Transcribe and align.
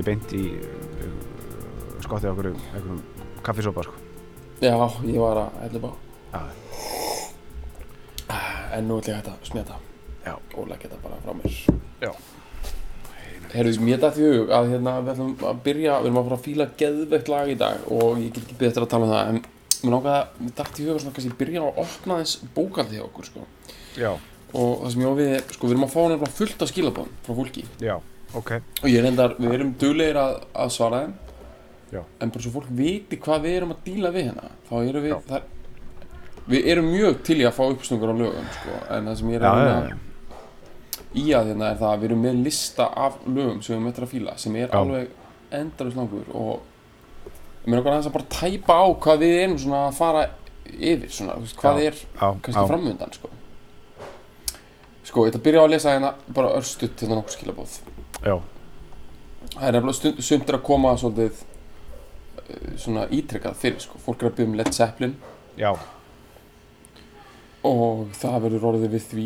Ég 0.00 0.06
beint 0.08 0.32
í 0.36 0.44
uh, 0.56 1.10
skottið 2.04 2.32
okkur 2.32 2.50
einhverjum 2.52 3.02
kaffisópa 3.46 3.84
sko. 3.86 3.94
Já, 4.60 4.74
ég 5.08 5.20
var 5.20 5.44
að 5.46 5.60
hella 5.64 5.80
bá 5.86 5.90
En 8.70 8.86
nú 8.86 9.00
ætla 9.00 9.14
ég 9.14 9.16
hægt 9.18 9.30
að 9.32 9.48
smeta 9.48 9.78
Já. 10.22 10.34
Og 10.54 10.68
leggja 10.68 10.90
þetta 10.90 11.00
bara 11.02 11.16
frá 11.24 11.32
mér 11.34 11.54
Já. 12.04 12.10
Herru, 13.50 13.72
mér 13.82 13.98
dætti 14.02 14.22
í 14.22 14.28
hug 14.30 14.52
að 14.54 14.68
hérna 14.74 14.92
við 15.00 15.14
ætlum 15.14 15.32
að 15.50 15.62
byrja 15.64 15.96
Við 16.04 16.10
erum 16.10 16.20
að 16.20 16.28
fara 16.28 16.38
að 16.38 16.44
fíla 16.44 16.66
geðveikt 16.82 17.30
lag 17.32 17.50
í 17.50 17.56
dag 17.58 17.88
Og 17.90 18.20
ég 18.20 18.28
get 18.36 18.44
ekki 18.44 18.58
betur 18.60 18.86
að 18.86 18.92
tala 18.92 19.08
um 19.08 19.14
það 19.14 19.32
En 19.32 19.40
mér 19.40 19.94
náttúrulega, 19.96 20.20
mér 20.44 20.54
dætti 20.60 20.84
í 20.84 20.86
hug 20.86 20.92
að 20.94 21.00
svona 21.02 21.16
kannski 21.16 21.38
byrja 21.40 21.64
að 21.64 21.80
opna 21.82 22.20
þess 22.20 22.44
bókaldið 22.54 23.00
hjá 23.00 23.04
okkur 23.08 23.30
sko. 23.30 23.46
já, 23.96 24.10
Og 24.52 24.84
það 24.84 24.92
sem 24.94 25.02
ég 25.02 25.10
á 25.10 25.14
við, 25.22 25.34
sko, 25.56 25.66
við 25.66 25.74
erum 25.74 25.86
að 25.88 25.94
fá 25.96 26.00
nefnilega 26.04 26.36
fullt 26.36 26.64
af 26.66 26.70
skilabóðum 26.70 27.18
frá 27.26 27.32
fólki 27.40 27.64
já, 27.80 27.96
ok. 28.38 28.50
Og 28.82 28.88
ég 28.90 29.02
reyndar, 29.04 29.34
við 29.38 29.56
erum 29.56 29.74
duglegir 29.80 30.18
að, 30.20 30.36
að 30.54 30.72
svara 30.76 31.02
þeim. 31.04 31.14
Já. 31.90 32.02
En 32.22 32.30
bara 32.30 32.44
svo 32.44 32.52
fólk 32.54 32.68
viti 32.78 33.18
hvað 33.18 33.46
við 33.46 33.56
erum 33.58 33.72
að 33.74 33.80
díla 33.88 34.10
við 34.14 34.28
hérna 34.28 34.50
Þá 34.68 34.74
erum 34.78 35.02
við, 35.02 35.14
það, 35.26 35.48
við 36.52 36.68
erum 36.70 36.90
mjög 36.92 37.16
til 37.26 37.36
í 37.40 37.46
að 37.48 37.56
fá 37.56 37.64
uppstungur 37.66 38.12
á 38.12 38.20
lögum 38.20 38.46
sko, 38.54 38.74
En 38.94 39.08
það 39.10 39.16
sem 39.18 39.32
ég 39.32 39.40
er 39.40 39.46
að 39.48 39.58
reyna 39.58 39.96
í 41.10 41.24
að 41.34 41.48
hérna 41.50 41.70
er 41.72 41.80
það 41.80 41.88
að 41.90 41.98
við 42.04 42.08
erum 42.10 42.20
með 42.22 42.36
lista 42.44 42.86
af 42.94 43.16
lögum 43.26 43.58
sem 43.58 43.72
við 43.72 43.78
erum 43.80 43.88
eftir 43.90 44.06
að 44.06 44.12
fíla 44.12 44.36
Sem 44.38 44.58
er 44.60 44.68
Já. 44.68 44.76
alveg 44.78 45.08
endalust 45.58 45.98
langur 45.98 46.30
Og 46.38 47.66
mér 47.66 47.74
er 47.74 47.82
okkar 47.82 47.96
aðeins 47.96 48.10
að 48.12 48.16
bara 48.20 48.30
tæpa 48.36 48.76
á 48.78 48.86
hvað 49.02 49.24
við 49.24 49.34
erum 49.40 49.58
svona 49.64 49.80
að 49.88 49.98
fara 49.98 50.22
yfir 50.70 51.10
svona, 51.16 51.40
veist, 51.42 51.58
Hvað 51.58 51.82
Já. 51.82 51.88
er 51.90 51.98
kannski 52.46 52.68
framöndan 52.70 53.16
sko. 53.18 53.32
Sko, 55.10 55.26
ég 55.26 55.32
ætla 55.32 55.42
að 55.42 55.46
byrja 55.48 55.58
á 55.58 55.66
að 55.66 55.74
lesa 55.74 55.96
hérna 55.96 56.14
bara 56.30 56.54
örstutt 56.60 57.02
hérna 57.02 57.18
nokkuð 57.18 57.34
skilabóð 57.34 57.74
já, 58.24 58.34
Það 59.50 59.66
er 59.66 59.72
nefnilega 59.74 59.96
stund, 59.98 60.20
sumt 60.22 60.50
er 60.50 60.58
að 60.58 60.66
koma 60.66 60.92
svolítið 61.00 61.40
uh, 61.40 62.74
svona 62.78 63.06
ítrekkað 63.10 63.56
fyrir 63.58 63.80
sko. 63.82 63.98
Fólk 64.04 64.22
er 64.22 64.30
að 64.30 64.34
byggja 64.36 64.50
um 64.50 64.58
Led 64.60 64.72
Zeppelin 64.76 65.14
já, 65.58 65.70
og 67.66 68.04
það 68.16 68.36
verður 68.46 68.66
orðið 68.70 68.94
við 68.94 69.06
því. 69.10 69.24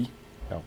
Já. 0.51 0.59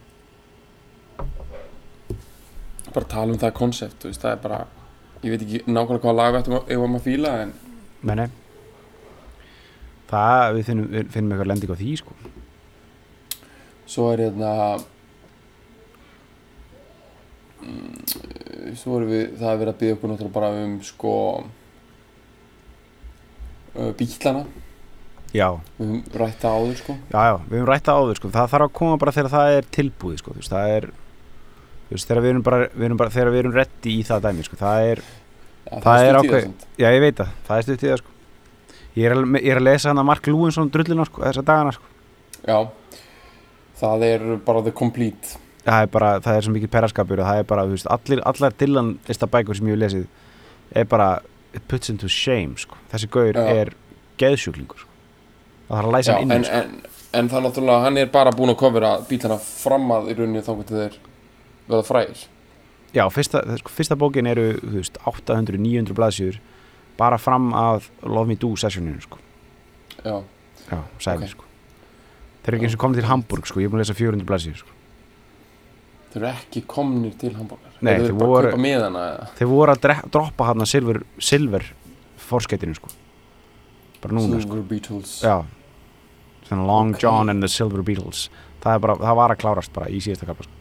Bara 2.93 3.09
tala 3.11 3.33
um 3.33 3.39
það 3.41 3.55
konsept, 3.57 4.01
þú 4.01 4.11
veist, 4.11 4.23
það 4.23 4.35
er 4.35 4.43
bara, 4.43 4.59
ég 5.23 5.33
veit 5.33 5.47
ekki 5.47 5.63
nákvæmlega 5.65 6.03
hvaða 6.05 6.19
lag 6.19 6.35
við 6.35 6.41
ættum 6.43 6.59
að, 6.59 6.75
að 6.97 7.07
fíla 7.07 7.33
en 7.45 7.55
meni 8.07 8.27
Það, 10.07 10.43
við 10.55 10.69
finnum, 10.69 10.85
finnum 11.11 11.33
eitthvað 11.33 11.49
lending 11.51 11.73
á 11.73 11.77
því 11.81 11.95
sko. 11.99 12.13
svo 13.87 14.05
er 14.13 14.21
hérna, 14.23 14.51
svo 18.81 18.97
erum 18.99 19.09
við, 19.11 19.25
það 19.39 19.51
er 19.53 19.59
verið 19.61 19.73
að 19.73 19.79
byggja 19.81 19.95
okkur 19.97 20.11
náttúrulega 20.13 20.35
bara 20.37 20.49
um 20.63 20.77
sko 20.87 21.13
uh, 23.77 23.91
bílana, 23.99 24.45
Já, 25.35 25.49
við 25.77 25.89
höfum 25.91 26.19
rætt 26.21 26.37
það 26.41 26.53
áður 26.57 26.77
sko. 26.79 26.93
já, 27.11 27.19
já, 27.27 27.33
við 27.51 27.57
höfum 27.59 27.67
rætt 27.67 27.83
það 27.89 27.97
áður 28.01 28.19
sko. 28.21 28.29
Það 28.37 28.51
þarf 28.53 28.65
að 28.67 28.75
koma 28.79 28.97
bara 29.01 29.13
þegar 29.17 29.31
það 29.33 29.55
er 29.57 29.65
tilbúið 29.75 30.21
sko. 30.21 30.31
þú 30.33 30.39
veist, 30.41 30.53
Það 30.53 30.75
er 30.77 30.85
þú 30.87 31.95
veist, 31.97 32.07
þegar 32.07 32.21
við 32.23 32.29
erum 32.31 32.43
bara, 32.47 32.59
við 32.73 32.85
erum 32.87 32.99
bara 33.01 33.13
þegar 33.13 33.31
við 33.33 33.41
erum 33.43 33.55
reddi 33.57 33.95
í 33.99 34.03
það 34.07 34.23
dæmi 34.27 34.45
sko. 34.47 34.59
Það 34.61 34.85
er, 34.93 35.01
Já, 35.67 35.79
Það 35.83 35.97
er 35.99 36.07
stutt 36.07 36.23
í 36.23 36.29
ákveð- 36.31 36.65
já 36.79 36.87
ég 36.95 37.01
veit 37.03 37.17
það, 37.19 37.31
það 37.47 37.57
er 37.57 37.65
stutt 37.67 37.83
í 37.83 37.89
það 37.91 37.97
sko. 38.01 38.11
Ég 38.97 39.05
er, 39.05 39.13
að, 39.17 39.35
ég 39.43 39.51
er 39.51 39.59
að 39.59 39.67
lesa 39.67 39.89
hann 39.91 39.99
að 40.01 40.07
Mark 40.07 40.27
Lúinsson 40.31 40.71
drullina 40.71 41.05
sko, 41.05 41.21
þessa 41.27 41.43
dagana 41.45 41.73
sko. 41.75 41.83
Já, 42.47 42.57
það 43.81 44.05
er 44.07 44.23
bara 44.47 44.61
the 44.63 44.71
complete 44.71 45.35
það 45.67 45.83
er 45.83 45.89
bara, 45.91 46.11
það 46.23 46.37
er 46.39 46.45
svo 46.47 46.53
mikið 46.55 46.71
peraskapur 46.73 47.21
það 47.23 47.41
er 47.41 47.47
bara, 47.49 47.65
þú 47.67 47.75
veist, 47.75 47.89
allir, 47.91 48.21
allar 48.31 48.53
Dylan 48.61 48.91
listabækur 49.09 49.57
sem 49.59 49.67
ég 49.67 49.75
hef 49.75 49.81
lesið 49.83 50.05
er 50.81 50.85
bara, 50.91 51.09
it 51.53 51.63
puts 51.67 51.89
into 51.91 52.07
shame 52.11 52.55
sko. 52.59 52.77
þessi 52.91 53.09
gaur 53.11 53.33
Já. 53.35 53.47
er 53.61 53.73
geðsjúklingur 54.21 54.79
sko. 54.83 54.89
það 55.67 55.75
þarf 55.77 55.89
að 55.89 55.97
læsa 55.97 56.11
Já, 56.11 56.17
hann 56.21 56.31
en, 56.31 56.37
inni 56.37 56.47
sko. 56.47 56.61
en, 56.61 56.95
en 57.19 57.29
það 57.29 57.39
er 57.41 57.45
náttúrulega, 57.47 57.83
hann 57.83 57.97
er 58.03 58.11
bara 58.15 58.31
búinn 58.35 58.53
að 58.53 58.59
kofera 58.63 58.93
bílana 59.09 59.37
fram 59.43 59.91
að 59.97 60.11
í 60.11 60.17
rauninni 60.17 60.43
þá 60.45 60.51
hvernig 60.55 60.73
þeir 60.73 60.99
verða 61.67 61.87
frægir 61.87 62.23
já, 62.95 63.03
fyrsta, 63.11 63.43
sko, 63.59 63.73
fyrsta 63.75 63.97
bókin 63.99 64.27
eru 64.31 64.47
þú 64.61 64.77
veist, 64.79 64.97
800-900 65.03 65.97
blaðsjur 65.97 66.39
bara 66.97 67.19
fram 67.21 67.51
að 67.53 67.89
Love 68.07 68.31
Me 68.31 68.35
Do 68.39 68.55
sessioninu 68.57 69.01
sko. 69.03 69.19
Já, 70.01 70.15
já, 70.71 70.79
sæli 71.03 71.27
Ok. 71.27 71.35
sko. 71.35 71.43
þeir 72.45 72.53
eru 72.53 72.57
ekki 72.57 72.65
eins 72.69 72.77
og 72.77 72.81
komið 72.81 73.01
til 73.01 73.09
Hamburg 73.11 73.45
sko. 73.45 73.59
ég 73.59 73.67
er 73.67 73.73
búin 73.73 73.81
að 73.81 73.85
lesa 73.85 73.97
400 73.99 74.25
blaðsjur 74.25 74.57
sko. 74.63 74.76
Þeir 76.17 76.23
eru 76.25 76.29
ekki 76.33 76.63
komnir 76.67 77.13
til 77.21 77.33
Hamburger 77.37 77.77
Nei, 77.81 77.93
Þeir 77.93 78.07
þeir 78.07 78.17
voru- 78.17 78.53
eða 78.73 79.29
þeir 79.37 79.47
voru 79.51 79.73
að 79.75 79.81
dre- 79.85 80.09
droppa 80.11 80.45
hann 80.49 80.63
að 80.65 80.71
silver, 80.71 80.99
silver 81.21 81.65
forsketinu 82.27 82.75
sko. 82.75 82.89
bara 84.01 84.13
núna 84.17 84.41
sko. 84.41 84.41
Silver 84.41 84.61
Beatles 84.73 85.21
Já 85.23 85.37
Svona 86.47 86.65
Long 86.65 86.93
Ok. 86.95 87.01
John 87.03 87.29
and 87.29 87.43
the 87.43 87.47
Silver 87.51 87.81
Beatles 87.83 88.29
það, 88.63 88.79
bara, 88.81 88.95
það 88.95 89.15
var 89.19 89.33
að 89.35 89.41
klárast 89.41 89.73
bara 89.73 89.89
í 89.93 89.99
síðasta 90.01 90.25
kappa 90.25 90.43
sko. 90.47 90.51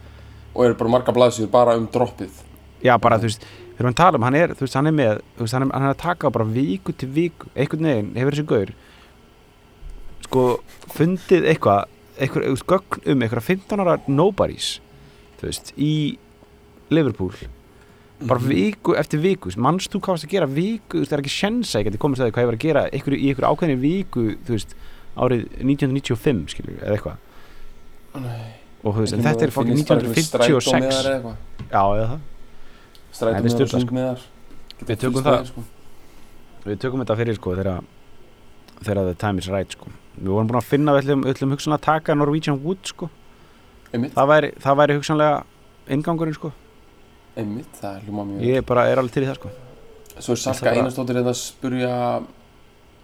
Og 0.55 0.65
eru 0.65 0.75
bara 0.79 0.89
marga 0.89 1.13
blaðsjur 1.15 1.49
bara 1.51 1.75
um 1.77 1.87
droppið 1.87 2.43
Já, 2.83 2.93
bara 3.01 3.17
þú 3.17 3.25
veist, 3.29 3.41
við 3.73 3.79
erum 3.81 3.91
að 3.93 3.95
tala 3.97 4.17
um 4.19 4.23
hann 4.27 4.35
er, 4.37 4.53
veist, 4.53 4.73
hann 4.77 4.87
er 4.87 4.93
með, 4.93 5.21
veist, 5.39 5.53
hann 5.57 5.63
er, 5.65 5.71
hann 5.73 5.83
er 5.87 5.93
að 5.95 6.01
taka 6.03 6.29
bara 6.29 6.45
viku 6.45 6.93
til 6.93 7.09
viku, 7.09 7.49
einhvern 7.55 7.87
veginn 7.89 8.11
hefur 8.19 8.35
þessi 8.37 8.45
gaur 8.51 8.73
sko, 10.27 10.43
fundið 10.93 11.47
eitthvað 11.53 11.85
eitthvað, 12.17 12.47
veist, 12.53 12.65
gögn 12.69 13.01
um 13.13 13.23
eitthvað 13.25 13.47
15 13.47 13.81
ára 13.83 13.95
nobodies, 14.09 14.69
þú 15.39 15.47
veist 15.49 15.73
í 15.77 16.17
Liverpool 16.89 17.31
bara 18.25 18.39
Mhm. 18.39 18.47
viku 18.49 18.95
eftir 18.97 19.19
viku 19.21 19.51
mannst 19.61 19.91
þú 19.93 19.99
hvað 20.01 20.13
varst 20.15 20.25
að 20.25 20.31
gera 20.31 20.47
viku, 20.47 20.97
þú 20.97 20.99
veist, 21.03 21.11
það 21.11 21.17
er 21.17 21.21
ekki 21.21 21.35
sjensa 21.37 21.79
ég 21.79 21.85
geti 21.91 21.97
komist 22.01 22.21
að 22.21 22.27
því 22.29 22.33
hvað 22.33 22.43
ég 22.43 22.49
var 22.51 22.55
að 22.57 22.65
gera 22.65 22.83
einhver, 22.89 23.13
í 23.13 23.27
einhver 23.29 23.45
ákveðinni 23.51 23.81
viku, 23.81 24.23
þú 24.47 24.55
veist 24.55 24.73
árið 25.17 25.43
1995, 25.61 26.47
skilur, 26.49 26.79
eða 26.81 26.95
eitthvað 26.97 27.17
og 28.83 28.93
þú 28.95 29.03
veist, 29.03 29.13
en 29.17 29.23
þetta 29.25 29.43
er 29.47 29.53
fokkin 29.53 29.75
finnist 29.75 29.89
bara 29.89 30.01
einhver 30.01 30.15
1956 30.15 30.27
strætómiðar 30.27 31.05
eða 31.05 31.15
eitthvað. 31.17 31.37
já, 31.69 31.83
eða 31.97 32.07
það 32.07 32.19
Strætómiðar 33.17 33.67
sko. 33.67 33.77
sundmiðar 33.77 34.19
Við 34.87 34.99
tökum 35.01 35.23
það. 35.25 35.51
við 36.67 36.77
tökum 36.83 37.01
þetta 37.03 37.17
fyrir 37.17 37.35
sko 37.39 37.55
þegar 37.57 37.83
þegar 38.83 39.05
the 39.07 39.13
time 39.15 39.37
is 39.41 39.47
right 39.49 39.71
sko 39.73 39.87
við 40.17 40.27
vorum 40.33 40.47
búin 40.49 40.59
að 40.61 40.67
finna 40.69 40.93
við 40.93 41.01
ætlum, 41.05 41.23
ætlum 41.29 41.53
hugsanlega 41.55 41.77
að 41.81 41.87
taka 41.87 42.15
Norwegian 42.15 42.59
Wood 42.63 42.83
sko 42.85 43.09
það 43.91 44.27
væri, 44.31 44.51
það 44.63 44.77
væri 44.81 44.97
hugsanlega 44.97 45.43
ingangurinn 45.95 46.35
sko. 46.37 46.51
Einmitt, 47.37 47.73
það 47.81 47.95
er 47.95 48.05
hljóma 48.07 48.25
mjög 48.27 48.45
ég 48.49 48.65
bara 48.65 48.87
er 48.89 48.97
alveg 49.01 49.13
til 49.13 49.23
í 49.23 49.27
það 49.29 49.35
sko. 49.39 49.49
Svo 50.17 50.33
er 50.33 50.61
bara- 50.63 50.75
Einarsdóttir 50.81 51.19
eða 51.21 51.33
að 51.33 51.39
spurja 51.41 52.23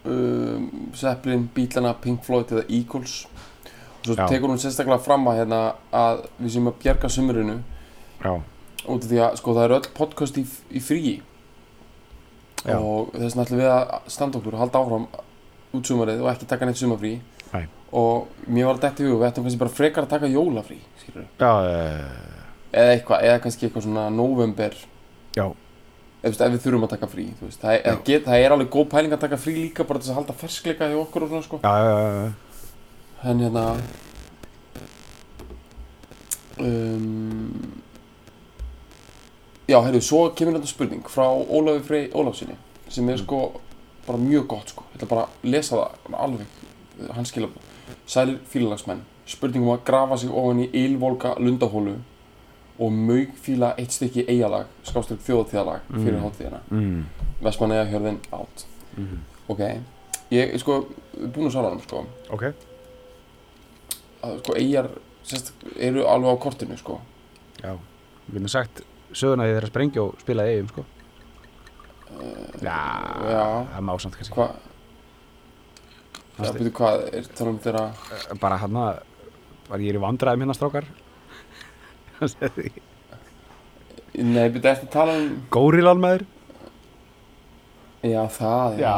um, 0.04 0.90
Zeppelin, 0.94 1.48
Bílana, 1.54 1.94
Pink 2.00 2.24
Floyd 2.24 2.50
eða 2.52 2.64
Eagles. 2.68 3.26
Og 4.04 4.10
svo 4.10 4.14
Já. 4.18 4.26
tekur 4.28 4.48
hún 4.52 4.58
sérstaklega 4.60 5.00
fram 5.00 5.24
að, 5.30 5.38
hérna, 5.40 5.60
að 5.92 6.26
við 6.40 6.50
séum 6.56 6.68
að 6.68 6.80
bjarga 6.82 7.08
sumurinu 7.08 7.54
já, 8.24 8.34
út 8.84 9.04
af 9.04 9.08
því 9.08 9.20
að 9.24 9.36
sko, 9.40 9.54
það 9.54 9.64
eru 9.64 9.74
öll 9.78 9.92
podcast 9.96 10.36
í, 10.36 10.44
í 10.70 10.80
fríi. 10.84 11.14
Já. 12.64 12.78
og 12.80 13.10
þess 13.12 13.34
vegna 13.36 13.44
ætlum 13.44 13.58
við 13.60 13.70
að 13.70 14.10
standa 14.12 14.38
okkur 14.38 14.54
og 14.56 14.60
halda 14.62 14.80
áfram 14.80 15.06
út 15.74 15.84
sumarið 15.88 16.22
og 16.24 16.30
ekki 16.32 16.46
taka 16.48 16.64
neitt 16.68 16.76
sumarfrí. 16.80 17.10
Nei. 17.20 17.33
Og 17.94 18.46
mér 18.50 18.68
var 18.68 18.80
þetta 18.82 19.04
í 19.04 19.10
hug 19.10 19.20
við 19.20 19.28
ættum 19.28 19.44
kannski 19.46 19.60
bara 19.60 19.74
frekar 19.74 20.06
að 20.06 20.14
taka 20.16 20.30
jólafrí 20.32 20.80
skilur 21.02 21.26
já, 21.38 21.50
uh, 21.50 22.48
eða 22.74 22.96
eitthvað, 22.96 23.26
eða 23.28 23.42
kannski 23.44 23.68
eitthvað 23.68 23.86
svona 23.86 24.06
november 24.10 24.74
já, 25.36 25.46
ef 26.24 26.40
við 26.40 26.60
þurfum 26.64 26.86
að 26.86 26.94
taka 26.96 27.10
frí 27.12 27.26
veist, 27.40 27.60
það, 27.62 27.76
er, 27.76 28.00
get, 28.06 28.24
það 28.26 28.40
er 28.40 28.54
alveg 28.54 28.72
góð 28.72 28.88
pæling 28.94 29.14
að 29.14 29.22
taka 29.26 29.38
frí 29.40 29.54
líka 29.58 29.86
bara 29.86 30.00
þess 30.00 30.14
að 30.14 30.18
halda 30.20 30.36
ferskleika 30.40 30.88
hjá 30.90 30.96
okkur 31.02 31.26
og 31.26 31.32
svona 31.32 31.46
sko. 31.46 31.60
Já, 31.62 31.74
já, 31.84 31.94
já, 32.00 32.24
já. 32.24 32.32
en 33.30 33.42
hérna 33.44 33.64
um, 36.64 37.74
já, 39.68 39.78
heyrðu, 39.78 40.02
svo 40.08 40.24
kemur 40.36 40.58
þetta 40.58 40.72
spurning 40.72 41.12
frá 41.12 41.28
Ólafi 41.28 41.84
Frey 41.86 42.08
Ólafsinni 42.10 42.56
sem 42.88 43.08
er 43.12 43.20
sko 43.20 43.44
bara 44.04 44.20
mjög 44.20 44.48
gott 44.50 44.74
sko. 44.74 44.84
Ég 44.92 44.98
ætla 44.98 45.12
bara 45.12 45.28
að 45.28 45.46
lesa 45.54 45.78
það 45.78 46.18
alveg 46.24 46.58
hann 47.14 47.28
skilja 47.28 47.52
sælir 48.06 48.38
fílalagsmenn 48.50 49.00
spurningum 49.26 49.72
að 49.74 49.84
grafa 49.88 50.16
sig 50.20 50.30
ofan 50.30 50.60
í 50.64 50.68
ylvolga 50.84 51.34
lundahólu 51.38 51.94
og 52.78 52.92
maugfíla 52.92 53.74
eitt 53.78 53.92
stykki 53.94 54.24
eigalag, 54.28 54.66
skástrík 54.84 55.20
þjóðatíðalag 55.22 55.80
fyrir 55.92 56.18
Mm. 56.18 56.22
hátíðina. 56.24 56.60
mm. 56.70 57.04
Vestmanneja 57.42 57.84
hjörðin 57.86 58.18
átt. 58.32 58.64
Mm. 58.96 59.20
Ok, 59.48 59.60
ég, 60.30 60.58
sko, 60.58 60.86
búin 61.14 61.46
að 61.46 61.52
svara 61.52 61.68
hann, 61.70 61.80
sko, 61.80 62.04
ok 62.30 62.42
að, 64.22 64.38
sko, 64.42 64.54
eigar, 64.56 64.88
sérst, 65.24 65.52
eru 65.78 66.04
alveg 66.08 66.30
á 66.34 66.36
kortinu, 66.42 66.76
sko. 66.76 67.00
já, 67.62 67.76
við 68.30 68.36
erum 68.36 68.48
sagt 68.48 68.82
söguna 69.12 69.44
því 69.44 69.54
þeirra 69.54 69.66
sprengja 69.70 70.02
og 70.02 70.14
spilaði 70.20 70.54
eigum 70.56 70.68
sko 70.68 70.84
já, 72.62 72.78
já. 73.30 73.44
það 73.74 73.82
má 73.86 73.94
samt 74.00 74.16
kannski 74.18 74.34
Hvað, 74.34 74.54
já, 76.34 76.42
Fannst 76.42 76.58
byrju, 76.58 76.72
hvað 76.78 77.04
er 77.14 77.24
talað 77.30 77.52
um 77.54 77.58
þeirra, 77.64 77.84
bara 78.42 78.56
hann 78.62 78.76
að 78.84 79.00
bara 79.68 79.80
ég 79.84 79.94
er 79.94 79.98
í 80.00 80.04
vandræðum 80.04 80.44
hérna 80.44 80.56
strákar 80.58 80.86
nei, 84.14 84.48
byrju, 84.50 84.68
eftir 84.72 84.90
tala 84.94 85.16
um, 85.20 85.28
górilan 85.54 86.00
maður 86.02 86.26
já, 88.04 88.22
það, 88.36 88.78
já. 88.82 88.96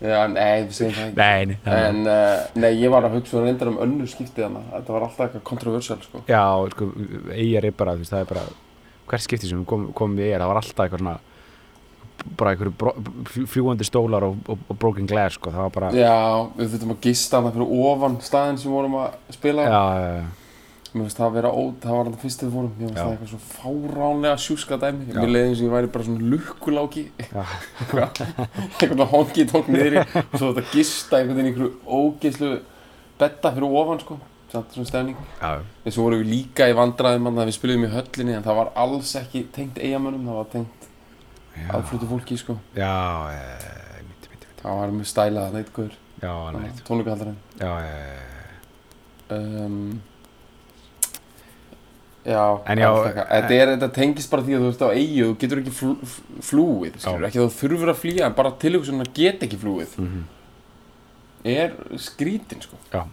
Já, 0.00 0.22
nei, 0.32 0.62
við 0.64 0.70
segjum 0.72 0.94
það 0.96 1.08
ekki. 1.10 1.16
nei, 1.20 1.40
nei, 1.50 1.56
það 1.64 1.82
En, 1.90 1.98
uh, 2.08 2.44
nei, 2.62 2.70
ég 2.80 2.92
var 2.92 3.04
að 3.04 3.18
hugsa 3.18 3.42
reyndar 3.44 3.68
um 3.68 3.76
önnur 3.84 4.08
skiptið 4.08 4.46
hana. 4.46 4.62
Þetta 4.72 4.94
var 4.94 5.04
alltaf 5.04 5.24
eitthvað 5.26 5.42
kontroversial, 5.50 5.98
sko. 6.06 6.22
já, 6.30 6.40
sko, 6.72 6.88
eigjar 7.34 7.66
er 7.68 7.74
bara 7.76 7.92
þú 7.98 8.04
veist, 8.06 8.14
það 8.14 8.24
er 8.24 8.30
bara 8.30 8.44
hvert 9.10 9.26
skipti 9.26 9.50
sem 9.50 9.66
komum 9.68 9.90
kom 9.96 10.14
við 10.16 10.30
eigjar 10.30 10.40
það 10.44 10.52
var 10.52 10.60
alltaf 10.62 10.84
eitthvað 10.86 11.02
svona 11.04 11.16
bara 12.40 12.54
einhverju 12.54 13.46
fljúandi 13.50 13.86
stólar 13.86 14.26
og, 14.26 14.36
og, 14.48 14.66
og 14.68 14.78
broken 14.80 15.08
glass 15.10 15.38
sko, 15.38 15.52
það 15.54 15.66
var 15.66 15.72
bara 15.76 15.92
Já, 15.96 16.18
við 16.58 16.74
þurftum 16.74 16.94
að 16.94 17.00
gista 17.08 17.40
hana 17.40 17.54
fyrir 17.54 17.72
ofan 17.90 18.20
staðinn 18.24 18.60
sem 18.60 18.74
vorum 18.74 19.00
að 19.00 19.16
spila. 19.36 19.66
já, 19.68 19.82
já, 20.00 20.12
já. 20.20 20.28
Mér 20.90 21.04
finnst 21.06 21.20
það 21.20 21.28
að 21.28 21.34
vera 21.36 21.50
ó, 21.54 21.62
það 21.78 21.94
var 21.94 22.08
þetta 22.08 22.18
fyrst 22.18 22.40
þegar 22.40 22.48
við 22.50 22.56
fórum. 22.56 22.70
Mér 22.74 22.88
finnst 22.88 23.00
það 23.00 23.10
eitthvað 23.12 23.28
svo 23.30 23.40
fáránlega 23.52 24.40
sjúska 24.42 24.78
dæmi. 24.82 25.04
Mér 25.14 25.30
leiði 25.30 25.42
eins 25.44 25.60
og 25.60 25.66
ég 25.68 25.74
væri 25.76 25.90
bara 25.94 26.06
svona 26.08 26.30
lukkuláki. 26.32 27.04
Eitthvað 28.80 29.04
hongi 29.12 29.44
tók 29.52 29.70
niðri 29.70 30.02
og 30.02 30.34
svo 30.34 30.50
þetta 30.50 30.64
gista 30.72 31.20
einhvern 31.20 31.38
veginn 31.38 31.46
í 31.46 31.52
einhverju 31.52 32.00
ógeðslu 32.00 32.50
betta 33.22 33.54
fyrir 33.54 33.78
ofan, 33.84 34.02
sko. 34.02 34.18
Samt 34.50 34.74
svona 34.74 34.90
stefning. 34.90 35.22
svo 35.86 36.08
vorum 36.08 36.24
við 36.24 36.32
líka 36.34 36.66
í 36.66 36.74
vandræðum 36.74 37.30
að 37.30 37.44
við 37.44 37.58
spiliðum 37.60 37.86
í 37.86 37.94
höllinni 37.94 38.34
en 38.40 38.46
það 38.48 38.58
var 38.64 38.74
alls 38.82 39.14
ekki 39.20 39.46
tengt 39.54 39.78
eigamönnum, 39.78 40.26
það 40.26 40.40
var 40.40 40.50
tengt 40.56 40.89
aðflutu 41.70 42.08
fólki, 42.10 42.38
sko. 42.40 42.58
já, 42.76 42.92
e, 43.32 44.04
mitt, 44.08 44.28
mitt, 44.30 44.46
mitt. 44.48 44.62
Það 44.62 44.78
var 44.82 44.94
með 44.98 45.10
stælað 45.12 45.56
neitt 45.56 45.72
guður, 45.76 45.96
já, 46.22 46.32
rétt. 46.56 46.84
tónleikahaldarinn. 46.88 47.40
já, 47.60 47.72
e, 47.86 48.18
Um, 49.30 50.00
já, 52.26 52.40
En 52.66 52.78
já, 52.82 52.88
þetta, 53.30 53.54
er, 53.54 53.70
þetta 53.76 53.88
tengist 53.94 54.30
bara 54.32 54.42
því 54.42 54.56
að 54.56 54.64
þú 54.64 54.70
ert 54.72 54.82
á 54.82 54.88
eigu, 54.90 55.28
þú 55.28 55.36
getur 55.44 55.60
ekki 55.62 55.74
flú, 55.76 55.92
flúið, 56.48 56.98
skilur, 56.98 57.28
ekki 57.28 57.38
að 57.38 57.46
þú 57.46 57.54
þurfur 57.60 57.92
að 57.92 58.00
flýja, 58.02 58.26
en 58.26 58.36
bara 58.40 58.52
tilhugsun 58.64 59.04
að 59.04 59.12
geta 59.14 59.46
ekki 59.46 59.60
flúið, 59.62 59.96
mm 60.02 60.28
er 61.40 61.72
skrítin, 61.96 62.60
sko. 62.60 62.76
Já. 62.92 63.06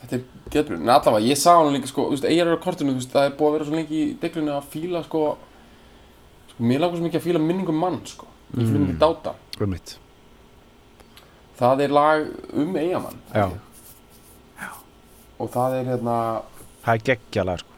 Þetta 0.00 0.16
er 0.16 0.22
geðbrun, 0.50 0.80
en 0.82 0.90
allavega, 0.96 1.26
ég 1.28 1.38
sá 1.38 1.52
hann 1.56 1.72
líka, 1.74 1.90
sko, 1.90 2.08
þú 2.08 2.16
veist, 2.16 2.26
eru 2.26 2.56
á 2.58 2.64
kortinu, 2.64 2.94
þú 2.94 3.00
veist, 3.02 3.12
það 3.14 3.28
er 3.28 3.36
búið 3.38 3.48
að 3.48 3.54
vera 3.56 3.68
svo 3.68 3.76
lengi 3.76 4.00
í 4.00 4.08
deglunni 4.22 4.52
að 4.54 4.66
fíla, 4.72 5.02
sko, 5.06 5.22
mér 6.60 6.80
langar 6.80 6.96
svo 6.98 7.04
mikið 7.06 7.20
að 7.20 7.26
fíla 7.26 7.40
minningum 7.42 7.78
mann, 7.80 8.00
sko, 8.06 8.26
ég 8.56 8.66
fíla 8.66 8.78
Mm. 8.78 8.86
mikið 8.86 8.98
dáta. 8.98 9.34
um 9.60 9.70
mitt 9.70 9.98
Það 11.58 11.80
er 11.80 11.88
lag 11.88 12.26
um 12.52 12.74
eigamann. 12.76 13.16
Já. 13.34 13.48
Og 15.38 15.50
það 15.52 15.74
er 15.80 15.84
hérna, 15.90 16.16
það 16.84 16.94
er 16.94 17.02
geggjalega 17.08 17.58
sko 17.58 17.72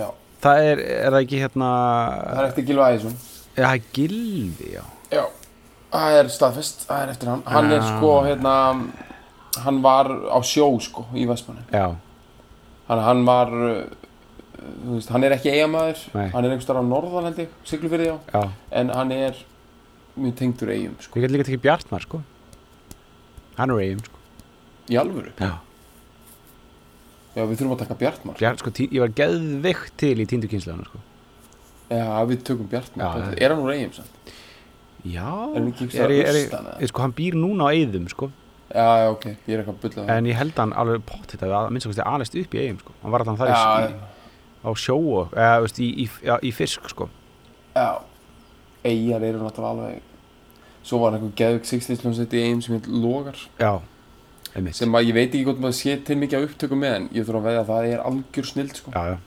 já, 0.00 0.08
það 0.44 0.58
er, 0.70 0.78
er 0.80 1.10
það 1.14 1.20
ekki 1.24 1.38
hérna 1.40 1.68
það 2.30 2.40
er 2.42 2.48
eftir 2.50 2.66
Gilva 2.68 2.88
Ægjesson. 2.92 3.14
Já, 3.56 3.62
það 3.64 3.74
er 3.74 3.82
Gilvi, 3.96 4.68
já 4.74 4.82
Já, 5.10 5.24
það 5.92 6.18
er 6.20 6.28
staðfest, 6.36 6.84
það 6.88 7.00
er 7.06 7.08
eftir 7.14 7.28
hann 7.32 7.42
Hann 7.46 7.72
er 7.72 7.80
Já. 7.80 7.88
sko, 7.96 8.10
hérna 8.28 8.54
Hann 9.64 9.80
var 9.82 10.06
á 10.30 10.38
sjó, 10.46 10.68
sko, 10.80 11.06
í 11.16 11.24
Vestmanni 11.26 11.64
Já, 11.72 11.86
Hann, 12.88 13.02
hann 13.08 13.24
var 13.26 13.50
veist, 14.90 15.08
hann 15.14 15.24
er 15.24 15.34
ekki 15.36 15.50
eigamæður. 15.54 16.02
Hann 16.32 16.44
er 16.44 16.50
einhvers 16.50 16.66
staðar 16.66 16.82
á 16.84 16.90
norðan, 16.90 17.28
held 17.30 17.38
ég, 17.44 17.48
Siglufirði 17.68 18.06
já. 18.10 18.16
Já. 18.34 18.42
En 18.80 18.88
hann 18.94 19.12
er 19.16 19.38
mjög 20.20 20.34
tengdur 20.40 20.72
eigum, 20.74 20.96
sko. 21.00 21.16
Við 21.18 21.24
getum 21.26 21.36
líka 21.38 21.48
tekið 21.50 21.62
Bjartmar, 21.64 22.04
sko. 22.06 22.22
Hann 23.56 23.70
er 23.74 23.82
eigum, 23.86 24.04
sko. 24.04 24.16
Í 24.90 24.98
alvöru? 25.00 25.32
Já, 25.40 25.52
Já, 27.30 27.44
við 27.46 27.60
þurfum 27.60 27.74
að 27.76 27.82
taka 27.84 27.94
Bjartmar. 28.00 28.34
Bjart, 28.40 28.58
sko, 28.58 28.70
tí, 28.74 28.88
ég 28.90 29.04
var 29.04 29.12
geðveikt 29.14 29.92
til 30.02 30.16
í 30.18 30.24
tíndu 30.26 30.48
kynslaðuna, 30.50 30.86
sko. 30.90 30.98
Já, 31.90 32.06
við 32.26 32.40
tökum 32.48 32.66
Bjartmar. 32.72 33.04
Já, 33.06 33.20
já, 33.22 33.28
já. 33.30 33.38
Er 33.46 33.54
hann 33.54 33.62
úr 33.62 33.70
eigum, 33.76 33.92
sann? 33.94 34.08
Já, 35.06 35.28
Er 35.30 35.54
hann 35.54 35.68
ekki 35.70 35.86
er, 35.86 35.92
staðar 35.94 36.14
ég- 36.16 36.26
er, 36.26 36.38
austan, 36.40 36.66
eða? 36.72 36.80
ég- 36.82 36.90
sko, 36.90 37.02
hann 37.06 37.14
býr 37.20 37.34
núna 37.38 37.62
á 37.64 37.70
eigðum, 37.70 38.08
sko. 38.10 38.30
Já, 38.70 38.88
já, 38.98 39.06
ok, 39.14 39.24
ég 39.46 39.54
er 39.54 39.62
eitthvað 39.62 39.78
að 39.78 39.94
bulla 39.94 40.16
En 40.16 40.24
ég 40.26 40.34
held 40.38 40.58
hann 40.58 40.72
alveg 40.72 41.00
potið 41.06 41.40
að 41.46 41.54
að 41.60 41.70
minnst 41.70 41.86
að 41.90 42.06
alist 42.06 42.34
upp 42.34 42.50
í 42.54 42.58
eigum, 42.66 42.78
sko. 42.82 42.92
Hann 43.02 43.10
var 43.14 43.24
hann 43.24 43.36
þar 43.38 43.48
Já, 43.48 43.62
í, 43.88 43.94
á 44.60 44.70
sjó 44.76 44.96
og, 44.98 45.34
eða, 45.34 45.60
veist, 45.64 45.80
í, 45.80 45.88
í, 46.04 46.06
já, 46.26 46.36
í 46.44 46.52
fisk, 46.54 46.88
sko. 46.92 47.08
Já. 47.74 48.02
Eyjar 48.84 49.24
eru 49.28 49.42
náttúrulega 49.44 49.74
alveg 49.74 50.06
Svo 50.80 51.02
var 51.02 51.12
einhver 51.12 51.32
geðvik 51.36 51.66
sixlýsljónsett 51.68 52.32
í 52.32 52.40
eigum 52.40 52.60
sem 52.64 52.76
heit 52.78 52.86
Logar. 52.88 53.36
Já, 53.60 53.82
einmitt. 54.54 54.78
Sem 54.78 54.94
að 54.96 55.10
ég 55.10 55.16
veit 55.18 55.28
ekki 55.28 55.44
hvort 55.44 55.60
maður 55.60 55.76
sé 55.76 55.96
til 56.08 56.16
mikið 56.20 56.38
af 56.38 56.46
upptökum 56.48 56.80
með 56.80 56.94
en 56.96 57.08
ég 57.12 57.26
þurfa 57.28 57.42
að 57.42 57.48
veðja 57.48 57.60
að 57.60 57.72
það 57.72 57.88
er 57.90 58.04
algjör 58.08 58.48
snild 58.48 58.78
sko. 58.78 58.94
Já, 58.96 59.02
já, 59.10 59.18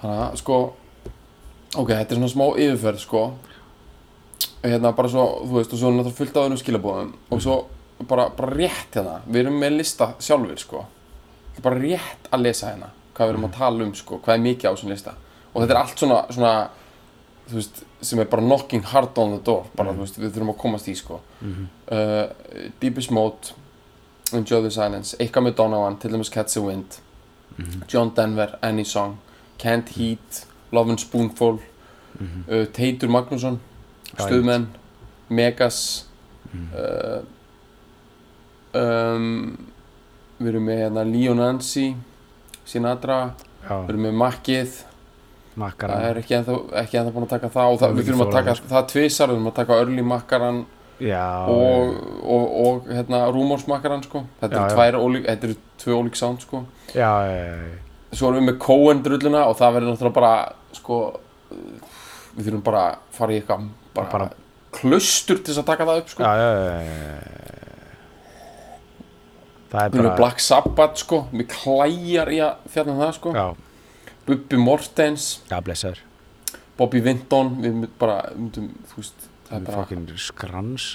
þannig 0.00 0.24
að 0.24 0.40
sko 0.42 0.58
ok, 0.64 1.92
þetta 1.92 2.02
er 2.02 2.18
svona 2.18 2.32
smá 2.34 2.44
yfirferð 2.50 3.04
sko. 3.04 3.22
Hérna 4.64 4.94
bara 4.98 5.12
svo 5.14 5.28
þú 5.44 5.60
veist 5.60 5.76
og 5.76 5.82
svo 5.84 5.92
er 5.92 5.96
náttúrulega 6.00 6.18
fullt 6.18 6.34
af 6.34 6.48
öðrum 6.48 6.62
skilabóðum 6.64 7.14
og 7.30 7.46
svo 7.46 7.56
bara, 8.10 8.26
bara 8.34 8.50
rétt 8.58 8.98
hérna. 8.98 9.20
Við 9.30 9.44
erum 9.44 9.62
með 9.62 9.78
lista 9.78 10.10
sjálfur 10.18 10.66
sko. 10.66 10.84
Bara 11.62 11.78
rétt 11.78 12.30
að 12.34 12.48
lesa 12.48 12.74
hérna 12.74 12.90
hvað 13.14 13.26
við 13.28 13.32
erum 13.34 13.44
að 13.48 13.52
tala 13.58 13.84
um 13.84 13.94
sko, 13.94 14.18
hvað 14.18 14.34
er 14.34 14.40
mikið 14.44 14.70
á 14.70 14.72
þessum 14.74 14.90
lista 14.90 15.14
og 15.54 15.62
þetta 15.62 15.74
er 15.74 15.80
allt 15.80 15.98
svona, 15.98 16.20
svona 16.34 16.54
þú 17.48 17.54
veist, 17.60 17.82
sem 18.00 18.18
er 18.20 18.24
bara 18.32 18.42
knocking 18.42 18.82
hard 18.84 19.18
on 19.18 19.36
the 19.36 19.42
door 19.44 19.66
bara, 19.76 19.92
þú 19.92 20.00
veist, 20.04 20.18
við 20.18 20.32
þurfum 20.34 20.54
að 20.54 20.58
komast 20.58 20.88
í 20.88 20.94
sko 20.96 21.20
Mhm. 21.42 21.68
uh, 21.92 22.26
Deepest 22.80 23.10
Mode 23.10 23.52
Enjoy 24.32 24.62
the 24.62 24.70
Silence 24.70 25.16
eitthvað 25.20 25.42
með 25.48 25.54
Donovan, 25.56 25.96
til 25.98 26.10
dæmis 26.10 26.30
Cat's 26.30 26.56
a 26.56 26.60
Wind 26.60 26.98
Mhm. 27.58 27.82
John 27.88 28.10
Denver, 28.16 28.58
Any 28.62 28.84
Song 28.84 29.18
Can't 29.58 29.88
Heat, 29.90 30.46
Love 30.72 30.90
and 30.90 30.98
Spoonful 31.00 31.60
Mhm. 32.18 32.44
uh, 32.50 32.66
Teitur 32.72 33.08
Magnússon 33.08 33.58
Já, 34.16 34.26
Stuðmenn 34.26 34.66
Megas 35.30 36.06
Mhm. 36.52 36.68
uh, 36.74 37.22
um, 38.74 39.56
við 40.40 40.48
erum 40.52 40.66
með 40.68 40.80
hérna 40.82 41.04
Leo 41.12 41.34
Nancy 41.34 41.94
Sinatra, 42.64 43.18
við 43.68 43.92
erum 43.94 44.06
með 44.08 44.14
Makkið. 44.22 44.78
Makkara 45.60 45.96
það 46.00 46.08
er 46.10 46.18
ekki 46.18 46.34
ennþá, 46.38 46.54
ekki 46.80 46.98
ennþá 46.98 47.12
búin 47.14 47.26
að 47.28 47.32
taka 47.36 47.48
það 47.54 47.72
og 47.74 47.76
það, 47.82 47.92
við 47.94 48.08
þurfum 48.08 48.22
að 48.24 48.32
taka 48.34 48.54
þolað, 48.54 48.70
það 48.72 48.86
tvisar, 48.90 49.28
við 49.30 49.36
þurfum 49.36 49.50
að 49.50 49.58
taka 49.60 49.76
Early 49.82 50.04
Makkaran 50.10 50.64
Já, 51.02 51.26
og, 51.50 51.94
og, 52.22 52.44
og 52.64 52.88
hérna 52.90 53.20
Rúmórsmakkaran 53.34 54.02
sko. 54.06 54.22
Þetta 54.40 54.58
eru 54.60 54.74
tvær 54.76 54.98
ólík, 54.98 55.24
þetta 55.26 55.48
eru 55.48 55.56
tvö 55.82 55.96
ólík 55.98 56.18
sound 56.18 56.42
sko. 56.44 56.60
Já, 56.94 57.10
svo 58.14 58.30
erum 58.30 58.40
við 58.40 58.48
með 58.52 58.58
Cohen 58.62 59.02
drulluna 59.02 59.44
og 59.50 59.56
það 59.58 59.74
verður 59.78 59.90
náttúrulega 59.94 60.18
bara 60.20 60.34
sko 60.78 60.98
við 62.34 62.46
þurfum 62.48 62.64
bara 62.66 62.84
að 62.88 62.98
fara 63.18 63.34
í 63.34 63.40
eitthvað 63.40 63.68
bara, 63.94 64.10
Bara- 64.14 64.30
klaustur 64.74 65.38
til 65.38 65.52
þess 65.52 65.62
að 65.62 65.68
taka 65.70 65.86
það 65.90 66.02
upp 66.02 66.08
sko. 66.14 66.22
Já, 66.22 66.32
já, 66.34 66.50
já, 66.50 66.62
já. 66.64 66.74
Það 66.74 66.90
er 66.90 67.10
við 69.34 69.58
erum 69.58 69.63
með 69.63 69.63
bara 69.74 70.16
Black 70.18 70.42
Sabbath 70.42 71.02
sko. 71.02 71.24
Við 71.34 71.48
klæjar 71.52 72.32
í 72.32 72.40
að 72.46 72.66
fjalla 72.72 72.94
um 72.94 73.04
það 73.04 73.14
sko. 73.18 73.34
Já, 73.36 73.46
Bubbi 74.24 74.60
Mortens, 74.60 75.28
já, 75.50 75.58
blessaður. 75.64 76.02
Bobby 76.78 77.00
Vinton 77.04 77.54
við 77.60 77.74
myndum 77.76 77.96
bara, 78.00 78.18
myndum, 78.34 78.70
veist 78.96 79.28
það 79.48 79.56
er 79.58 79.60
er 79.60 79.66
bara 79.68 80.18
skrans 80.18 80.90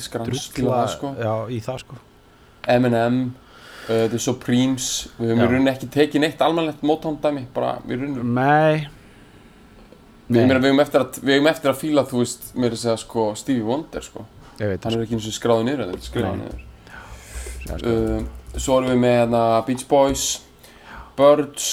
skrans 0.00 0.48
til 0.54 0.68
það 0.70 0.88
sko. 0.94 1.12
Já, 1.20 1.34
í 1.52 1.60
það 1.64 1.82
sko. 1.82 2.00
Eminem 2.72 3.20
uh, 3.28 4.06
The 4.08 4.20
Supremes. 4.22 4.88
Við 5.18 5.32
höfum 5.32 5.42
í 5.42 5.48
rauninni 5.50 5.72
ekki 5.74 5.90
tekið 5.92 6.24
neitt 6.24 6.44
almennlegt 6.44 6.84
Motown 6.86 7.18
dæmi 7.22 7.44
bara 7.54 7.76
við 7.84 8.04
rauninni. 8.04 8.24
Nei. 8.38 8.88
Nei. 10.32 10.46
meina, 10.46 10.60
við, 10.62 10.70
eigum 10.70 10.80
eftir 10.80 11.02
eftir 11.50 11.72
að 11.72 11.80
fíla, 11.82 12.06
þú 12.08 12.22
veist, 12.22 12.52
mér 12.56 12.76
að 12.76 12.84
segja 12.84 12.98
sko 13.02 13.24
Stevie 13.36 13.66
Wonder 13.66 14.04
sko, 14.06 14.24
Ég 14.60 14.70
veit 14.70 14.84
hann 14.86 14.94
er 14.96 15.02
ekki 15.04 15.16
eins 15.18 15.26
og 15.28 15.34
skráði 15.36 15.66
niður, 15.66 15.90
þetta 15.90 15.98
er 15.98 16.06
skráði 16.06 16.30
Nei. 16.30 16.44
niður. 16.46 16.62
Uh, 17.70 18.24
svo 18.58 18.80
erum 18.80 18.90
við 18.92 19.00
með 19.04 19.14
hérna, 19.20 19.42
Beach 19.66 19.84
Boys, 19.88 20.24
Birds, 21.16 21.68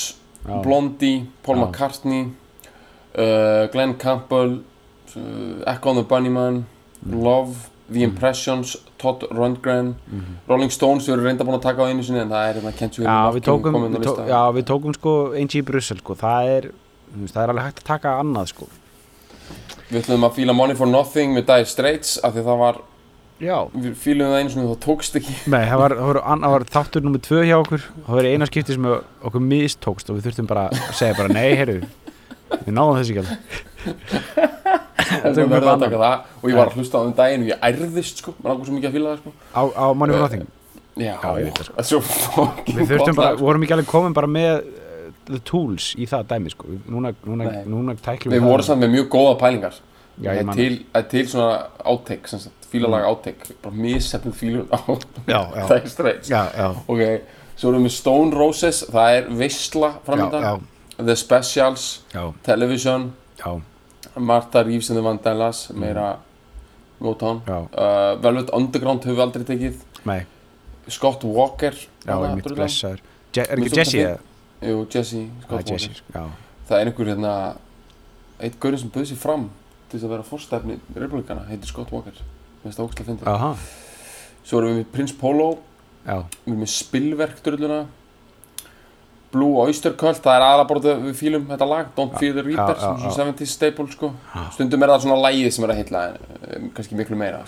Já. 0.45 0.59
Blondie, 0.63 1.25
Paul 1.43 1.57
Já. 1.57 1.63
McCartney, 1.65 2.27
uh, 3.15 3.65
Glenn 3.73 3.97
Campbell, 3.97 4.59
uh, 5.15 5.63
Echo 5.67 5.89
and 5.93 5.99
the 5.99 6.05
Bunnyman 6.05 6.63
Love, 7.09 7.69
The 7.89 8.03
Impressions 8.03 8.75
Todd 8.99 9.23
Rundgren. 9.33 9.95
Rolling 10.47 10.69
Stones 10.69 11.07
við 11.07 11.15
erum 11.15 11.25
reynda 11.25 11.47
búin 11.47 11.57
að 11.57 11.63
taka 11.63 11.87
á 11.87 11.89
einu 11.89 12.03
sinni 12.05 12.21
en 12.21 12.29
það 12.29 12.49
er 12.49 12.59
hérna 12.59 12.73
Can't 12.77 12.99
You 12.99 13.05
Hear 13.07 13.15
Já, 14.29 14.41
við 14.53 14.67
tókum, 14.69 14.93
sko 14.93 15.15
Angie 15.33 15.63
í 15.63 15.65
Brussel 15.65 15.97
sko, 16.03 16.17
það 16.19 16.51
er 16.57 16.69
það 17.31 17.41
er 17.43 17.53
alveg 17.53 17.65
hægt 17.69 17.81
að 17.81 17.89
taka 17.89 18.13
annað 18.21 18.51
sko. 18.53 18.69
Við 19.89 20.03
ætlum 20.03 20.27
að 20.27 20.35
fíla 20.37 20.53
Money 20.53 20.77
for 20.77 20.89
Nothing 20.89 21.33
með 21.33 21.47
Dire 21.49 21.69
Straits 21.69 22.17
af 22.21 22.35
því 22.35 22.45
það 22.45 22.59
var, 22.61 22.81
Já. 23.39 23.55
Við 23.71 23.93
fílum 23.95 24.33
það 24.33 24.49
sinni 24.51 24.65
og 24.65 24.73
það 24.73 24.81
tókst 24.83 25.17
ekki. 25.19 25.33
Nei, 25.53 25.61
það 25.69 25.79
var, 25.79 25.93
það 25.95 26.09
var, 26.09 26.19
það 26.27 26.53
var 26.53 26.65
þáttur 26.75 27.05
nummið 27.05 27.23
tvö 27.29 27.43
hjá 27.47 27.55
okkur. 27.55 27.85
Það 28.07 28.17
var 28.19 28.27
eina 28.33 28.47
skipti 28.49 28.75
sem 28.75 28.87
okkur 28.89 29.45
mistókst 29.45 30.11
og 30.11 30.17
við 30.17 30.27
þurftum 30.27 30.49
bara 30.49 30.65
að 30.67 30.93
segja 30.99 31.15
bara 31.17 31.31
nei, 31.31 31.55
heyrðu 31.55 31.77
við 32.65 32.73
náðum 32.75 32.99
þessi 32.99 33.15
ekki 33.15 33.23
alveg. 33.23 33.39
Og 35.09 36.49
ég 36.51 36.57
var 36.59 36.69
að 36.69 36.77
hlusta 36.77 36.99
á 36.99 37.03
þeim 37.05 37.15
daginn 37.17 37.45
og 37.45 37.51
ég 37.53 37.67
ærðist 37.69 38.23
sko, 38.23 38.35
maður 38.39 38.51
langar 38.51 38.69
svo 38.69 38.75
mikið 38.77 38.89
að 38.89 38.95
fíla 38.97 39.13
það 39.13 39.21
sko. 39.23 39.33
Á, 39.55 39.61
á 39.71 39.85
Money 39.95 40.15
for 40.15 40.25
Nothing? 40.25 40.45
Já, 40.99 41.15
ég 41.39 41.47
veit 41.47 41.59
það, 41.63 41.85
sko. 41.87 42.45
við 42.67 42.89
þurftum 42.91 43.15
bara, 43.17 43.35
sko. 43.35 43.45
vorum 43.45 43.63
ekki 43.65 43.75
alveg 43.77 43.89
komin 43.89 44.15
bara 44.17 44.29
með 44.29 44.51
uh, 44.59 45.11
the 45.29 45.39
tools 45.47 45.93
í 45.95 46.07
það 46.09 46.27
dæmi 46.33 46.51
sko. 46.53 46.67
Við- 46.73 46.89
núna, 46.91 47.13
núna, 47.23 47.51
núna 47.69 47.95
tæklum 48.03 48.35
Við 48.35 48.43
vorum 48.43 48.67
samt 48.67 48.83
með 48.83 48.97
mjög 48.97 49.07
góða 49.15 49.37
pælingar 49.39 49.79
Já, 50.19 50.31
Það 50.33 50.39
er 50.39 50.53
til, 50.55 50.77
það 50.93 50.99
er 50.99 51.09
til 51.13 51.27
svona 51.31 51.51
sagt, 52.43 52.65
fílalag 52.71 53.05
áttek 53.07 53.45
bara 53.63 53.75
missefnum 53.75 54.33
fílun 54.35 54.67
á. 54.75 54.79
Dire 55.69 55.89
Straits. 55.89 56.29
Ok, 56.87 57.03
svo 57.55 57.71
erum 57.71 57.85
við 57.87 57.93
Stone 57.95 58.35
Roses, 58.35 58.83
það 58.91 59.15
er 59.17 59.29
Veistla 59.39 59.93
já, 59.93 59.99
framöndan 60.05 60.65
The 60.99 61.15
Specials, 61.15 62.01
já, 62.13 62.25
Television 62.43 63.13
já, 63.39 63.53
Martha 64.19 64.63
Reeves 64.63 64.89
and 64.91 64.99
the 64.99 65.03
Vandellas 65.05 65.69
meira 65.73 66.17
Motown. 66.99 67.39
Uh, 67.47 68.19
Velvet 68.21 68.49
Underground 68.53 69.05
höfum 69.07 69.15
við 69.15 69.23
aldrei 69.23 69.45
tekið. 69.47 69.77
Nei. 70.09 70.19
Scott 70.91 71.23
Walker 71.23 71.71
já, 71.71 72.11
einmitt 72.11 72.43
drullan. 72.43 72.65
blessaður. 72.65 72.99
Je- 73.35 73.45
er 73.47 73.57
ekki 73.61 73.77
Jesse? 73.77 74.17
Jú, 74.61 74.81
Jesse, 74.91 75.21
er 75.47 75.53
Walker. 75.53 75.71
Jesse, 75.77 76.03
Það 76.69 76.81
er 76.81 76.85
einhver 76.91 77.07
hérna 77.13 77.33
eitt 78.39 78.59
gaurinn 78.59 78.79
sem 78.83 78.89
bauð 78.91 79.07
sér 79.09 79.17
fram 79.17 79.49
til 79.89 79.99
þess 79.99 80.07
að 80.07 80.15
vera 80.15 80.27
fórstæfni 80.29 80.79
republikana 80.95 81.45
heitir 81.49 81.69
Scott 81.69 81.93
Walker. 81.95 82.17
Mér 82.59 82.67
finnst 82.69 82.79
það 82.79 82.89
ógæslega 82.89 83.09
fyndið. 83.11 83.31
Aha, 83.33 83.53
Svo 84.49 84.59
erum 84.59 84.73
við 84.73 84.79
með 84.81 84.91
Prince 84.95 85.15
Polo 85.19 85.47
já, 86.05 86.19
Við 86.43 86.51
erum 86.51 86.61
með 86.63 86.71
Spillverk 86.73 87.41
drulluna 87.45 87.79
Blue 89.29 89.59
Oyster 89.61 89.93
Cult 89.99 90.21
Það 90.23 90.37
er 90.37 90.45
það 90.69 91.03
við 91.05 91.17
fílum 91.19 91.49
þetta 91.51 91.67
lag 91.69 91.89
Don't 91.97 92.15
Fear 92.17 92.37
the 92.37 92.45
Reaper 92.45 92.79
já, 92.79 92.85
já, 92.85 93.09
Svona 93.13 93.33
70s 93.33 93.57
staple 93.57 93.89
sko. 93.93 94.13
Stundum 94.55 94.85
er 94.85 94.93
það 94.93 95.03
svona 95.05 95.19
lagið 95.27 95.51
sem 95.53 95.67
er 95.67 95.75
að 95.75 95.83
hitla 95.83 96.05
en 96.07 96.23
um, 96.55 96.71
kannski 96.77 96.97
miklu 96.97 97.19
meira 97.19 97.43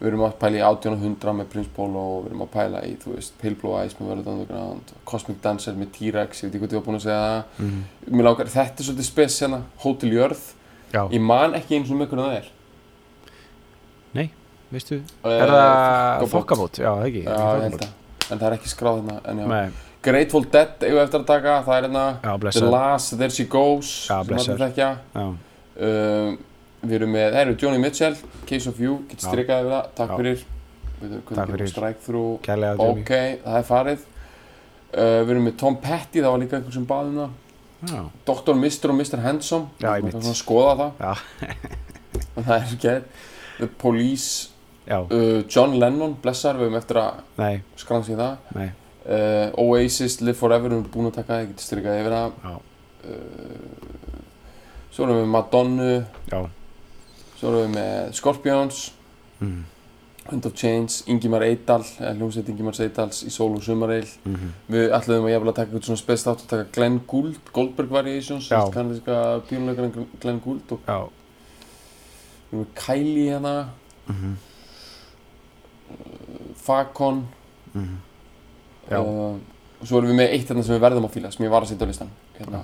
Við 0.00 0.08
erum 0.08 0.22
að 0.24 0.38
pæla 0.40 0.56
í 0.56 0.62
1800 0.64 1.34
með 1.36 1.50
Prince 1.52 1.72
Polo 1.76 2.04
Við 2.22 2.30
erum 2.30 2.44
að 2.46 2.52
pæla 2.54 2.80
í, 2.88 2.94
veist, 3.04 3.34
Pale 3.42 3.58
Blue 3.60 3.82
Eyes 3.82 3.98
með 3.98 4.14
Velvet 4.14 4.30
Underground 4.32 4.94
Cosmic 5.10 5.42
Dancer 5.44 5.76
með 5.76 5.92
T-Rex 5.98 6.40
Ég 6.40 6.48
veit 6.48 6.56
ekki 6.56 6.62
hvað 6.64 6.78
ég 6.78 6.80
var 6.80 6.86
búinn 6.88 7.00
að 7.02 7.04
segja 7.04 7.66
mhm, 7.66 7.84
Mér 8.14 8.30
langar, 8.30 8.52
þetta 8.54 8.80
er 8.80 8.88
svolítið 8.88 9.10
spes 9.10 9.36
hérna 9.44 9.60
Hotel 9.84 10.14
Jörð 10.16 10.46
já, 10.92 11.02
Ég 11.14 11.20
man 11.22 11.54
ekki 11.58 11.78
eins 11.78 11.90
og 11.92 12.00
með 12.00 12.10
hvernig 12.12 12.26
það 12.30 12.40
er 12.40 12.48
veistu 14.70 15.00
Eh, 15.26 15.30
Er 15.42 15.50
það 15.50 16.26
þokkabót? 16.30 16.78
Já, 16.78 16.90
það 16.94 17.06
ekki 17.08 17.22
Já, 17.24 17.30
ég 17.34 17.62
held 17.64 17.80
það. 17.80 17.94
En 18.30 18.38
það 18.38 18.44
er 18.48 18.56
ekki 18.58 18.70
skráð 18.70 19.00
hérna 19.00 19.16
En 19.32 19.40
já. 19.42 19.46
Nei, 19.50 19.70
Grateful 20.06 20.44
Dead 20.46 20.84
eigum 20.86 20.98
við 20.98 21.02
eftir 21.04 21.20
að 21.20 21.26
taka 21.32 21.56
Það 21.66 21.78
er 21.78 21.88
hérna 21.88 22.04
The 22.54 22.70
Last, 22.70 23.16
There 23.18 23.34
She 23.34 23.46
Goes 23.50 23.90
Já, 24.06 24.20
Já, 24.78 25.26
um, 25.26 26.38
Við 26.80 26.94
erum 26.96 27.10
með, 27.12 27.26
það 27.34 27.42
eru 27.42 27.56
Johnny 27.60 27.78
Mitchell 27.82 28.14
Case 28.48 28.70
of 28.70 28.78
You, 28.80 28.94
getur 29.10 29.26
strikað 29.28 29.66
yfir 29.66 29.74
það. 29.74 29.88
Takk 29.98 30.10
Já. 30.10 30.16
fyrir. 30.16 30.44
Takk 31.36 31.50
fyrir. 31.52 31.74
Ok, 32.86 33.10
það 33.44 33.58
er 33.58 33.66
farið. 33.68 34.06
Uh, 34.90 35.18
Við 35.26 35.32
erum 35.34 35.44
með 35.50 35.58
Tom 35.60 35.76
Petty, 35.82 36.22
það 36.24 36.32
var 36.32 36.40
líka 36.40 36.56
einhver 36.56 36.72
sem 36.78 36.86
baði 36.88 37.12
um 37.12 37.18
það 37.20 37.49
Dr. 38.26 38.54
Mr. 38.54 38.90
og 38.92 38.96
Mr. 38.98 39.20
Handsome. 39.24 39.70
Já, 39.80 39.94
svona 40.00 40.32
að 40.34 40.38
skoða 40.38 40.74
það. 40.80 41.22
Það 42.40 42.50
er 42.56 42.66
ekki 42.66 42.94
The 43.60 43.68
Police, 43.80 44.50
uh, 44.90 45.40
John 45.48 45.74
Lennon, 45.80 46.14
blessar 46.22 46.56
Við 46.58 46.66
höfum 46.68 46.78
eftir 46.80 46.98
að 47.00 47.22
skransi 47.80 48.16
það. 48.18 48.36
Nei. 48.56 48.68
Uh, 49.00 49.48
Oasis, 49.64 50.18
Live 50.20 50.36
Forever, 50.38 50.68
við 50.68 50.76
erum 50.78 50.90
búin 50.92 51.08
að 51.10 51.16
taka 51.18 51.32
það, 51.34 51.42
ég 51.42 51.50
geti 51.54 51.66
strikað 51.66 52.00
yfir 52.02 52.16
það. 52.16 52.30
Uh, 53.00 53.90
Svo 54.90 55.06
erum 55.06 55.20
við 55.22 55.28
Madonna. 55.32 55.90
Já, 56.32 56.40
Svo 57.40 57.52
erum 57.52 57.60
við 57.62 57.76
með 57.78 58.14
Scorpions. 58.18 58.80
Mhm, 59.40 59.60
Wind 60.30 60.46
of 60.46 60.54
Change, 60.54 61.02
Ingimar 61.10 61.42
Eidal 61.46 61.82
eða 61.82 62.12
hljómsveit 62.16 62.50
Ingimar 62.52 62.78
Eidals 62.84 63.22
í 63.26 63.30
Sól 63.34 63.52
og 63.56 63.64
Sumareil 63.66 64.06
mhm. 64.24 64.52
Við 64.70 64.94
ætlaðum 64.96 65.28
að 65.28 65.36
að 65.40 65.54
taka 65.56 65.66
eitthvað 65.66 65.88
svona 65.88 66.02
spes 66.02 66.26
þátt 66.26 66.44
að 66.44 66.52
taka 66.52 66.68
Glenn 66.76 67.00
Gould, 67.10 67.40
Goldberg 67.56 67.94
Variations 67.94 68.50
Já. 68.50 68.60
kannadíska 68.74 69.16
pínuleikarinn 69.50 70.10
Glenn 70.22 70.42
Gould 70.44 70.76
og 70.76 70.86
Já, 70.86 70.98
við 72.50 72.54
erum 72.54 72.64
með 72.64 72.72
Kylie 72.80 73.26
hérna. 73.30 73.54
Mhm, 74.10 74.36
Fakon 76.60 77.24
mhm. 77.74 77.96
Já. 78.90 78.98
uh, 78.98 79.38
og 79.80 79.86
svo 79.86 80.00
erum 80.00 80.12
við 80.12 80.20
með 80.20 80.34
eitt 80.36 80.50
hérna 80.50 80.66
sem 80.66 80.76
við 80.76 80.84
verðum 80.84 81.08
að 81.08 81.16
fíla 81.16 81.32
sem 81.34 81.46
ég 81.46 81.52
var 81.52 81.64
að 81.64 81.72
setja 81.72 81.86
á 81.86 81.90
listan 81.90 82.12
hérna, 82.38 82.62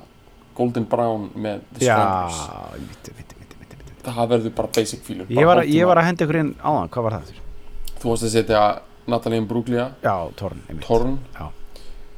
Golden 0.57 0.87
Brown 0.91 1.31
með 1.35 1.65
The 1.77 1.87
Já, 1.87 1.97
Stranglers 1.97 2.87
mitt, 2.87 3.11
mitt, 3.17 3.35
mitt, 3.41 3.59
mitt, 3.61 3.75
mitt 3.79 4.07
það 4.07 4.31
verður 4.35 4.55
bara 4.61 4.73
basic 4.77 5.03
fílur 5.07 5.31
Ég 5.31 5.49
var, 5.49 5.63
að- 5.63 5.73
ég 5.75 5.87
var 5.89 6.03
að 6.03 6.09
henda 6.11 6.27
ykkur 6.27 6.41
inn 6.43 6.55
áðan, 6.63 6.91
hvað 6.91 7.09
var 7.09 7.19
það 7.19 7.29
þurr? 7.31 7.46
Þú 8.07 8.13
varst 8.15 8.27
að 8.29 8.35
setja 8.37 8.61
Natalie 9.11 9.39
Imbruglia 9.43 9.89
Já, 10.03 10.15
Torn, 10.39 10.63
einmitt. 10.69 10.87
Torn. 10.87 11.19
Já. 11.35 11.49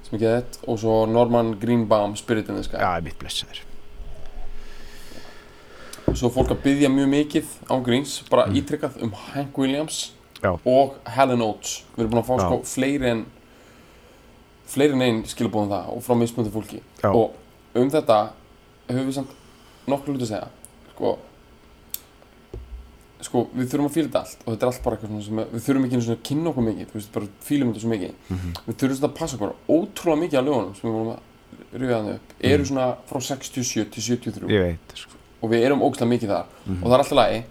sem 0.09 0.17
ekki 0.19 0.29
þetta 0.29 0.69
og 0.73 0.79
svo 0.81 0.99
Norman 1.09 1.55
Greenbaum 1.61 2.15
Spirit 2.17 2.49
in 2.49 2.57
the 2.57 2.63
Sky. 2.65 2.79
Já, 2.81 3.01
mitt 3.05 3.19
blessaður. 3.21 3.65
Svo 6.17 6.31
fólk 6.33 6.55
að 6.55 6.63
byggja 6.65 6.89
mjög 6.89 7.09
mikið 7.13 7.51
án 7.69 7.83
gríns, 7.85 8.15
bara 8.31 8.47
Mm. 8.47 8.55
ítrykkað 8.57 9.03
um 9.03 9.13
Hank 9.13 9.59
Williams 9.59 10.13
Já. 10.43 10.57
og 10.65 10.95
Helen 11.07 11.43
Oates. 11.43 11.85
Við 11.97 12.05
erum 12.07 12.11
búin 12.11 12.23
að 12.23 12.27
fá 12.27 12.39
sko 12.41 12.63
fleiri 12.65 13.11
en 13.11 13.27
fleiri 14.67 14.93
en 14.93 15.03
einn 15.03 15.23
skilabóðum 15.25 15.69
það 15.69 15.89
og 15.97 16.03
frá 16.03 16.15
mismunandi 16.17 16.53
fólki. 16.55 16.81
Og 17.05 17.35
um 17.75 17.91
þetta 17.91 18.31
höfum 18.89 19.07
við 19.07 19.13
samt 19.15 19.31
nokkur 19.87 20.15
hluti 20.15 20.25
að 20.25 20.33
segja. 20.33 20.49
Sko 20.95 21.19
sko 23.21 23.49
við 23.57 23.67
þurfum 23.73 23.87
að 23.89 23.95
fíla 23.97 24.09
þetta 24.09 24.21
allt 24.23 24.43
og 24.47 24.53
þetta 24.55 24.63
er 24.63 24.71
allt 24.73 24.83
bara 24.85 24.97
eitthvað 24.97 25.23
sem 25.27 25.37
við 25.37 25.63
þurfum 25.67 25.85
ekki 25.89 26.01
svona 26.03 26.17
að 26.19 26.27
kynna 26.29 26.51
okkur 26.53 26.67
mikið 26.69 26.87
þú 26.93 26.95
veist 26.99 27.13
bara 27.13 27.27
fílum 27.43 27.73
þetta 27.73 27.81
svo 27.83 27.91
mikið 27.91 28.13
Mhm. 28.31 28.53
við 28.69 28.75
þurfum 28.79 28.97
svona 28.99 29.09
að 29.11 29.19
passa 29.19 29.37
okkur 29.37 29.55
ótrúlega 29.69 30.21
mikið 30.23 30.39
af 30.39 30.45
lögunum 30.45 30.75
sem 30.79 30.91
við 30.91 30.95
vorum 30.95 31.13
að 31.15 31.21
rifja 31.81 31.99
þannig 31.99 32.15
upp 32.15 32.33
eru 32.41 32.63
Mhm. 32.63 32.69
svona 32.69 32.97
frá 33.09 33.19
67 33.21 33.91
til 33.91 34.03
73 34.03 34.49
Ég 34.49 34.63
veit, 34.63 34.95
sko 34.95 35.11
og 35.43 35.51
við 35.51 35.65
erum 35.67 35.81
ógslag 35.83 36.09
mikið 36.09 36.29
þar 36.29 36.47
Mhm. 36.67 36.83
og 36.83 36.89
það 36.89 36.95
er 36.95 36.99
alltaf 36.99 37.13
lagi 37.19 37.45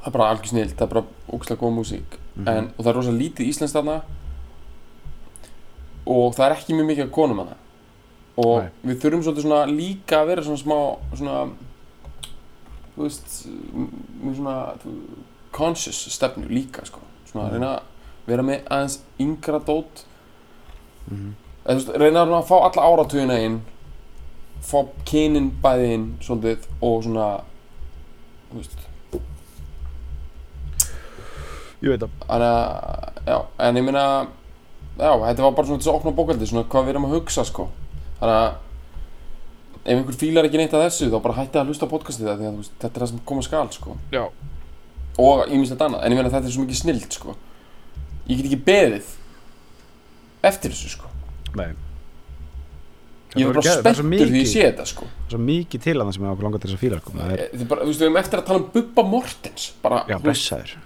það 0.00 0.06
er 0.06 0.10
bara 0.10 0.34
algjör 0.34 0.46
snill, 0.48 0.68
það 0.68 0.82
er 0.82 0.86
bara 0.94 1.04
ógslag 1.32 1.58
góð 1.58 1.74
músík 1.78 2.10
Mhm. 2.36 2.48
en, 2.48 2.64
og 2.78 2.84
það 2.84 2.90
er 2.90 2.94
rosa 2.94 3.10
lítið 3.10 3.48
íslenskt 3.48 3.76
þarna 3.76 4.02
og 6.06 6.34
það 6.34 6.46
er 6.50 6.56
ekki 6.56 6.74
mjög 6.76 6.86
mikið 6.90 7.04
af 7.06 7.10
konum 7.12 7.38
þarna 7.42 7.56
og 8.40 8.62
Nei. 8.62 8.70
við 8.94 9.00
þurfum 9.02 9.42
svona 9.42 9.66
líka 9.68 10.20
að 10.22 10.26
vera 10.26 10.42
svona 10.42 10.62
smá 10.62 10.98
svona 11.18 11.50
þú 13.00 13.06
veist 13.08 13.34
með 14.20 14.36
svona 14.36 14.56
þú- 14.84 15.24
conscious 15.56 16.02
stefnu 16.14 16.46
líka 16.52 16.84
sko. 16.86 17.00
Svona 17.32 17.46
að 17.48 17.50
Mhm. 17.50 17.52
reyna 17.56 17.70
að 17.74 17.82
vera 18.26 18.42
með 18.42 18.64
aðeins 18.68 18.98
yngra 19.18 19.60
dót. 19.64 20.04
Mhm. 21.10 21.32
eða 21.64 21.74
þú 21.74 21.80
veist, 21.80 21.98
reyna 22.00 22.24
að 22.26 22.46
fá 22.46 22.56
alla 22.60 22.82
áratugina 22.90 23.38
inn 23.44 23.60
fá 24.62 24.86
kynin 25.04 25.50
bæði 25.62 25.92
inn 25.94 26.06
svolítið 26.20 26.66
og 26.82 27.02
svona 27.04 27.40
þú 28.52 28.56
veist. 28.60 28.76
Ég 31.80 31.88
veit 31.94 32.00
það. 32.00 32.10
Þannig 32.28 32.50
að, 32.50 33.12
já, 33.26 33.38
en 33.58 33.76
ég 33.80 33.84
meina 33.84 34.04
Já, 35.00 35.14
þetta 35.16 35.40
var 35.46 35.52
bara 35.56 35.66
svona 35.66 35.80
þess 35.80 35.88
að 35.88 35.94
opna 35.96 36.12
bókaldi 36.12 36.46
Svona 36.50 36.64
hvað 36.68 36.84
við 36.84 36.88
erum 36.92 37.06
að 37.08 37.14
hugsa, 37.14 37.44
sko. 37.48 37.68
Þannig 38.20 38.36
að 38.36 38.50
Ef 39.80 39.96
einhver 39.96 40.16
fílar 40.20 40.44
ekki 40.48 40.58
neitt 40.60 40.74
að 40.76 40.82
þessu 40.86 41.06
Þá 41.12 41.18
bara 41.24 41.36
hætti 41.40 41.56
að 41.60 41.70
hlusta 41.70 41.86
á 41.88 41.92
podcastið 41.92 42.26
það 42.28 42.40
Því 42.40 42.48
að 42.48 42.56
þú 42.56 42.62
veist, 42.62 42.72
þetta 42.82 42.98
er 43.00 43.04
það 43.04 43.10
sem 43.12 43.20
koma 43.30 43.44
skal, 43.46 43.68
sko. 43.76 43.94
Já. 44.12 44.24
Og 45.20 45.52
ímislegt 45.52 45.84
annað. 45.86 46.02
En 46.04 46.12
ég 46.14 46.18
meina 46.20 46.32
þetta 46.32 46.48
er 46.50 46.54
svo 46.54 46.64
mikið 46.66 46.80
snilt, 46.82 47.16
sko. 47.16 47.36
Ég 48.28 48.40
get 48.42 48.50
ekki 48.50 48.60
beðið 48.66 49.14
Eftir 50.50 50.74
þessu, 50.74 50.92
sko. 50.98 51.08
Nei. 51.56 51.70
Ég 53.38 53.46
er 53.46 53.52
bara 53.54 53.62
Það 53.62 53.88
er 53.90 53.96
svo 53.96 54.04
spenntur 54.04 54.30
því 54.34 54.42
ég 54.44 54.50
sé 54.50 54.62
þetta, 54.66 54.86
sko. 54.90 55.08
Svo 55.30 55.40
mikið 55.46 55.84
til 55.86 55.96
að 55.96 56.04
það 56.08 56.14
sem 56.16 56.24
ég 56.26 56.32
okkur 56.34 56.48
langar 56.48 56.62
til 56.62 56.70
þess 56.70 56.78
að 56.78 56.84
fíla 56.84 57.00
sko. 57.00 57.14
Það 57.16 57.34
er, 57.36 57.42
Þið 57.56 57.66
bara, 57.72 57.84
Þú 57.86 57.90
veist, 57.92 58.00
við 58.00 58.08
erum 58.08 58.20
eftir 58.20 58.40
að 58.42 58.46
tala 58.50 58.60
um 58.62 58.68
Bubba 58.74 59.04
Mortens 59.10 59.66
Bara, 59.84 60.00
Já, 60.10 60.16
blessaður. 60.24 60.76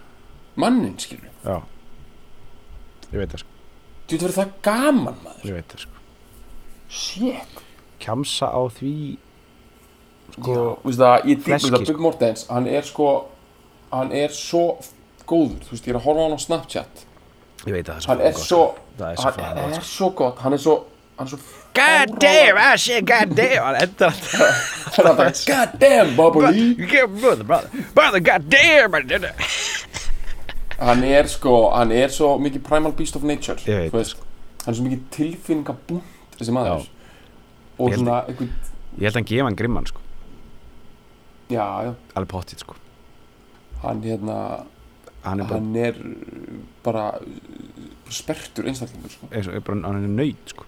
mannin, 0.61 0.97
skilur 1.03 1.31
Já. 1.45 1.57
Ég 3.15 3.19
veit 3.23 3.35
það 3.35 3.45
sko. 3.45 3.53
Þú 4.05 4.15
veit, 4.15 4.25
verður 4.27 4.37
það 4.41 4.53
gaman, 4.69 5.21
maður? 5.25 5.47
Ég 5.49 5.57
veit 5.59 5.73
það 5.75 5.85
sko. 5.87 6.03
Shit 6.95 7.63
Kjamsa 8.04 8.50
á 8.52 8.62
því 8.78 8.94
sko, 10.34 10.54
Þú 10.82 10.88
veist 10.90 11.00
það, 11.00 11.16
ég 11.30 11.38
dýr, 11.38 11.44
Fleski, 11.49 11.70
það, 11.70 11.80
sko. 11.80 11.92
Bubbi 11.92 12.04
Mortens, 12.06 12.46
hann 12.50 12.68
er 12.68 12.87
sko 12.88 13.08
hann 13.94 14.12
er 14.12 14.32
svo 14.34 14.64
góður, 15.28 15.61
þú 15.64 15.75
veist, 15.76 15.84
ég 15.87 15.92
er 15.94 15.99
að 16.00 16.06
horfa 16.08 16.20
á 16.20 16.25
hann 16.26 16.37
á 16.37 16.40
Snapchat. 16.44 17.04
Ég 17.64 17.73
veit 17.73 17.88
að 17.88 18.00
það 18.00 18.08
hann 18.11 18.25
er 18.28 18.34
svo, 18.38 18.62
er 19.00 19.20
svo 19.20 19.30
hann 19.40 19.76
er 19.78 19.87
svo 19.88 20.08
gott 20.18 20.42
hann 20.44 20.56
er 20.56 20.61
svo, 20.64 20.75
hann 21.18 21.28
er 21.28 21.34
svo 21.34 21.61
God 21.75 22.12
damn, 22.23 22.58
I 22.61 22.76
said 22.78 23.06
god 23.08 23.32
damn. 23.34 23.62
Hann 23.64 23.78
endar 23.82 24.12
alltaf 24.12 25.40
God 25.50 25.78
damn, 25.80 26.12
Bubbly 26.18 26.75
brother, 27.20 27.44
brother, 27.44 27.70
brother, 27.96 28.20
god 28.20 28.50
damn 28.50 28.94
hann 30.78 31.04
er 31.06 31.26
sko, 31.30 31.70
hann 31.75 31.92
er 31.94 32.12
svo 32.12 32.34
mikið 32.42 32.64
primal 32.66 32.92
beast 32.92 33.16
of 33.16 33.23
nature 33.23 33.56
hann 33.64 33.88
er 33.94 34.76
svo 34.76 34.84
mikið 34.84 35.02
tilfinningabúnt 35.14 36.38
þessi 36.38 36.54
maður. 36.54 36.88
Og 37.78 37.90
Ég 37.90 37.99
svona 37.99 38.21
einhvern, 38.28 38.50
ég 38.99 39.07
held 39.09 39.14
að 39.14 39.21
hann 39.21 39.31
gefa 39.31 39.49
hann 39.49 39.59
grimman 39.59 39.88
sko 39.90 40.00
já, 41.50 41.66
já, 41.87 41.93
alveg 42.14 42.31
pottit 42.31 42.62
sko 42.62 42.76
hann 43.83 44.02
hérna 44.04 44.38
hann 45.25 45.40
er 45.40 45.49
bara, 45.49 45.59
hann 45.59 45.76
er 45.76 45.99
bara 46.85 47.04
sperrtur 48.12 48.69
einstaklingur 48.71 49.12
sko. 49.12 49.28
eins 49.33 49.49
og, 49.49 49.57
er 49.57 49.64
bara 49.64 49.81
hann 49.88 50.04
er 50.04 50.14
nöyt 50.23 50.54
sko 50.54 50.66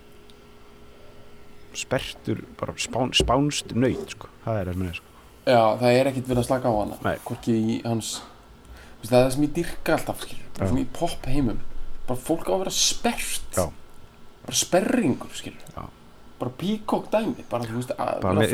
sperrtur, 1.77 2.41
bara 2.57 2.73
spán, 2.81 3.13
spánst 3.17 3.75
nöyt 3.77 4.17
sko, 4.17 4.31
það 4.45 4.61
er 4.61 4.71
það 4.71 4.73
sem 4.73 4.83
hann 4.83 4.93
er 4.93 5.01
sko 5.01 5.13
já, 5.47 5.61
það 5.81 5.91
er 5.93 6.11
ekkert 6.11 6.31
verið 6.31 6.43
að 6.43 6.49
slaka 6.49 6.73
á 6.73 6.75
hana 6.77 7.01
Nei. 7.05 7.17
hvorki 7.27 7.57
í 7.57 7.79
hans 7.85 8.13
þú 8.21 9.03
veist, 9.03 9.11
það 9.11 9.19
er 9.19 9.27
það 9.27 9.35
sem 9.37 9.47
ég 9.47 9.57
dyrka 9.61 9.97
alltaf 9.97 10.23
skilur, 10.25 10.47
bara 10.57 10.67
Já. 10.67 10.71
svona 10.73 10.85
í 10.85 10.89
pop 10.97 11.29
heimum 11.31 11.61
bara 12.07 12.25
fólk 12.29 12.49
á 12.49 12.53
að 12.57 12.63
vera 12.65 12.75
sperrt 12.75 13.61
Já. 13.61 13.67
bara 14.47 14.61
sperringur 14.65 15.37
skilur 15.37 15.77
Já. 15.77 15.85
Bara 16.41 16.51
píkokk 16.61 17.11
dæmi 17.13 17.45
bara 17.51 17.65
veist 17.71 17.93
að 17.97 18.21
bara 18.21 18.47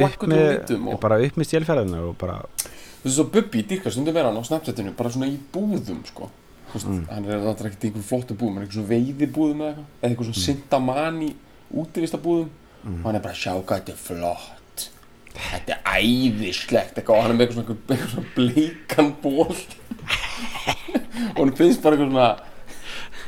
og 0.93 1.01
bara 1.01 1.19
upp 1.27 1.37
með 1.41 1.49
stjálfæðina 1.51 2.03
og 2.09 2.15
bara, 2.19 2.37
þú 2.63 3.05
veist 3.05 3.17
svo 3.17 3.25
Bubbi 3.35 3.63
dyrka 3.69 3.91
stundum 3.91 4.17
er 4.17 4.25
hann 4.29 4.39
á 4.39 4.43
Snapchatinu 4.47 4.93
bara 4.97 5.11
svona 5.11 5.27
í 5.31 5.37
búðum 5.53 6.03
sko 6.07 6.31
veist, 6.73 6.87
Mm. 6.89 7.07
hann 7.11 7.25
er 7.29 7.39
náttúrulega 7.43 7.69
ekkert 7.73 7.85
í 7.85 7.89
einhverjum 7.91 8.09
flottum 8.09 8.37
búðum 8.41 8.57
er 8.57 8.63
eitthvað 8.65 8.79
svona 8.79 8.93
veiðibúðum 8.95 9.61
eða 9.61 9.73
eitthvað 9.73 9.87
eða 10.03 10.11
eitthvað 10.11 10.27
svona 10.29 10.41
Mm. 10.41 10.47
sindaman 10.47 11.23
í 11.23 11.31
útivistabúðum 11.83 12.49
og 12.83 13.05
hann 13.05 13.17
er 13.17 13.21
bara 13.27 13.35
sjá 13.35 13.53
hvað 13.63 13.79
þetta 13.83 13.93
er 13.93 14.01
flott 14.07 14.89
þetta 15.33 15.71
er 15.73 15.81
æðislegt 16.01 16.95
eitthvað 16.99 17.17
og 17.17 17.23
hann 17.23 17.31
er 17.33 17.37
með 17.37 17.45
eitthvað 17.47 17.59
svona, 17.59 17.77
eitthvað 17.89 18.11
svona 18.13 18.29
bleikan 18.37 19.13
ból 19.23 19.57
og 21.33 21.39
hann 21.43 21.55
finnst 21.59 21.83
bara 21.83 21.97
eitthvað 21.97 22.11
svona 22.13 22.31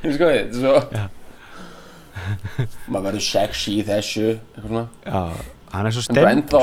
þú 0.00 0.08
veist 0.08 0.20
hvað 0.20 0.32
þetta 0.34 0.48
er 0.48 0.60
svo. 0.60 0.74
Maður 2.88 3.06
verður 3.08 3.24
sexy 3.26 3.78
í 3.80 3.84
þessu 3.86 4.26
já, 4.34 5.22
hann 5.74 5.86
er 5.88 5.94
svo 5.96 6.02
en 6.04 6.08
stemd 6.08 6.30
ennþá 6.30 6.62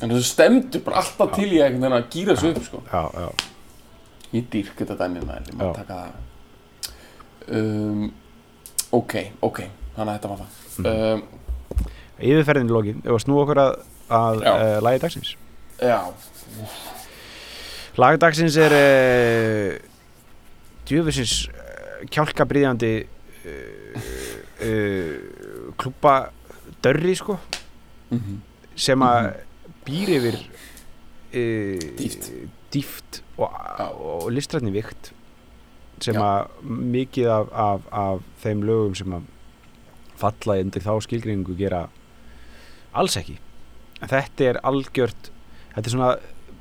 hann 0.00 0.10
er 0.10 0.16
svo 0.18 0.28
stemdur 0.28 0.84
bara 0.86 1.02
alltaf 1.02 1.34
til 1.36 1.50
í 1.52 1.60
einhvern 1.62 1.84
veginn 1.84 1.98
að 1.98 2.08
gýra 2.14 2.34
þessu 2.36 2.52
upp 2.54 2.64
sko. 2.68 2.82
Já, 2.90 3.02
já, 3.20 3.50
Ég 4.34 4.46
dýrk 4.50 4.80
þetta 4.80 4.96
dæmi 4.98 5.20
maður, 5.22 5.50
ég 5.52 5.60
Já. 5.62 5.72
taka 5.76 5.96
það. 6.00 6.12
Um, 7.54 8.12
Ok, 8.94 9.14
ok, 9.42 9.60
þannig 9.96 10.10
að 10.10 10.16
þetta 10.16 10.28
var 10.30 10.40
það. 10.40 10.50
Mhm. 10.78 10.88
um, 10.90 11.22
yfirferðin 12.18 12.68
í 12.70 12.74
lokin, 12.74 12.98
ef 13.04 13.10
að 13.14 13.22
snú 13.24 13.38
okkur 13.42 13.60
að, 13.62 13.72
að 14.18 14.42
Já. 14.42 14.52
uh, 14.54 14.76
lagi 14.86 15.00
dagsins? 15.02 15.30
Já, 15.82 15.98
lag 17.98 18.18
dagsins 18.22 18.56
er 18.62 18.74
uh, 18.78 19.78
djöfusins 20.86 21.34
uh, 21.50 22.04
kjálkabriðjandi 22.14 22.92
uh, 24.64 24.70
uh, 24.70 25.68
klúpa 25.80 26.16
dörri 26.84 27.14
sko 27.18 27.38
mm 28.10 28.42
sem 28.74 29.02
að 29.06 29.28
býr 29.86 30.08
yfir 30.16 30.36
uh, 30.40 31.84
Dýpt. 31.94 32.24
dýft 32.74 33.20
og, 33.38 33.52
og 33.94 34.24
listrætni 34.34 34.72
vikt 34.74 35.12
sem 36.02 36.18
að 36.18 36.48
mikið 36.66 37.28
af, 37.30 37.52
af, 37.54 37.86
af 37.94 38.24
þeim 38.42 38.64
lögum 38.66 38.96
sem 38.98 39.14
að 39.14 39.28
falla 40.18 40.58
undir 40.62 40.82
þá 40.82 40.90
skilgreiningu 41.06 41.54
gera 41.58 41.84
alls 42.94 43.14
ekki. 43.18 43.36
En 44.02 44.10
þetta 44.10 44.48
er 44.48 44.60
algjört 44.66 45.30
þetta 45.76 45.86
er 45.86 45.94
svona 45.94 46.10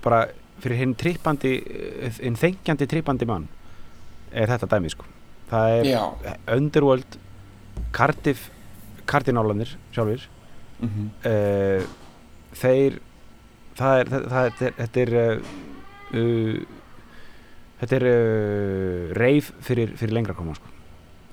bara 0.05 0.21
fyrir 0.61 0.83
hinn 0.83 0.93
trippandi 0.99 1.55
hinn 2.19 2.37
þengjandi 2.39 2.87
trippandi 2.93 3.27
mann 3.29 3.49
er 4.29 4.53
þetta 4.53 4.69
dæmi 4.75 4.93
sko. 4.93 5.09
Það 5.49 5.79
er 5.79 5.91
já. 5.95 6.01
Underworld 6.55 7.17
Cardiff 7.93 8.49
kardinálanir 9.09 9.75
sjálfur 9.93 10.29
mm 10.83 11.09
uh, 11.29 11.81
þeir 12.53 12.99
það 13.77 13.99
er, 13.99 14.09
það, 14.11 14.25
það, 14.29 14.45
er 14.45 14.73
þetta 14.77 15.01
er 15.03 15.11
uh, 15.17 15.37
uh, 16.13 16.57
þetta 17.81 17.97
er 17.97 18.05
uh, 18.09 19.13
reif 19.17 19.49
fyrir, 19.65 19.95
fyrir 19.97 20.13
lengra 20.13 20.35
koma 20.37 20.53
sko. 20.57 20.69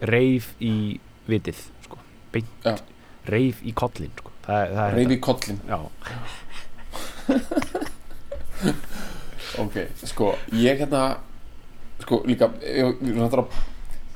reif 0.09 0.55
í 0.65 0.99
vitið 1.29 1.61
sko. 1.85 2.01
beint 2.33 2.71
reif 3.29 3.61
í 3.63 3.75
kollin 3.77 4.13
sko. 4.17 4.33
það, 4.47 4.77
það 4.77 4.85
er 4.87 4.97
Reyfi 4.99 5.19
kollin 5.21 5.61
já, 5.69 5.79
Ok, 9.61 9.77
sko, 10.05 10.35
ég 10.53 10.79
hérna 10.79 11.19
Sko, 12.01 12.23
líka 12.25 12.49
ég, 12.65 12.97
ég, 13.05 13.17
náttúrulega, 13.17 13.65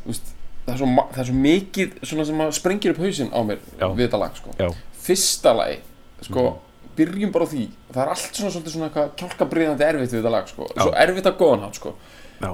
þú 0.03 0.09
veist, 0.13 0.34
það, 0.67 0.73
er 0.75 0.79
svo, 0.81 0.87
það 1.13 1.19
er 1.23 1.29
svo 1.31 1.35
mikið 1.35 1.95
svona 2.03 2.25
sem 2.27 2.39
að 2.45 2.53
sprengir 2.59 2.91
upp 2.95 2.99
hausinn 3.05 3.31
á 3.33 3.41
mér 3.45 3.59
Já. 3.81 3.87
við 3.95 4.03
þetta 4.09 4.19
lag, 4.21 4.37
sko. 4.37 4.51
Já, 4.59 4.69
Fyrsta 5.05 5.53
lagi, 5.57 5.79
sko 6.25 6.43
Mhm. 6.45 6.59
byrjum 6.97 7.33
bara 7.33 7.45
á 7.45 7.49
því. 7.51 7.69
Það 7.93 8.03
er 8.03 8.09
allt 8.09 8.35
svona 8.35 8.51
svolítið 8.55 8.73
svona 8.75 8.89
eitthvað 8.91 9.15
kjálkabriðandi 9.21 9.85
erfitt 9.85 10.13
við 10.13 10.21
þetta 10.23 10.31
lag, 10.31 10.49
sko. 10.49 10.67
Svo 10.79 10.93
erfitt 10.95 11.27
að 11.27 11.39
góðan 11.39 11.61
hátt, 11.65 11.75
sko. 11.75 11.95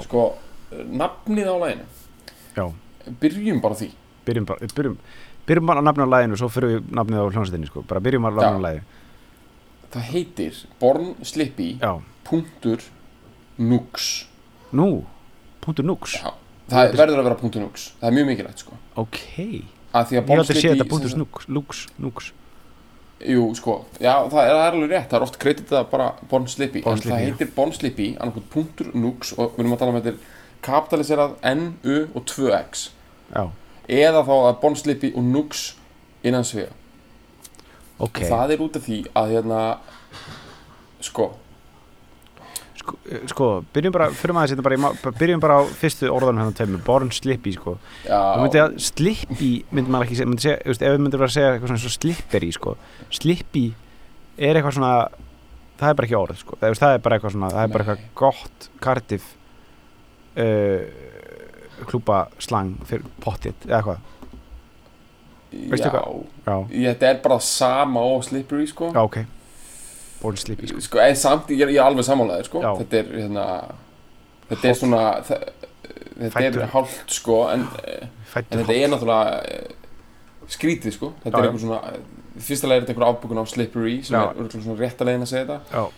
Sko, 0.03 0.25
nafnið 0.73 1.47
á 1.51 1.57
laginu. 1.61 1.85
Já. 2.57 2.73
byrjum 3.21 3.61
bara 3.61 3.75
á 3.75 3.79
því. 3.81 3.91
Byrjum 4.27 4.45
bara 4.47 4.59
byrjum, 4.61 4.97
byrjum 5.47 5.67
bara 5.67 5.81
á 5.81 5.85
nafnið 5.85 6.07
á 6.07 6.11
læginu 6.15 6.33
og 6.33 6.39
svo 6.39 6.49
fyrir 6.49 6.69
við 6.81 6.91
nafnið 6.95 7.19
á 7.21 7.31
hljómsveitinni 7.33 7.67
sko. 7.67 7.83
bara 7.83 8.01
byrjum 8.01 8.23
bara 8.23 8.35
á 8.35 8.39
nafnið 8.39 8.61
á 8.61 8.67
læginu 8.69 8.85
það 9.91 10.03
heitir 10.13 10.55
Born 10.79 11.15
Slippy 11.25 11.79
já, 11.81 12.01
punktur 12.25 12.79
Nux. 13.59 14.27
Nú, 14.73 15.05
punktur 15.61 15.83
núks 15.85 16.15
Já, 16.23 16.31
það 16.71 16.93
verður 17.01 17.21
að 17.23 17.29
vera 17.29 17.39
punktur 17.41 17.63
Nux 17.65 17.87
það 18.01 18.09
er 18.11 18.17
mjög 18.19 18.29
mikilvægt 18.31 18.63
sko. 18.65 18.79
Ok, 19.03 19.21
að 19.93 20.01
að 20.01 20.13
ég 20.17 20.27
Born 20.27 20.43
aldrei 20.45 20.61
sé 20.61 20.69
þetta 20.75 20.89
punktur 20.91 21.11
sem- 21.15 21.21
núks, 21.25 21.49
núks, 21.49 21.87
núks. 22.01 22.31
Jú 23.21 23.43
sko, 23.55 23.75
já 24.01 24.15
það 24.33 24.41
er, 24.41 24.51
það 24.57 24.65
er 24.65 24.75
alveg 24.77 24.91
rétt. 24.95 25.09
Það 25.11 25.17
er 25.19 25.25
oft 25.27 25.39
kreditað 25.43 25.89
bara 25.91 26.07
Born 26.31 26.47
Slippy 26.49 26.81
en 26.87 27.03
það 27.05 27.19
heitir 27.27 27.51
Born 27.57 27.73
Slippy 27.77 28.07
annarkot 28.17 28.47
punktur 28.55 28.95
Nux 28.97 29.35
og 29.37 29.57
við 29.57 29.65
erum 29.67 29.75
að 29.77 29.79
tala 29.83 29.93
um 29.93 29.99
þetta 30.01 30.15
er 30.15 30.39
kapitaliserað 30.65 31.35
N, 31.51 31.67
U 31.85 31.99
og 32.15 32.25
2X 32.25 32.87
já, 33.35 33.45
eða 33.89 34.23
þá 34.25 34.33
að 34.49 34.61
Born 34.63 34.77
Slippy 34.77 35.13
og 35.17 35.25
Nux 35.25 35.75
innan 36.25 36.45
svega 36.49 36.73
ok. 38.01 38.23
Það 38.25 38.55
er 38.57 38.65
út 38.65 38.77
af 38.81 38.87
því 38.89 38.99
að 39.13 39.35
hérna 39.37 39.61
sko, 41.01 41.31
sko, 42.91 42.99
eh, 43.09 43.25
sko, 43.31 43.49
byrjum 43.75 43.95
bara, 43.95 44.11
fyrir 44.21 44.37
maður 44.37 44.55
þetta 44.55 44.67
bara 44.67 45.15
byrjum 45.23 45.43
bara 45.43 45.59
á 45.59 45.63
fyrstu 45.81 46.11
orðanum 46.11 46.43
hérna 46.43 46.57
tveimur, 46.59 46.85
Born 46.87 47.11
Slippy 47.15 47.55
sko. 47.55 47.79
Já, 48.05 48.19
og 48.19 48.45
myndi 48.45 48.63
að 48.63 48.77
Slippy 48.91 49.51
myndi 49.71 49.95
maður 49.95 50.09
ekki 50.09 50.21
segja, 50.21 50.31
myndi 50.33 50.47
segja, 50.47 50.61
ef 50.67 50.81
við 50.83 51.03
myndum 51.07 51.25
að 51.27 51.35
segja 51.37 51.55
eitthvað 51.55 51.73
svona 51.73 51.85
svo 51.85 51.95
Slippery 51.97 52.53
sko, 52.57 52.77
Slippy 53.21 53.67
er 54.41 54.59
eitthvað 54.59 54.79
svona 54.79 54.95
það 55.81 55.89
er 55.89 55.99
bara 55.99 56.09
ekki 56.11 56.19
orð 56.21 56.41
sko, 56.43 56.61
það, 56.61 56.79
það 56.83 56.95
er 56.95 57.05
bara 57.05 57.19
eitthvað 57.19 57.37
svona 57.37 57.53
það 57.55 57.63
er 57.63 57.75
bara 57.75 57.85
eitthvað 57.87 58.07
gott 58.21 58.71
Cardiff 58.85 59.35
uh, 60.37 61.85
klúpa 61.89 62.23
slang 62.43 62.77
fyrir 62.89 63.09
pottið, 63.25 63.69
eða 63.69 63.83
hvað 63.89 64.09
veistu 65.51 65.91
hvað? 65.91 66.25
já, 66.47 66.57
þetta 66.95 67.09
er 67.11 67.21
bara 67.25 67.41
sama 67.43 68.03
og 68.07 68.25
Slippery 68.27 68.69
sko. 68.71 68.93
Já, 68.95 69.03
ok 69.03 69.23
Born 70.21 70.37
Slippy 70.37 70.69
sko, 70.69 70.83
sko, 70.85 71.01
en 71.01 71.17
samt, 71.17 71.51
ég 71.55 71.63
ég 71.65 71.79
er 71.79 71.87
alveg 71.87 72.05
sammálaðir 72.05 72.49
sko. 72.51 72.63
Þetta 72.83 72.99
er 73.01 73.13
hérna 73.17 73.47
þetta 74.51 74.69
er 74.69 74.79
svona 74.79 75.03
þetta 76.21 76.43
er 76.47 76.59
hálft 76.75 77.15
sko 77.17 77.39
en, 77.55 77.67
en 78.37 78.61
þetta 78.61 78.77
er 78.77 78.93
náttúrulega 78.93 79.41
eh, 79.49 79.71
skrítið 80.51 80.97
sko. 80.99 81.13
Þetta 81.25 81.37
Já, 81.37 81.41
er 81.41 81.49
einhver 81.49 81.65
svona 81.65 81.81
fyrsta 82.41 82.71
leið 82.71 82.77
er 82.77 82.85
þetta 82.85 82.95
einhver 82.95 83.09
afbúkun 83.09 83.41
á 83.41 83.45
Slippery 83.49 83.97
sem 84.07 84.17
Já. 84.19 84.23
er 84.29 84.55
svona 84.55 84.79
rétta 84.81 85.09
leiðin 85.09 85.27
að 85.27 85.33
segja 85.35 85.47
þetta. 85.51 85.89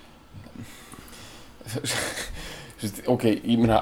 Ok, 3.13 3.29
ég 3.31 3.61
meina 3.63 3.77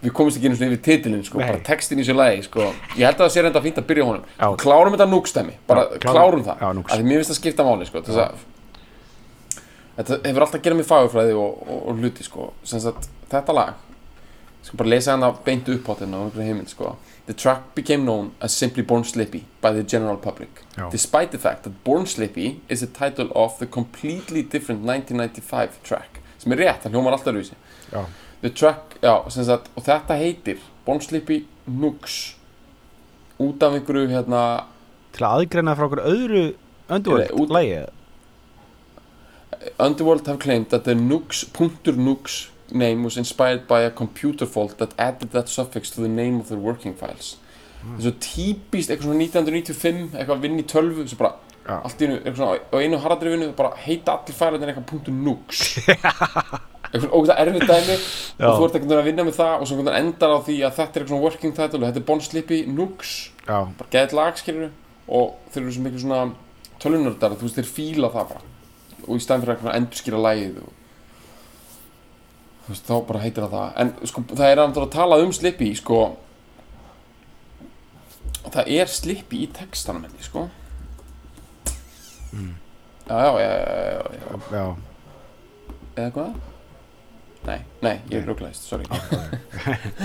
við 0.00 0.12
komumst 0.14 0.38
ekki 0.38 0.46
einu 0.46 0.54
svona 0.56 0.70
yfir 0.70 0.82
titilinn 0.86 1.24
sko, 1.26 1.40
Nei. 1.40 1.48
bara 1.50 1.62
textin 1.66 1.98
í 1.98 2.04
sér 2.06 2.14
lagi 2.14 2.44
sko. 2.46 2.68
ég 2.94 3.02
held 3.02 3.16
að 3.16 3.24
það 3.24 3.32
sé 3.34 3.42
reynda 3.44 3.62
fínt 3.64 3.80
að 3.82 3.88
byrja 3.88 4.06
honum. 4.06 4.28
Já. 4.38 4.46
klárum 4.62 4.94
þetta 4.94 5.08
núkstæmi, 5.10 5.56
bara 5.66 5.82
klárum, 6.00 6.44
það. 6.46 6.62
Að 6.62 6.94
því 6.94 7.08
mér 7.08 7.20
finnst 7.20 7.32
það 7.32 7.40
skipta 7.40 7.66
máli 7.66 7.88
sko, 7.88 8.04
þess 8.06 8.22
að 8.22 8.46
þetta 10.00 10.18
hefur 10.28 10.44
alltaf 10.46 10.58
að 10.60 10.64
gera 10.66 10.78
með 10.80 10.88
fagurfræði 10.90 11.36
og, 11.38 11.62
og, 11.68 11.78
og 11.92 12.00
hluti 12.02 12.24
sko, 12.26 12.50
sem 12.64 12.80
sagt 12.82 13.08
þetta 13.30 13.54
lag 13.56 13.86
sko 14.62 14.76
bara 14.76 14.90
lesa 14.92 15.14
hana 15.14 15.30
beint 15.44 15.68
upp 15.72 15.86
á 15.88 15.92
þetta 15.96 16.08
einhverju 16.10 16.44
heimild 16.46 16.68
sko. 16.68 16.96
The 17.26 17.34
track 17.34 17.70
became 17.74 18.02
known 18.04 18.32
as 18.44 18.52
simply 18.52 18.82
Born 18.82 19.04
Slippy 19.04 19.44
by 19.62 19.70
the 19.72 19.82
general 19.82 20.16
public. 20.18 20.50
Já. 20.76 20.90
despite 20.90 21.30
the 21.30 21.38
fact 21.38 21.62
that 21.64 21.72
Born 21.84 22.06
Slippy 22.06 22.60
is 22.68 22.80
the 22.80 22.86
title 22.86 23.30
of 23.34 23.58
the 23.58 23.66
completely 23.66 24.42
different 24.42 24.82
1995 24.84 25.78
track 25.84 26.20
sem 26.40 26.52
er 26.52 26.60
rétt, 26.64 26.82
það 26.84 26.94
hljómar 26.96 27.12
alltaf 27.16 27.34
rúsi. 27.36 27.56
The 28.40 28.50
track, 28.50 28.96
já, 29.02 29.14
sem 29.30 29.44
sagt 29.44 29.68
og 29.76 29.84
þetta 29.84 30.16
heitir 30.16 30.60
Born 30.86 31.00
Slippy 31.04 31.42
Nooks 31.66 32.34
út 33.40 33.62
af 33.64 33.76
einhverju 33.76 34.08
hérna 34.12 34.42
Til 35.16 35.24
að 35.26 35.40
aðgreina 35.40 35.74
frá 35.76 35.86
okkur 35.88 36.02
öðru 36.04 36.44
Nei, 36.50 36.96
Underworld 36.96 37.34
út- 37.40 37.52
lægi 37.56 37.80
Underworld 39.78 40.26
have 40.26 40.38
claimed 40.38 40.70
that 40.70 40.84
the 40.84 40.94
Nooks 40.94 41.44
name 42.72 43.04
was 43.04 43.16
inspired 43.16 43.66
by 43.66 43.80
a 43.82 43.90
computer 43.90 44.46
fault 44.46 44.78
that 44.78 44.94
added 44.98 45.30
that 45.32 45.48
suffix 45.48 45.90
to 45.90 46.00
the 46.00 46.08
name 46.08 46.40
of 46.40 46.48
their 46.48 46.58
working 46.58 46.94
files. 46.94 47.36
Það 47.80 47.96
er 47.96 48.04
svo 48.04 48.12
típist 48.20 48.90
eitthvað 48.92 49.08
svona 49.08 49.22
1995 49.24 50.16
eitthvað 50.18 50.34
að 50.34 50.42
vinna 50.44 50.60
í 50.60 50.66
tölvu 50.68 51.06
sem 51.08 51.20
bara 51.20 51.30
Já. 51.64 51.78
allt 51.78 52.02
í 52.02 52.06
einu, 52.08 52.18
eitthvað 52.18 52.40
svona 52.40 52.58
á 52.60 52.76
einu 52.76 52.98
harðadrifinu 53.00 53.48
bara 53.56 53.70
heita 53.86 54.16
allir 54.16 54.36
fælarnir 54.36 54.72
eitthvað 54.72 54.88
punktur 54.90 55.16
Nooks 55.16 55.62
eitthvað 56.90 57.14
ógæðlega 57.16 57.38
erfið 57.46 57.66
dæmi 57.70 57.96
Já. 57.96 58.50
og 58.50 58.58
þú 58.58 58.66
ert 58.66 58.76
veginn 58.76 58.94
að 58.98 59.08
vinna 59.08 59.26
með 59.28 59.38
það 59.40 59.54
og 59.56 59.70
svo 59.70 59.86
endar 59.96 60.36
á 60.36 60.38
því 60.44 60.58
að 60.60 60.76
þetta 60.76 60.84
er 60.84 61.02
eitthvað 61.04 61.14
svona 61.14 61.24
working 61.24 61.56
title 61.56 61.82
þetta 61.86 62.02
er 62.02 62.06
Bon 62.12 62.22
Slippy 62.26 62.60
Nooks 62.68 63.16
Já, 63.46 63.58
bara 63.80 63.92
geðið 63.96 64.16
lag 64.20 64.40
skilur 64.40 64.70
og 65.08 65.52
þeir 65.54 65.62
eru 65.64 65.76
svo 65.76 65.86
miklu 65.86 66.04
svona 66.04 66.22
tölunördar 66.84 67.36
þú 67.40 67.48
veist 67.48 67.60
þeir 67.62 67.72
fíla 67.78 68.12
það 68.12 68.34
bara 68.34 68.49
og 69.06 69.16
í 69.16 69.24
stæðan 69.24 69.44
fyrir 69.44 69.64
að 69.70 69.78
endurskýra 69.78 70.22
lagið 70.26 70.60
og 70.62 70.72
þú 72.64 72.74
veist 72.74 72.90
þá 72.90 72.96
bara 73.08 73.22
heitir 73.24 73.46
það 73.46 73.56
það. 73.56 73.70
En 73.82 74.10
sko 74.10 74.24
það 74.32 74.52
er 74.52 74.62
að 74.64 74.82
tala 74.94 75.20
um 75.24 75.32
Slippy 75.34 75.70
sko. 75.78 76.00
Og 78.40 78.52
það 78.54 78.70
er 78.76 78.92
Slippy 78.92 79.44
í 79.44 79.50
textanum 79.56 80.06
henni 80.06 80.24
sko. 80.24 80.48
Mm. 82.30 82.54
já 83.10 83.16
já 83.18 83.50
já 83.50 83.66
já 83.66 83.82
já, 83.90 84.00
já. 84.30 84.38
já, 84.54 84.76
eða 85.96 86.10
hvað? 86.14 86.34
Nei, 87.40 87.60
nei, 87.82 87.96
ég 88.12 88.20
er 88.20 88.26
rúglæðist, 88.28 88.68
sorry. 88.68 88.84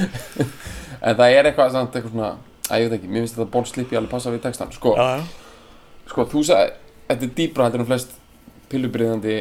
En 1.05 1.17
það 1.19 1.35
er 1.35 1.49
eitthvað 1.49 1.73
samt 1.75 1.95
eitthvað 1.95 2.13
svona 2.15 2.29
að 2.65 2.81
ég 2.81 2.87
veit 2.87 2.97
ekki, 2.97 3.09
mér 3.11 3.25
finnst 3.25 3.37
þetta 3.37 3.51
Bon 3.53 3.67
Slippy 3.69 3.99
alveg 3.99 4.13
passa 4.15 4.33
við 4.33 4.41
textan 4.47 4.71
sko, 4.73 4.95
já. 4.97 5.19
sko 6.09 6.25
þú 6.31 6.43
sagði 6.47 6.71
þetta 7.09 7.27
er 7.27 7.33
dýbra 7.37 7.67
heldur 7.67 7.83
en 7.83 7.89
flest 7.91 8.15
pillubriðandi 8.75 9.37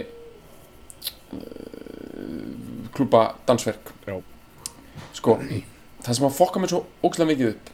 uh, 1.34 2.88
klúpa 2.94 3.24
dansverk 3.48 3.92
Já. 4.06 4.16
sko 5.18 5.38
það 6.04 6.12
sem 6.18 6.26
að 6.28 6.36
fokka 6.38 6.60
mér 6.62 6.72
svo 6.74 6.84
ógæslega 7.04 7.30
mikið 7.32 7.52
upp 7.54 7.64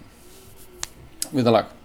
við 1.35 1.47
það 1.47 1.57
lag 1.59 1.77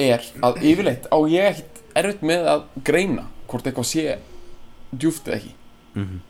er 0.00 0.26
að 0.46 0.60
yfirleitt 0.64 1.08
á 1.12 1.16
ég 1.28 1.48
ekkert 1.52 1.80
erfitt 2.00 2.22
með 2.24 2.46
að 2.54 2.60
greina 2.86 3.24
hvort 3.50 3.66
eitthvað 3.66 3.88
sé 3.90 4.04
djúft 4.94 5.26
eða 5.28 5.40
ekki 5.40 5.56
Mhm. 5.90 6.20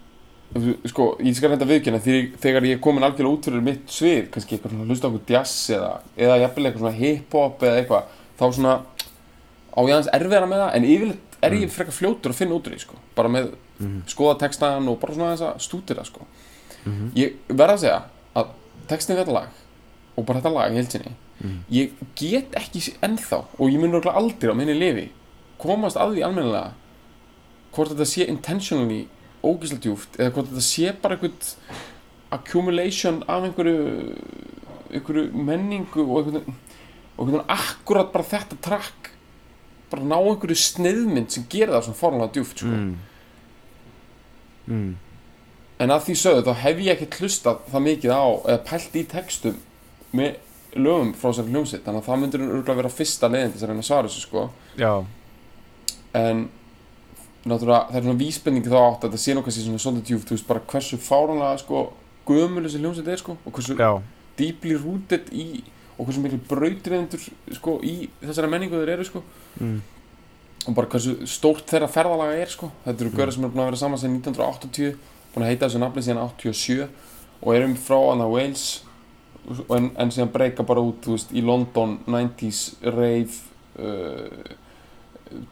sko, 0.88 1.04
ég 1.20 1.34
skal 1.36 1.50
reynda 1.52 1.66
viðkjöna 1.68 1.98
þegar 2.40 2.64
ég 2.64 2.72
er 2.78 2.80
komin 2.82 3.04
algjörlega 3.04 3.34
út 3.36 3.44
fyrir 3.44 3.60
mitt 3.62 3.86
svið 3.92 4.30
kannski 4.32 4.56
eitthvað 4.56 4.72
svona 4.72 4.86
hlusta 4.88 5.06
eitthvað 5.10 5.28
jazz 5.34 5.52
eða, 5.76 5.90
eða 6.16 6.38
jafnvel 6.40 6.64
eitthvað 6.64 6.80
svona 6.80 6.96
hip-hop 6.96 7.60
eða 7.68 7.76
eitthvað 7.82 8.04
þá 8.40 8.44
svona 8.56 8.72
á 9.70 9.78
ég 9.84 9.92
aðeins 9.92 10.10
erfiðara 10.16 10.48
með 10.50 10.62
það 10.64 10.74
en 10.78 10.88
yfirleitt 10.94 11.29
er 11.42 11.52
ég 11.52 11.70
frekar 11.72 11.92
fljótur 11.92 12.32
að 12.32 12.34
finna 12.40 12.54
út 12.54 12.66
úr 12.68 12.74
því 12.74 12.80
sko 12.80 12.94
bara 13.16 13.28
með 13.28 13.52
Mhm. 13.80 14.02
skoða 14.06 14.38
textan 14.38 14.88
og 14.88 15.00
bara 15.00 15.14
svona 15.14 15.34
þess 15.36 15.42
að 15.42 15.60
stútira 15.64 16.04
sko 16.04 16.20
Mhm. 16.86 17.10
ég 17.14 17.34
verða 17.48 17.74
að 17.74 17.78
segja 17.78 18.02
að 18.36 18.46
textin 18.88 19.16
þetta 19.16 19.32
lag 19.32 19.48
og 20.16 20.26
bara 20.26 20.40
þetta 20.40 20.52
lag 20.54 20.72
í 20.72 20.76
heilsinni 20.76 21.12
Mhm. 21.42 21.64
ég 21.70 21.90
get 22.16 22.50
ekki 22.52 22.94
ennþá 23.02 23.44
og 23.58 23.70
ég 23.70 23.80
mun 23.80 23.92
örugglega 23.92 24.16
aldrei 24.16 24.50
á 24.52 24.54
minni 24.56 24.74
lifi 24.74 25.08
komast 25.58 25.96
að 25.96 26.14
því 26.16 26.24
almennilega 26.24 26.72
hvort 27.72 27.88
þetta 27.90 28.06
sé 28.06 28.28
intentionally 28.28 29.06
ógíslega 29.42 29.80
djúft 29.80 30.16
eða 30.18 30.30
hvort 30.32 30.48
þetta 30.48 30.60
sé 30.60 30.92
bara 31.00 31.16
eitthvað 31.16 31.54
accumulation 32.30 33.22
af 33.28 33.42
einhverju 33.44 34.16
einhverju 34.92 35.32
menningu 35.32 36.02
og 36.04 36.26
einhvern 36.26 36.54
einhvern 37.18 37.44
akkurat 37.48 38.12
bara 38.12 38.24
þetta 38.24 38.56
track 38.62 39.10
bara 39.90 40.06
ná 40.06 40.16
einhverju 40.18 40.58
sniðmynd 40.58 41.32
sem 41.34 41.46
gerir 41.50 41.74
það 41.74 41.86
svona 41.88 42.00
fórlega 42.00 42.32
djúft 42.34 42.62
sko. 42.62 42.74
Mm. 42.74 42.92
Mm. 44.70 44.90
en 45.82 45.94
að 45.94 46.04
því 46.06 46.14
sögðu 46.20 46.46
þá 46.46 46.62
hef 46.62 46.84
ég 46.84 46.94
ekki 46.94 47.24
hlustað 47.24 47.64
það 47.72 47.84
mikið 47.88 48.12
á 48.14 48.24
eða 48.52 48.60
pælt 48.68 48.96
í 49.00 49.04
textum 49.10 49.56
með 50.14 50.36
lögum 50.78 51.12
frá 51.16 51.30
þessari 51.30 51.54
hljómsitt 51.54 51.84
þannig 51.86 52.02
að 52.02 52.08
það 52.10 52.20
myndur 52.22 52.44
örgulega 52.46 52.78
vera 52.82 52.92
fyrsta 52.94 53.30
leiðin 53.30 53.50
til 53.50 53.58
þess 53.58 53.66
að 53.66 53.72
reyna 53.72 53.82
að 53.82 53.88
svara 53.88 54.10
þessu 54.10 54.22
sko 54.26 54.44
Já, 54.78 54.92
en 56.20 56.44
náttúrulega 57.48 57.88
það 57.88 57.98
er 57.98 58.06
svona 58.06 58.20
vísbendingi 58.20 58.70
þá 58.70 58.78
átt 58.84 59.04
að 59.04 59.08
þetta 59.08 59.22
sé 59.24 59.34
nokkað 59.36 59.56
sér 59.56 59.66
svona 59.66 59.82
svolítið 59.84 60.10
djúft 60.10 60.30
þú 60.30 60.36
veist 60.36 60.48
bara 60.50 60.64
hversu 60.70 61.00
fáránlega 61.00 61.60
sko 61.64 61.82
gömul 62.28 62.64
þessi 62.66 62.82
hljómsitt 62.84 63.10
er 63.10 63.22
sko 63.22 63.36
og 63.40 63.56
hversu 63.56 63.76
já, 63.80 63.90
deeply 64.38 64.76
rooted 64.78 65.32
í 65.32 65.46
og 66.00 66.08
hversu 66.08 66.22
miklu 66.24 66.40
brautriðendur 66.48 67.24
sko 67.58 67.76
í 67.84 67.94
þessari 68.22 68.48
menningu 68.50 68.78
þeir 68.80 68.94
eru 68.96 69.06
sko. 69.08 69.22
Mm. 69.60 69.80
og 70.68 70.76
bara 70.76 70.88
hversu 70.92 71.26
stórt 71.28 71.68
þeirra 71.68 71.88
ferðalaga 71.88 72.36
er 72.40 72.52
sko. 72.52 72.70
Þetta 72.84 73.04
eru 73.04 73.12
görður 73.16 73.36
sem 73.36 73.44
eru 73.44 73.52
búin 73.54 73.62
að 73.64 73.70
vera 73.70 73.80
saman 73.80 74.00
sem 74.00 74.14
1980 74.16 74.94
búin 75.34 75.44
að 75.44 75.52
heita 75.52 75.66
þessu 75.66 75.80
nafni 75.80 76.04
síðan 76.04 76.22
87 76.24 76.88
og 77.40 77.52
erum 77.56 77.76
frá 77.80 77.98
hana 77.98 78.26
Wales 78.28 78.64
og 79.48 79.70
en, 79.76 79.88
en 79.96 80.12
síðan 80.12 80.32
breyka 80.34 80.66
bara 80.68 80.82
út 80.84 81.08
veist, 81.08 81.32
í 81.32 81.40
London 81.44 81.96
90s 82.04 82.60
rave 82.84 83.40
uh, 83.80 84.52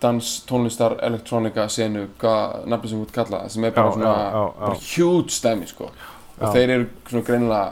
dans, 0.03 0.35
tónlistar, 0.49 0.99
elektrónika 1.07 1.65
senu, 1.73 2.05
nafni 2.21 2.93
sem 2.93 3.01
þú 3.01 3.07
út 3.07 3.17
kalla 3.17 3.43
það 3.47 3.57
sem 3.57 3.69
er 3.69 3.75
bara 3.79 3.89
Já, 3.89 3.97
svona 3.97 4.13
já, 4.13 4.29
já, 4.29 4.61
bara 4.61 4.85
huge 4.91 5.39
stæmi 5.39 5.73
sko. 5.73 5.91
Og 6.39 6.55
þeir 6.55 6.77
eru 6.77 6.87
svona 7.09 7.27
greinilega 7.27 7.67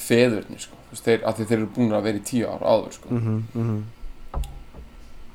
feðurnir 0.00 0.66
sko 0.66 0.79
veist, 0.90 1.04
þeir, 1.06 1.22
að 1.26 1.40
þeir 1.42 1.56
eru 1.58 1.70
búin 1.76 1.96
að 1.96 2.06
vera 2.08 2.20
í 2.20 2.26
tíu 2.26 2.50
ár 2.50 2.66
áður 2.66 2.98
sko. 2.98 3.14
Mhm, 3.14 3.38
mhm. 3.54 3.80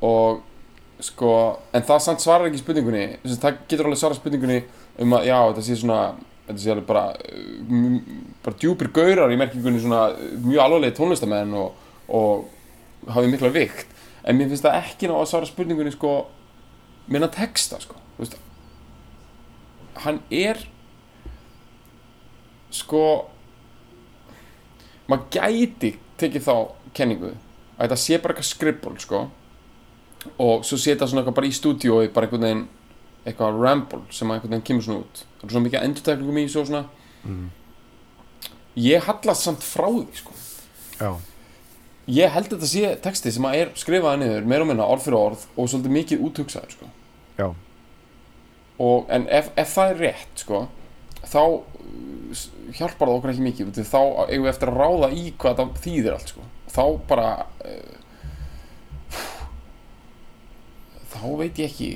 og 0.05 0.43
sko, 1.03 1.31
en 1.75 1.85
það 1.87 2.05
samt 2.05 2.23
svarar 2.23 2.49
ekki 2.49 2.61
spurningunni 2.61 3.05
þess 3.23 3.35
að 3.35 3.43
það 3.43 3.59
getur 3.65 3.89
alveg 3.89 4.01
svarað 4.01 4.21
spurningunni 4.21 4.61
um 5.03 5.17
að 5.17 5.27
já, 5.27 5.37
þetta 5.49 5.65
sé 5.65 5.77
svona 5.81 5.99
þetta 6.45 6.61
sé 6.61 6.71
alveg 6.71 6.87
bara 6.87 7.05
uh, 7.15 7.99
bara 8.45 8.59
djúpir 8.61 8.91
gaurar 8.95 9.33
í 9.33 9.39
merkingunni 9.39 9.81
svona 9.83 10.07
uh, 10.13 10.31
mjög 10.45 10.63
alvarlega 10.65 10.97
tónlistamenn 10.99 11.53
og, 11.59 11.83
og 12.07 13.11
hafið 13.11 13.35
mikla 13.35 13.53
vikt. 13.53 13.91
En 14.25 14.37
mér 14.37 14.49
finnst 14.49 14.65
það 14.65 14.79
ekki 14.81 15.09
ná 15.09 15.19
að 15.19 15.29
svara 15.29 15.49
spurningunni 15.49 15.93
sko, 15.93 16.15
minna 17.11 17.29
texta 17.33 17.77
sko, 17.81 17.99
veist 18.17 18.39
hann 20.03 20.19
er 20.33 20.59
sko 22.73 23.03
maður 25.11 25.27
gæti 25.35 25.91
tekið 26.19 26.47
þá 26.47 26.55
kenningu 26.95 27.33
að 27.33 27.83
þetta 27.83 27.99
sé 27.99 28.19
bara 28.21 28.35
eitthvað 28.35 28.49
skribbul 28.49 28.95
sko. 29.03 29.25
Og 30.41 30.65
svo 30.65 30.79
setja 30.81 31.05
svona 31.05 31.21
eitthvað 31.21 31.37
bara 31.37 31.49
í 31.49 31.53
stúdíói 31.53 32.09
bara 32.13 32.27
einhvern 32.27 32.47
veginn 32.47 32.65
eitthvað 33.25 33.59
ramble 33.61 34.01
sem 34.13 34.29
að 34.29 34.39
einhvern 34.39 34.55
veginn 34.55 34.67
kemur 34.69 34.87
svona 34.87 35.03
út. 35.03 35.21
Það 35.37 35.45
er 35.47 35.55
svona 35.55 35.67
mikið 35.67 35.87
endurtæklingum 35.89 36.41
í 36.41 36.45
og 36.47 36.69
svona. 36.71 36.83
Mm. 37.25 37.45
ég 38.75 39.05
hallast 39.07 39.47
samt 39.47 39.63
frá 39.63 39.87
því 39.87 40.19
sko. 40.19 40.33
Já, 40.99 41.11
ég 42.11 42.33
held 42.35 42.49
að 42.51 42.57
þetta 42.57 42.69
sé 42.69 42.89
texti 43.03 43.31
sem 43.33 43.47
að 43.47 43.59
er 43.59 43.71
skrifaði 43.79 44.21
niður 44.21 44.49
meira 44.51 44.65
og 44.65 44.69
minna 44.69 44.87
orð 44.87 45.07
fyrir 45.07 45.17
orð 45.19 45.45
og 45.55 45.69
svolítið 45.71 45.95
mikið 45.95 46.25
úthugsaður 46.27 46.75
sko. 46.75 46.89
Já, 47.39 47.47
og, 48.77 49.07
en 49.09 49.27
ef, 49.31 49.49
ef 49.55 49.73
það 49.75 49.93
er 49.93 50.01
rétt 50.03 50.43
sko 50.43 50.65
þá 51.31 51.41
uh, 51.43 52.43
hjálpar 52.75 53.09
það 53.09 53.17
okkur 53.17 53.33
ekki 53.33 53.45
mikið 53.45 53.73
því 53.77 53.85
þá 53.89 54.01
eigum 54.29 54.45
við 54.45 54.51
eftir 54.53 54.71
að 54.71 54.79
ráða 54.81 55.11
í 55.15 55.25
hvað 55.41 55.59
það 55.61 55.77
þýðir 55.85 56.15
allt 56.17 56.33
sko. 56.33 56.47
Þá 56.75 56.83
bara 57.09 57.27
uh, 57.65 57.95
þá 61.15 61.21
veit 61.39 61.61
ég 61.61 61.69
ekki 61.69 61.91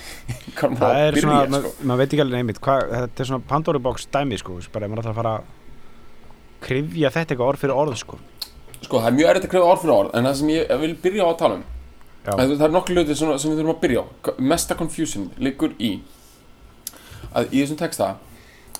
hvað 0.58 0.74
maður 0.74 1.16
byrja 1.16 1.24
svona, 1.24 1.38
sko. 1.44 1.52
maður 1.54 1.88
mað 1.90 2.02
veit 2.02 2.10
ekki 2.10 2.24
alveg 2.24 2.60
hvað, 2.66 2.84
þetta 2.96 3.24
er 3.24 3.30
svona 3.30 3.48
Pandora 3.52 3.84
box 3.88 4.08
dæmi 4.12 4.40
sko, 4.40 4.58
bara 4.74 4.88
ef 4.88 4.92
maður 4.92 5.04
ætlar 5.04 5.14
að 5.14 5.22
fara 5.22 5.36
að 5.38 5.56
krifja 6.68 7.14
þetta 7.14 7.34
eitthvað 7.34 7.52
orð 7.52 7.64
fyrir 7.64 7.78
orð 7.78 7.98
sko. 8.00 8.20
Sko 8.78 9.00
það 9.00 9.10
er 9.10 9.16
mjög 9.16 9.32
erfitt 9.32 9.48
að 9.48 9.52
krefða 9.54 9.72
orð 9.72 9.82
fyrir 9.82 9.96
orð 9.96 10.14
en 10.18 10.28
það 10.28 10.38
sem 10.40 10.54
ég 10.54 10.78
vil 10.82 10.94
byrja 11.02 11.26
á 11.26 11.28
að 11.30 11.40
tala 11.42 11.58
um 11.58 11.66
það, 12.28 12.54
það 12.54 12.64
er 12.66 12.72
nokkuð 12.74 12.98
hluti 12.98 13.16
sem, 13.18 13.32
sem 13.38 13.52
við 13.52 13.60
þurfum 13.60 13.74
að 13.74 13.82
byrja 13.84 14.02
á. 14.02 14.06
Mesta 14.52 14.76
confusion 14.78 15.28
liggur 15.40 15.74
í 15.78 15.92
að 17.32 17.52
í 17.52 17.62
þessum 17.62 17.80
texta 17.80 18.10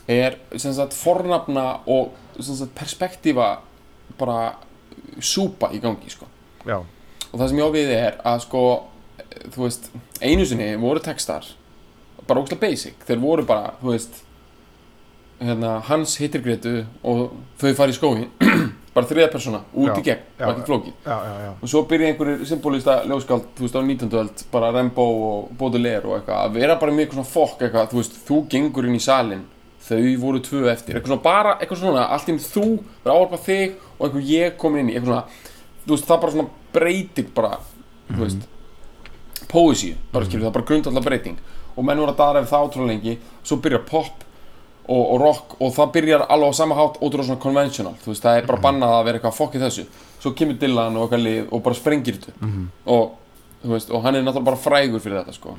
er 0.09 0.39
sem 0.57 0.73
sagt 0.77 0.97
fornafna 0.97 1.81
og 1.87 2.15
sem 2.41 2.57
sagt 2.57 2.75
perspektífa 2.79 3.59
bara 4.19 4.55
súpa 5.21 5.71
í 5.75 5.81
gangi 5.83 6.11
sko. 6.11 6.27
Já, 6.67 6.81
og 6.81 7.35
það 7.35 7.49
sem 7.51 7.61
ég 7.61 7.69
á 7.69 7.77
við 7.77 7.93
er 7.97 8.21
að 8.27 8.41
sko 8.47 8.63
þú 9.53 9.67
veist, 9.67 9.91
einu 10.25 10.47
sinni 10.49 10.73
voru 10.81 11.03
textar 11.05 11.47
bara 12.29 12.43
ógæslega 12.43 12.65
basic, 12.67 13.05
þeir 13.09 13.21
voru 13.23 13.45
bara 13.49 13.75
þú 13.81 13.93
veist 13.95 14.19
hérna, 15.41 15.79
hans 15.89 16.17
hittir 16.21 16.43
Gretu 16.45 16.75
og 17.07 17.31
þau 17.61 17.71
fara 17.79 17.95
í 17.95 17.97
skógin 17.97 18.31
bara 18.95 19.07
þriða 19.07 19.29
persóna, 19.33 19.61
út 19.73 19.93
Já, 19.93 20.01
í 20.01 20.05
gegn, 20.09 20.25
já, 20.41 20.47
ekki 20.49 20.67
flókið 20.67 20.93
já, 21.07 21.17
já, 21.29 21.35
já, 21.45 21.51
og 21.55 21.73
svo 21.73 21.85
byrja 21.91 22.11
einhverjir 22.11 22.49
symbolista 22.51 22.97
ljóskald 23.07 23.47
þú 23.57 23.67
veist 23.67 23.79
á 23.79 23.83
19. 23.85 24.19
öld, 24.23 24.43
bara 24.53 24.73
Rembo 24.75 25.07
og 25.29 25.53
Baudelaire 25.61 26.09
og 26.09 26.19
eitthvað, 26.19 26.43
að 26.43 26.59
vera 26.59 26.79
bara 26.81 26.97
eitthvað 26.97 27.21
svona 27.21 27.33
fokk 27.33 27.65
eitthvað, 27.65 27.93
þú 27.93 28.01
veist, 28.01 28.19
þú 28.29 28.41
gengur 28.57 28.89
inn 28.89 28.99
í 28.99 29.05
salin 29.05 29.47
þau 29.89 30.13
voru 30.23 30.43
tvö 30.45 30.69
eftir, 30.73 30.99
eitthvað 30.99 31.15
svona 31.15 31.25
bara 31.25 31.57
eitthvað 31.59 31.83
svona, 31.83 32.07
allt 32.15 32.29
inn 32.33 32.41
þú, 32.43 32.67
vera 33.05 33.17
áarpa 33.17 33.41
þig 33.47 33.75
og 33.99 34.07
eitthvað 34.07 34.31
ég 34.33 34.57
komin 34.61 34.85
inn 34.85 34.93
í, 34.93 34.97
eitthvað 34.99 35.13
svona 35.13 35.27
þú 35.89 35.95
veist, 35.95 36.09
það 36.09 36.23
bara 36.23 36.37
svona 36.37 36.49
breytir 36.77 37.29
bara 37.35 37.59
þú 38.09 38.23
veist, 38.23 38.49
poesíu 39.49 39.97
bara 40.13 40.29
skilur, 40.29 40.47
það 40.47 40.51
er 40.51 40.57
bara 40.59 40.69
grundallar 40.71 41.05
breyting. 41.07 41.39
Og 41.79 41.87
menn 41.87 42.01
voru 42.03 42.13
að 42.13 42.19
dara 42.19 42.41
ef 42.43 42.51
það 42.51 42.65
átrúlega 42.67 42.91
lengi 42.93 43.15
svo 43.47 43.61
byrjar 43.63 43.85
pop 43.89 44.25
og, 44.89 45.03
og 45.03 45.21
rock 45.23 45.55
og 45.61 45.73
það 45.77 45.93
byrjar 45.95 46.27
alveg 46.29 46.53
á 46.53 46.59
sama 46.59 46.77
hátt 46.79 46.99
ótrúlega 47.01 47.29
svona 47.29 47.43
conventional, 47.43 47.95
þú 48.03 48.13
veist, 48.13 48.25
það 48.25 48.41
er 48.41 48.49
bara 48.49 48.63
bannað 48.65 48.95
að 48.97 49.05
vera 49.09 49.21
eitthvað 49.21 49.37
fokkið 49.39 49.65
þessu, 49.67 49.87
svo 50.19 50.33
kemur 50.37 50.59
Dylan 50.61 50.97
og 50.97 51.07
eitthvað 51.07 51.25
lið 51.27 51.53
og 51.53 51.63
bara 51.69 51.79
sprengir 51.79 52.19
þetta 52.19 52.51
og 52.87 53.17
þú 53.63 53.75
veist, 53.75 53.91
og 53.91 54.03
hann 54.05 54.17
er 54.17 54.23
náttúrulega 54.25 54.49
bara 54.51 54.63
frægur 54.65 55.01
fyrir 55.05 55.21
þetta 55.21 55.37
sko, 55.37 55.55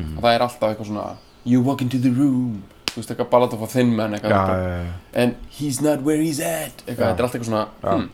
og 2.90 2.96
þú 2.96 3.02
veist, 3.04 3.12
eitthvað 3.14 3.30
ballad 3.32 3.54
of 3.54 3.62
a 3.64 3.68
thin 3.72 3.96
man, 3.96 4.14
eitthvað. 4.18 4.88
And 5.14 5.36
he's 5.60 5.82
not 5.82 6.02
where 6.06 6.18
he's 6.22 6.40
at 6.42 6.84
eitthvað, 6.88 7.06
þetta 7.06 7.20
er 7.20 7.28
alltaf 7.28 7.36
eitthvað 7.40 7.52
svona 7.52 7.66
hmm, 7.86 8.08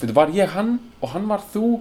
veitu, 0.00 0.14
var 0.16 0.34
ég 0.36 0.52
hann 0.56 0.74
og 1.02 1.08
hann 1.16 1.28
var 1.30 1.42
þú? 1.54 1.78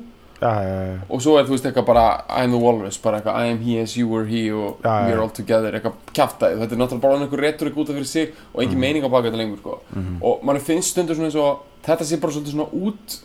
Og 1.09 1.21
svo 1.25 1.33
er 1.39 1.47
þú 1.47 1.55
veist 1.55 1.65
eitthvað 1.65 1.85
bara 1.87 2.03
I'm 2.29 2.51
the 2.53 2.59
walrus, 2.61 2.99
bara 3.01 3.17
eitthvað 3.19 3.39
I 3.41 3.51
am 3.55 3.61
he 3.65 3.79
as 3.81 3.95
you 3.97 4.07
were 4.11 4.27
he 4.29 4.43
og 4.53 4.77
Já, 4.85 4.91
we 5.05 5.11
já. 5.11 5.15
are 5.15 5.21
all 5.23 5.31
together 5.33 5.73
eitthvað 5.73 5.95
kjaftaði, 6.13 6.59
þetta 6.61 6.75
er 6.77 6.81
náttúrulega 6.83 7.05
bara 7.07 7.17
einhver 7.25 7.41
retorik 7.41 7.77
út 7.81 7.89
af 7.89 7.97
fyrir 7.97 8.05
sig 8.11 8.33
og 8.53 8.61
engin 8.63 8.79
meining 8.83 9.03
á 9.05 9.09
baka 9.09 9.31
þetta 9.31 9.41
lengur 9.41 9.57
sko. 9.63 9.79
og 10.21 10.45
mann 10.45 10.59
finnst 10.61 10.93
stundur 10.93 11.17
svona 11.17 11.31
eins 11.31 11.39
og 11.41 11.65
þetta 11.87 12.05
sé 12.05 12.19
bara 12.21 12.35
svolítið 12.37 12.53
svona 12.53 12.69
út 12.69 13.17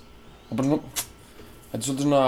er 0.50 0.56
bara 0.56 0.68
svona 0.70 0.80
þetta 1.72 1.82
er 1.82 1.86
svolítið 1.86 2.08
svona 2.08 2.24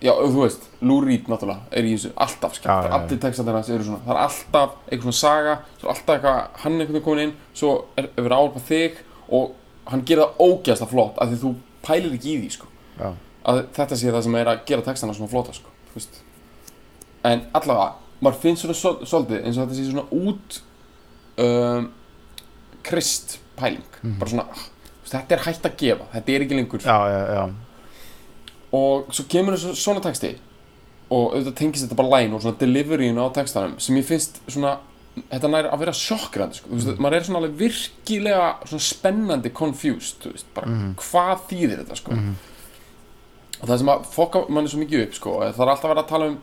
já, 0.00 0.12
þú 0.16 0.40
veist, 0.44 0.66
Lou 0.80 1.00
Reed 1.04 1.26
náttúrulega 1.28 1.60
er 1.76 1.84
í 1.84 1.94
þessu 1.96 2.10
alltaf, 2.16 2.54
já. 2.64 2.92
allir 2.96 3.18
textandir 3.20 3.54
hans 3.58 3.68
eru 3.68 3.84
svona, 3.84 4.00
það 4.06 4.14
er 4.16 4.22
alltaf 4.24 4.76
eitthvað 4.88 5.06
svona 5.06 5.18
saga 5.20 5.56
svo 5.80 5.88
er 5.88 5.94
alltaf 5.94 6.14
eitthvað, 6.16 6.38
hann 6.62 6.72
er 6.72 6.80
einhvern 6.84 6.96
veginn 6.96 7.04
komin 7.08 7.24
inn 7.28 7.34
svo 7.60 7.72
er 8.00 8.08
er 8.16 8.24
verið 8.24 8.36
áhrif 8.38 8.68
þig 8.70 9.02
og 9.28 9.52
hann 9.90 10.04
gerir 10.08 10.24
það 10.24 10.40
ógeðslega 10.46 10.90
flott 10.94 11.20
af 11.20 11.28
því 11.32 11.40
þú 11.44 11.52
pælir 11.86 12.16
ekki 12.16 12.32
í 12.34 12.38
því, 12.40 12.50
sko 12.56 12.66
Já. 13.00 13.12
að 13.50 13.62
þetta 13.76 13.96
sé 14.00 14.10
það 14.14 14.24
sem 14.28 14.34
er 14.40 14.50
að 14.54 14.64
gera 14.72 14.86
textana 14.88 15.16
svona 15.16 15.32
flotta 15.32 15.52
sko, 15.56 15.70
þú 15.92 16.00
veist. 16.00 16.20
en 17.24 17.44
allavega, 17.60 17.92
maður 18.20 18.40
finnst 18.44 18.64
svona 18.64 18.76
svol- 18.80 19.06
svolítið 19.08 19.44
eins 19.44 19.56
og 19.58 19.64
þetta 19.68 19.78
sé 19.78 19.88
svona 19.90 20.06
út 20.12 20.60
um, 21.44 21.88
krist 22.86 23.38
pæling 23.60 23.84
bara 24.20 24.30
svona, 24.32 24.46
ah, 24.48 24.68
þetta 25.10 25.36
er 25.36 25.44
hægt 25.44 25.66
að 25.68 25.76
gefa 25.80 26.06
þetta 26.14 26.32
er 26.36 26.44
ekki 26.46 26.56
lengur 26.60 26.84
já, 26.84 26.96
já, 27.12 27.20
já. 27.36 27.42
Og 28.76 29.10
svo 29.14 29.26
kemur 29.30 29.56
þessu 29.56 29.74
svona 29.78 30.02
texti 30.04 30.36
og 31.10 31.34
auðvitað 31.34 31.56
tengist 31.58 31.86
þetta 31.86 31.98
bara 31.98 32.20
line 32.20 32.36
og 32.36 32.44
svona 32.44 32.60
deliveryin 32.60 33.18
á 33.18 33.26
textanum 33.34 33.78
sem 33.82 33.98
ég 33.98 34.06
finnst 34.06 34.38
svona 34.46 34.76
þetta 35.18 35.50
nær 35.50 35.68
að 35.72 35.82
vera 35.82 35.94
sjokkrandi 35.96 36.60
sko. 36.60 36.70
mm. 36.70 36.76
veist, 36.78 37.00
maður 37.02 37.16
er 37.16 37.26
svona 37.26 37.40
alveg 37.42 37.56
virkilega 37.58 38.44
svona 38.62 38.86
spennandi 38.86 39.52
confused 39.56 40.28
veist, 40.28 40.46
bara 40.54 40.70
hvað 41.00 41.42
þýðir 41.50 41.82
þetta 41.82 41.98
sko. 41.98 42.18
og 43.58 43.64
það 43.64 43.82
sem 43.82 43.92
að 43.92 44.06
fokka 44.14 44.44
manni 44.48 44.72
svo 44.72 44.82
mikið 44.84 45.04
upp 45.08 45.18
sko, 45.18 45.34
það 45.42 45.64
er 45.66 45.74
alltaf 45.74 45.90
verið 45.90 46.04
að 46.04 46.12
tala 46.14 46.30
um 46.30 46.38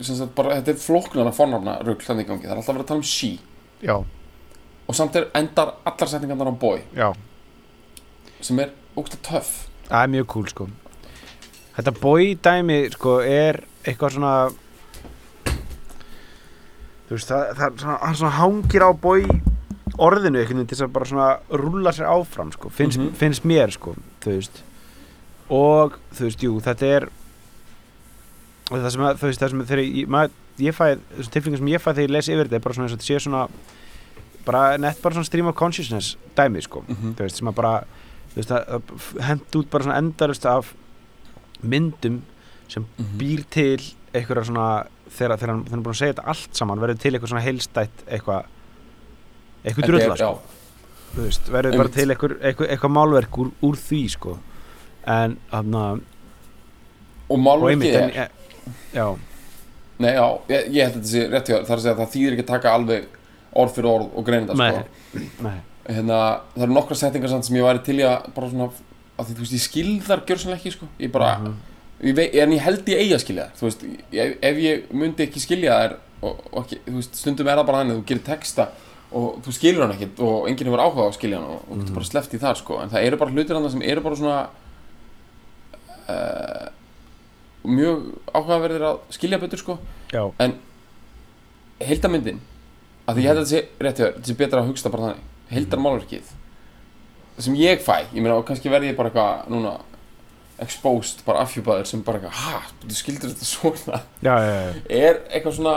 sagt, 0.00 0.34
bara, 0.36 0.56
þetta 0.60 0.72
er 0.72 0.80
flóknarna 0.80 1.34
í 2.24 2.28
gangi, 2.28 2.46
það 2.46 2.54
er 2.54 2.62
alltaf 2.62 2.74
verið 2.74 2.84
að 2.86 2.92
tala 2.94 3.02
um 3.02 3.08
she 3.10 3.34
já, 3.84 3.96
og 4.00 4.96
samt 4.96 5.18
er 5.20 5.28
endar 5.36 5.74
allar 5.84 6.08
setningarnar 6.08 6.52
á 6.52 6.54
boy 6.56 6.80
já. 6.96 7.12
sem 8.40 8.64
er 8.64 8.72
ógst 8.96 9.20
töff 9.28 9.69
Það 9.90 10.02
er 10.04 10.12
mjög 10.14 10.26
cool 10.26 10.46
sko 10.52 10.68
Þetta 11.76 11.92
boy 12.00 12.34
dæmi 12.44 12.80
sko 12.94 13.18
er 13.26 13.60
eitthvað 13.84 14.16
svona 14.16 14.34
Þú 17.08 17.16
veist 17.16 17.30
það, 17.32 17.46
það 17.58 17.78
svona, 17.82 17.96
hann 18.04 18.18
svona 18.20 18.36
hangir 18.38 18.84
á 18.86 18.90
boy 19.02 19.24
orðinu 20.00 20.40
veginn 20.44 20.66
til 20.70 20.76
þess 20.76 20.84
að 20.86 20.92
bara 20.94 21.08
svona 21.10 21.30
rúlla 21.60 21.92
sér 21.92 22.06
áfram 22.08 22.52
sko 22.54 22.70
finnst, 22.72 22.98
Mhm. 23.00 23.14
finnst 23.18 23.42
mér 23.44 23.72
sko 23.74 23.96
þú 24.22 24.36
veist 24.36 24.62
og 25.50 25.98
þú 26.14 26.22
veist 26.28 26.44
jú 26.44 26.52
þetta 26.62 26.86
er 26.96 27.08
það 28.70 28.90
sem 28.94 29.02
að 29.02 29.18
þú 29.18 29.26
veist 29.26 29.40
það 29.42 29.50
sem 29.50 29.64
þegar 29.66 29.82
ég, 29.84 30.06
maður, 30.06 30.30
ég 30.58 30.74
fæ 30.78 30.86
þessum 31.18 31.32
tilfengum 31.34 31.58
sem 31.58 31.66
ég 31.74 31.82
fæ 31.82 31.90
þegar 31.90 32.06
ég 32.06 32.10
les 32.14 32.28
yfir 32.28 32.44
þetta 32.46 32.54
er 32.54 32.64
bara 32.68 32.74
svona 32.74 32.86
eins 32.86 32.92
og 32.94 32.98
þetta 33.00 33.10
sé 33.10 33.20
svona 33.26 33.48
bara 34.46 34.76
nett 34.78 35.02
bara 35.02 35.14
svona 35.14 35.26
stream 35.26 35.46
of 35.50 35.54
consciousness 35.56 36.16
dæmi 36.36 36.62
sko 36.62 36.84
Mhm. 36.86 37.14
þú 37.16 37.26
veist, 37.26 37.36
sem 37.36 37.48
að 37.48 37.54
bara 37.54 37.84
að, 38.36 38.52
að 38.76 39.22
hent 39.26 39.56
út 39.58 39.70
bara 39.70 39.84
svona 39.84 39.98
endarust 39.98 40.46
af 40.46 40.74
myndum 41.62 42.20
sem 42.70 42.86
Mhm. 42.98 43.18
býr 43.18 43.44
til 43.50 43.80
einhverja 44.14 44.44
svona 44.46 44.86
þegar, 45.10 45.38
hann, 45.40 45.64
er 45.66 45.82
búin 45.82 45.94
að 45.94 45.98
segja 45.98 46.14
þetta 46.14 46.28
allt 46.30 46.54
saman 46.56 46.78
verður 46.80 46.98
til 47.02 47.12
eitthvað 47.12 47.28
svona 47.32 47.42
heilstætt 47.44 48.04
eitthvað 48.06 48.44
eitthvað 49.64 49.86
drulla 49.90 50.16
sko, 50.16 50.40
verður 51.50 51.76
bara 51.76 51.88
til 51.88 52.06
eitthvað, 52.10 52.36
eitthvað, 52.40 52.68
eitthvað 52.70 52.94
málverk 52.94 53.38
úr, 53.42 53.50
úr 53.66 53.76
því 53.76 54.02
sko 54.14 54.38
en 55.06 55.36
hann 55.50 55.74
og 55.74 56.00
og 57.30 57.38
málverkið 57.38 57.94
er 57.94 58.02
en, 58.02 58.28
já, 58.94 59.16
Nei, 60.00 60.14
já, 60.16 60.24
ég, 60.48 60.68
ég 60.72 60.86
held 60.86 60.94
að 60.96 61.02
þetta 61.02 61.10
sé 61.10 61.22
rétt 61.28 61.48
hjá. 61.50 61.56
Það 61.60 61.70
er 61.70 61.76
að 61.76 61.82
segja 61.82 61.92
að 61.92 61.98
það 62.00 62.12
þýðir 62.14 62.32
ekki 62.36 62.42
að 62.46 62.52
taka 62.54 62.70
alveg 62.72 63.08
orð 63.60 63.74
fyrir 63.76 63.88
orð 63.90 64.14
og 64.16 64.24
greina 64.24 64.54
Nei. 64.56 64.70
sko. 64.72 65.24
nei, 65.44 65.58
Hérna, 65.88 66.18
það 66.54 66.62
eru 66.66 66.74
nokkra 66.76 66.96
settingar 67.00 67.32
sem 67.42 67.56
ég 67.56 67.64
væri 67.64 67.82
til 67.86 67.96
í 67.98 68.04
að 68.06 68.28
bara 68.36 68.50
svona, 68.52 68.66
að 69.18 69.26
því, 69.30 69.34
þú 69.38 69.44
veist, 69.44 69.54
ég 69.56 69.64
skil 69.64 69.90
þar 70.06 70.20
gjörsanlega 70.28 70.58
ekki, 70.60 70.72
sko. 70.76 70.86
Ég 71.00 71.10
bara, 71.12 71.30
Mhm. 71.38 71.54
ég 72.04 72.14
vei, 72.16 72.26
en 72.40 72.52
ég 72.52 72.60
held 72.60 72.84
ég 72.88 72.98
eigi 73.00 73.14
að 73.16 73.24
skilja 73.24 73.46
þær, 73.48 73.56
þú 73.58 73.66
veist, 73.68 73.82
ef, 74.12 74.36
ef 74.42 74.56
ég 74.56 74.92
myndi 74.92 75.26
ekki 75.26 75.40
skilja 75.40 75.72
þær 75.80 75.96
og, 76.22 76.40
og 76.52 76.64
ekki, 76.64 76.78
þú 76.86 76.94
veist, 77.00 77.14
stundum 77.16 77.48
er 77.48 77.56
það 77.56 77.66
bara 77.66 77.78
þannig 77.82 77.92
að 77.96 78.00
þú 78.00 78.06
gerir 78.10 78.24
texta 78.28 78.68
og 79.12 79.40
þú 79.42 79.52
skilur 79.56 79.82
hann 79.86 79.92
ekkert 79.96 80.20
og 80.22 80.48
enginn 80.48 80.68
hefur 80.70 80.84
áhuga 80.84 81.02
á 81.02 81.08
að 81.10 81.16
skilja 81.18 81.38
hann 81.40 81.48
og, 81.50 81.62
og 81.70 81.78
getur 81.80 81.94
bara 81.98 82.04
sleppt 82.10 82.34
í 82.36 82.38
þar, 82.44 82.56
sko. 82.60 82.80
En 82.82 82.90
það 82.92 83.04
eru 83.08 83.16
bara 83.16 83.30
hlutir 83.34 83.54
hann 83.58 83.70
sem 83.70 83.82
eru 83.82 84.00
bara 84.04 84.16
svona 84.20 84.48
uh, 86.08 86.68
mjög 87.64 88.04
áhugaverðir 88.34 88.84
að 88.88 89.00
skilja 89.16 89.38
betur, 89.42 89.58
sko 89.60 89.78
já, 90.12 90.22
heildamyndin 91.80 92.40
að 93.08 93.16
því 93.16 93.24
ég 93.24 93.30
held 93.32 93.40
að 93.42 93.48
þetta 93.48 93.50
sé 93.50 93.60
rétt 93.84 93.98
hjá 94.00 94.04
þér, 94.06 94.14
þetta 94.16 94.30
sé 94.30 94.36
betra 94.38 94.62
að 94.62 94.70
hugsta 94.70 94.92
bara 94.92 95.08
þannig 95.08 95.28
heildarmálverkið 95.50 96.36
sem 97.40 97.54
ég 97.56 97.80
fæ, 97.80 98.02
ég 98.12 98.20
meina 98.20 98.36
og 98.36 98.44
kannski 98.48 98.68
verði 98.72 98.90
ég 98.92 98.96
bara 98.98 99.08
eitthvað 99.10 99.48
núna 99.54 99.76
exposed, 100.60 101.22
bara 101.24 101.40
afhjúpaður 101.46 101.86
sem 101.88 102.02
bara 102.04 102.18
eitthvað, 102.18 102.36
ha, 102.36 102.62
þú 102.82 102.96
skildur 102.98 103.30
þetta 103.32 103.46
svona? 103.48 104.00
Já, 104.20 104.34
já, 104.44 104.50
já, 104.60 104.74
er 105.00 105.20
eitthvað 105.32 105.56
svona 105.56 105.76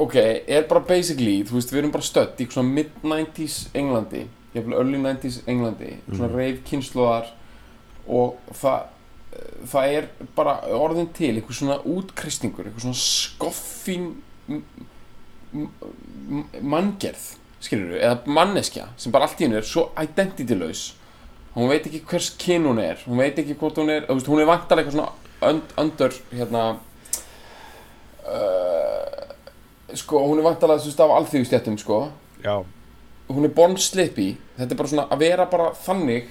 ok, 0.00 0.14
er 0.48 0.66
bara 0.68 0.80
basically 0.88 1.38
þú 1.44 1.58
veist, 1.58 1.72
við 1.72 1.82
erum 1.82 1.92
bara 1.94 2.04
stödd 2.08 2.40
í 2.40 2.46
svona 2.52 2.72
mid-90s 2.76 3.58
Englandi, 3.76 4.26
jafnvel 4.56 4.78
early 4.80 4.98
90s 5.00 5.42
Englandi, 5.48 5.94
svona 6.08 6.28
Mhm. 6.30 6.36
reif 6.36 6.60
kynnslóðar 6.70 7.30
og 8.08 8.36
það 8.52 8.92
það 9.68 9.94
er 9.98 10.06
bara 10.36 10.54
orðin 10.72 11.10
til 11.12 11.34
eitthvað 11.36 11.58
svona 11.58 11.78
útkristingur, 11.84 12.64
eitthvað 12.64 12.86
svona 12.86 13.00
skoffin 13.00 14.06
m- 14.48 14.62
m- 15.52 15.72
m- 16.30 16.46
manngerð 16.62 17.34
skilur 17.64 17.94
við, 17.94 18.02
eða 18.04 18.36
manneskja 18.38 18.90
sem 19.00 19.14
bara 19.14 19.28
allt 19.28 19.40
í 19.40 19.46
hennu 19.46 19.60
er 19.60 19.66
svo 19.66 19.88
identitylaus 20.00 20.86
hún 21.56 21.70
veit 21.72 21.86
ekki 21.88 22.02
hvers 22.04 22.30
kyn 22.40 22.68
hún 22.68 22.80
er. 22.82 23.00
Hún 23.08 23.20
veit 23.20 23.38
ekki 23.40 23.56
hvort 23.58 23.78
hún 23.80 23.92
er, 23.92 24.04
þú 24.04 24.18
veist, 24.18 24.30
hún 24.30 24.42
er 24.42 24.48
vantarlega 24.50 24.90
eitthvað 24.90 24.98
svona 24.98 25.50
und, 25.50 25.76
under 25.80 26.16
hérna 26.32 26.64
uh, 28.28 29.28
sko, 29.96 30.24
hún 30.28 30.40
er 30.40 30.48
vantarlega 30.50 30.84
þú 30.84 30.90
veist 30.90 31.04
af 31.04 31.14
alþjóðstjættum 31.20 31.78
sko. 31.80 32.00
Já, 32.44 32.56
hún 33.30 33.48
er 33.48 33.54
born 33.56 33.78
slippy. 33.80 34.34
Þetta 34.58 34.76
er 34.76 34.82
bara 34.82 34.92
svona 34.92 35.06
að 35.08 35.24
vera 35.24 35.48
bara 35.52 35.70
þannig 35.86 36.28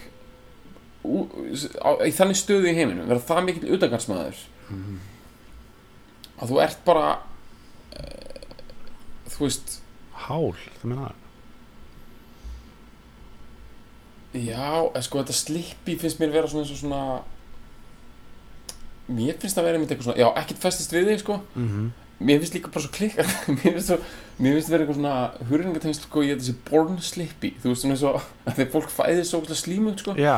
ú, 1.06 1.26
á, 1.82 1.90
í 2.06 2.14
þannig 2.14 2.42
stöðu 2.42 2.70
í 2.70 2.78
heiminum. 2.78 3.10
Vera 3.10 3.26
það 3.26 3.48
mikill 3.50 3.74
utangarsmaður 3.80 4.46
að 6.36 6.52
þú 6.52 6.58
ert 6.60 6.80
bara 6.86 7.10
uh, 7.98 8.46
þú 9.34 9.48
veist 9.48 9.80
hál 10.30 10.52
það 10.82 10.90
meina 10.92 11.08
það 11.08 11.22
já, 14.46 14.68
sko 15.06 15.22
þetta 15.22 15.36
slippy 15.38 15.98
finnst 16.02 16.20
mér 16.22 16.34
vera 16.36 16.50
svona 16.52 16.66
eins 16.66 16.74
og 16.76 16.82
svona 16.82 17.04
mér 19.16 19.38
finnst 19.40 19.56
það 19.58 19.68
vera 19.70 19.78
einmitt 19.80 19.94
eitthvað 19.94 20.10
svona 20.10 20.22
já, 20.24 20.28
ekkert 20.42 20.66
festist 20.66 20.96
við 20.96 21.12
þig 21.14 21.22
sko. 21.24 21.40
Mm 21.60 21.86
mér 22.20 22.40
finnst 22.40 22.54
líka 22.56 22.70
bara 22.72 22.80
svo 22.86 22.92
klikka 22.96 23.24
mér 23.58 23.76
finnst, 23.76 23.92
finnst 24.40 24.70
vera 24.72 24.86
eitthvað 24.86 25.00
svona 25.02 25.16
hurringatengsl 25.50 26.06
sko, 26.08 26.24
ég 26.24 26.38
þetta 26.38 26.48
sé 26.48 26.56
born 26.70 26.96
slippy 27.04 27.52
þú 27.60 27.74
veist 27.74 27.84
svona 27.84 27.98
eins 27.98 28.06
og 28.08 28.22
að 28.48 28.54
þegar 28.62 28.72
fólk 28.76 28.94
fæðir 28.96 29.28
svo 29.28 29.42
slímug 29.60 30.00
sko. 30.00 30.16
Já, 30.16 30.38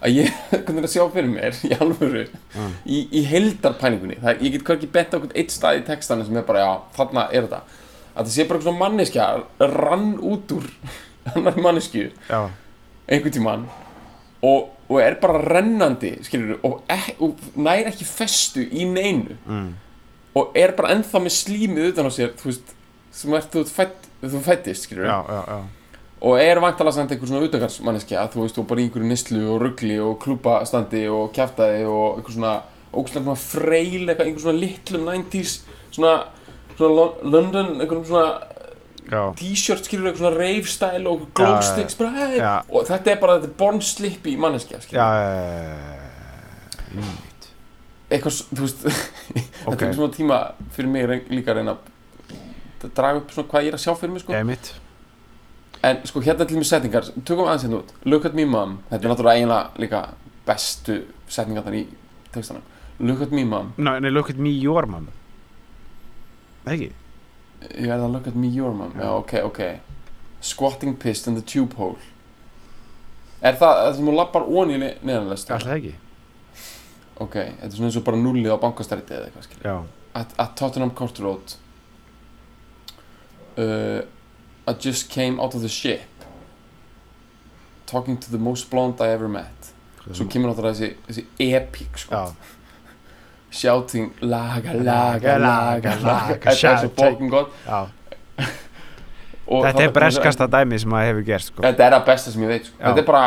að 0.00 0.14
ég 0.16 0.38
hvernig 0.64 0.86
að 0.88 0.94
sjá 0.94 1.04
fyrir 1.12 1.30
mér 1.34 1.60
í 1.68 1.74
alvöru 1.76 2.24
Mm. 2.54 2.70
í, 2.86 2.98
í 3.18 3.20
heildarpælingunni. 3.26 4.14
Það, 4.22 4.42
ég 4.46 4.52
get 4.54 4.62
hverki 4.68 4.88
bent 4.94 5.10
á 5.10 5.16
einhvern 5.18 5.32
eitt 5.40 5.50
stað 5.50 5.80
í 5.80 5.86
textanu 5.88 6.22
sem 6.24 6.36
er 6.38 6.44
bara 6.46 6.60
já, 6.62 6.68
þarna 6.94 7.24
er 7.34 7.48
þetta 7.48 7.60
að 8.14 8.28
það 8.28 8.34
sé 8.36 8.46
bara 8.50 8.64
svona 8.64 8.82
manneskja 8.82 9.28
rann 9.74 10.14
út 10.22 10.54
úr 10.54 10.68
annar 11.34 11.58
mannesku 11.58 12.06
einhvern 12.30 13.34
tímann 13.34 13.66
og, 14.44 14.70
og 14.88 14.98
er 15.00 15.16
bara 15.22 15.40
rennandi 15.42 16.14
skilur 16.26 16.58
og, 16.62 16.82
ek, 16.92 17.14
og 17.24 17.40
nær 17.56 17.88
ekki 17.90 18.06
festu 18.08 18.64
í 18.64 18.84
neinu. 18.88 19.38
Mm, 19.48 19.70
og 20.36 20.58
er 20.58 20.74
bara 20.76 20.92
ennþá 20.94 21.22
með 21.24 21.36
slímið 21.38 21.92
utan 21.92 22.10
á 22.10 22.12
sér 22.12 22.34
þú 22.40 22.50
veist, 22.50 22.74
sem 23.14 23.38
ert 23.38 23.54
þú 23.54 23.64
fætt 23.70 24.10
þú 24.24 24.44
fættist, 24.44 24.86
skilur 24.88 25.08
já, 25.08 25.16
já, 25.28 25.40
já, 25.48 25.58
og 26.24 26.38
er 26.40 26.60
vantalega 26.62 26.96
samt 26.96 27.12
einhver 27.12 27.28
svona 27.28 27.48
utakarsmanneskja 27.48 28.28
þú 28.32 28.44
veist, 28.44 28.60
og 28.60 28.68
bara 28.68 28.80
í 28.80 28.86
einhverju 28.88 29.10
nýslu 29.10 29.42
og 29.52 29.58
ruggli 29.62 29.98
og 30.00 30.16
klúpastandi 30.22 31.04
og 31.12 31.34
kjaftaði 31.36 31.84
og 31.88 32.20
einhver 32.20 32.36
svona 32.36 32.54
ógustlega 32.94 33.24
svona 33.26 33.40
freil 33.40 34.06
eitthvað, 34.08 34.26
einhver 34.28 34.44
svona 34.46 34.62
litlum 34.62 35.08
90s 35.10 35.54
svona, 35.94 36.14
svona 36.78 36.94
Lo- 36.98 37.16
London 37.34 37.72
einhverjum 37.80 38.04
svona 38.08 38.28
já, 39.10 39.22
t-shirt 39.38 39.84
skilur 39.88 40.08
eitthvað 40.10 40.22
svona 40.24 40.36
rave 40.38 40.70
style 40.70 41.08
og 41.10 41.26
glow 41.36 41.58
sticks 41.62 41.94
bara, 41.98 42.10
hey. 42.18 42.40
Og 42.70 42.86
þetta 42.88 43.12
er 43.14 43.20
bara, 43.22 43.38
þetta 43.40 43.50
er 43.50 43.58
born 43.58 43.80
manneskja 44.44 44.80
skilur, 44.84 45.00
já, 45.02 45.08
einmitt. 46.94 47.48
eitthvað, 48.10 48.38
þú 48.54 48.64
veist 48.66 48.84
þetta 48.86 49.72
Ok. 49.74 49.82
er 49.88 49.94
svona 49.96 50.14
tíma 50.14 50.38
fyrir 50.76 50.90
mig 50.92 51.28
líka 51.32 51.52
að 51.54 51.60
reyna 51.60 51.76
að 52.84 52.90
draga 52.94 53.20
upp 53.22 53.30
svona 53.32 53.48
hvað 53.48 53.64
ég 53.64 53.72
er 53.72 53.78
að 53.78 53.84
sjá 53.86 53.94
fyrir 53.96 54.12
mig 54.12 54.22
sko. 54.24 54.34
einmitt, 54.36 54.72
en 55.84 56.02
sko 56.08 56.20
hérna 56.24 56.46
til 56.48 56.58
mér 56.60 56.68
setningar 56.68 57.08
tökum 57.24 57.46
aðeins 57.48 57.64
hérna 57.66 57.80
út, 57.82 57.92
look 58.04 58.24
at 58.28 58.34
me 58.36 58.44
mom. 58.48 58.78
Þetta 58.90 59.02
er 59.04 59.12
náttúrulega 59.14 59.40
eiginlega 59.40 59.84
líka 59.84 60.02
bestu 60.46 60.98
setningar 61.28 61.64
þar 61.64 61.78
í 61.80 61.84
textanum. 62.34 62.62
Look 63.00 63.22
at 63.24 63.32
me 63.34 63.44
mom, 63.48 63.72
no, 63.76 63.96
nei, 63.98 64.10
look 64.12 64.30
at 64.30 64.36
me, 64.38 64.52
your 64.60 64.86
mom 64.86 65.08
ekki, 66.72 66.92
er 67.70 67.98
að 67.98 68.10
look 68.12 68.26
at 68.30 68.36
me 68.36 68.48
your 68.48 68.72
mom. 68.76 68.94
Já, 68.98 69.10
ok, 69.16 69.34
ok 69.44 69.64
squatting 70.44 70.96
pissed 70.96 71.26
in 71.26 71.34
the 71.34 71.42
tube 71.42 71.74
hole. 71.80 71.98
Er 73.40 73.56
það 73.56 73.78
það 73.80 73.94
sem 73.96 74.08
hún 74.08 74.16
lappar 74.18 74.44
onni 74.44 74.78
neðanlest 74.80 75.52
alltaf 75.52 75.76
ekki. 75.78 75.94
Ok, 77.22 77.36
þetta 77.36 77.68
er 77.68 77.76
svona 77.76 77.90
eins 77.90 77.98
og 78.00 78.06
bara 78.06 78.20
nullið 78.20 78.56
á 78.56 78.58
bankastræti 78.60 79.16
eða 79.16 79.28
eitthvað 79.28 79.46
skilur 79.46 79.68
já, 79.70 79.76
at, 80.20 80.34
at 80.44 80.56
Tottenham 80.58 80.92
Court 80.98 81.20
Road. 81.24 81.54
Uh, 83.56 84.02
I 84.66 84.74
just 84.80 85.08
came 85.12 85.40
out 85.40 85.54
of 85.54 85.62
the 85.62 85.68
ship. 85.68 86.10
Talking 87.86 88.16
to 88.18 88.30
the 88.30 88.38
most 88.38 88.70
blonde 88.70 89.00
I 89.00 89.12
ever 89.14 89.28
met. 89.28 89.72
Svo 90.04 90.26
kemur 90.28 90.50
náttúrulega 90.50 90.76
þessi, 90.76 90.90
þessi 91.06 91.52
epic 91.54 92.00
sko. 92.04 92.20
já, 92.20 92.53
shouting 93.54 94.10
laga, 94.20 94.74
laga, 94.74 95.38
laga, 95.38 95.94
laga 96.02 96.38
þetta 96.42 96.72
er 96.74 96.80
svo 96.82 96.90
fókin 96.98 97.30
gott. 97.32 97.54
Já. 97.66 97.84
Þetta 99.44 99.82
er 99.84 99.90
breskasta 99.92 100.46
dæmi 100.48 100.78
sem 100.80 100.94
að 100.96 101.02
hefur 101.04 101.24
gerst 101.26 101.50
sko. 101.50 101.60
þetta 101.66 101.84
er 101.84 101.94
að 101.98 102.06
besta 102.06 102.30
sem 102.32 102.44
ég 102.46 102.48
veit 102.48 102.68
sko. 102.70 102.78
Já. 102.78 102.84
þetta 102.86 103.02
er 103.02 103.06
bara 103.10 103.24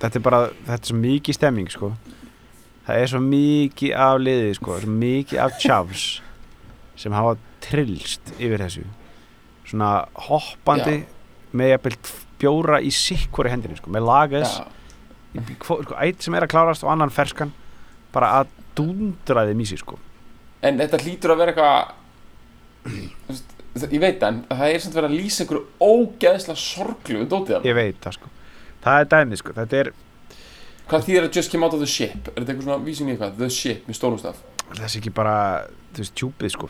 þetta, 0.00 0.08
er 0.08 0.22
bara, 0.24 0.38
þetta 0.62 0.78
er 0.78 0.88
svo 0.88 0.96
mikið 1.02 1.36
stemming 1.36 1.68
sko. 1.74 1.90
það 2.86 3.02
er 3.02 3.10
svo 3.12 3.20
mikið 3.26 3.92
af 4.06 4.22
liði 4.24 4.54
sko, 4.56 4.78
svo 4.80 4.94
mikið 5.02 5.42
af 5.44 5.58
tjafs 5.60 6.06
sem 7.02 7.12
hafa 7.12 7.36
trillst 7.60 8.32
yfir 8.38 8.64
þessu. 8.64 8.86
Svona 9.68 9.90
hoppandi 10.28 11.02
með 11.52 11.74
jafnvel 11.74 11.96
bjóra 12.40 12.80
í 12.80 12.90
sikkvori 12.94 13.52
hendinni 13.52 13.76
sko, 13.76 13.92
með 13.92 14.08
lagas 14.08 14.56
já, 14.56 15.44
sko, 15.60 15.82
eitt 16.00 16.24
sem 16.24 16.34
er 16.40 16.48
að 16.48 16.54
klárast 16.56 16.88
og 16.88 16.94
annan 16.94 17.12
ferskan. 17.12 17.52
Bara 18.16 18.32
að 18.40 18.56
dundra 18.80 19.46
þeim 19.48 19.60
í 19.64 19.68
sig 19.70 19.78
sko. 19.84 19.98
en 20.62 20.78
þetta 20.82 21.00
hlýtur 21.04 21.34
að 21.34 21.40
vera 21.44 21.52
eitthvað 21.54 21.80
það- 23.78 23.92
ég 23.94 24.00
veit 24.00 24.20
það 24.20 24.28
en 24.28 24.44
það 24.50 24.74
er 24.74 24.78
samt 24.84 24.94
verið 24.98 25.10
að 25.10 25.18
lýsa 25.20 25.44
einhverju 25.44 25.64
ógeðslega 25.80 26.60
sorglu 26.66 27.24
dótið 27.26 27.54
þarna. 27.54 27.68
ég 27.70 27.74
veit 27.74 28.00
það 28.00 28.16
sko. 28.18 28.28
Það 28.84 29.00
er 29.00 29.10
dæmið 29.14 29.42
sko, 29.42 29.52
þetta 29.60 29.80
er 29.84 29.92
Hvað 30.90 31.04
þýðir 31.06 31.24
að 31.28 31.34
just 31.36 31.50
came 31.52 31.62
out 31.62 31.72
of 31.74 31.78
the 31.78 31.86
ship? 31.86 32.28
Er 32.34 32.40
þetta 32.42 32.50
eitthvað 32.50 32.64
svona 32.66 32.84
vísin 32.84 33.06
í 33.06 33.12
eitthvað? 33.14 33.36
The 33.38 33.48
ship, 33.54 33.84
með 33.86 33.94
stórum 33.94 34.18
staf 34.18 34.40
þessi 34.74 35.00
ekki 35.00 35.12
bara, 35.14 35.34
þú 35.94 36.02
veist, 36.04 36.14
tjúpið 36.18 36.52
sko. 36.54 36.68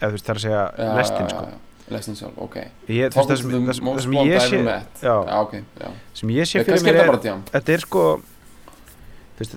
Eða 0.00 0.08
þú 0.10 0.16
veist, 0.16 0.26
það 0.26 0.32
er 0.32 0.38
að 0.38 0.44
segja 0.44 0.94
lestin 0.98 1.30
sko. 1.32 1.44
Lestin 1.90 2.18
sjálf, 2.18 2.36
ok. 2.46 2.56
Ég, 2.60 2.66
þú 2.86 2.90
veist, 2.90 3.14
það 3.14 3.14
to 3.14 3.26
the 3.26 3.32
það 3.34 3.38
sem, 3.40 3.50
það 3.50 3.86
most 3.88 4.06
blonde 4.10 4.30
ég 4.30 4.36
I 4.36 4.44
sé 4.44 4.54
ever 4.54 4.64
met. 4.68 5.00
Já, 5.02 5.14
ok, 5.40 5.54
já. 5.80 5.88
Sem 6.20 6.34
ég 6.34 6.50
sé 6.50 6.64
fyrir 6.64 6.84
mér 6.86 7.00
er 7.00 7.10
er 7.10 7.40
þetta 7.50 7.74
er 7.74 7.84
sko 7.84 8.04
þú 8.20 9.42
veist, 9.42 9.56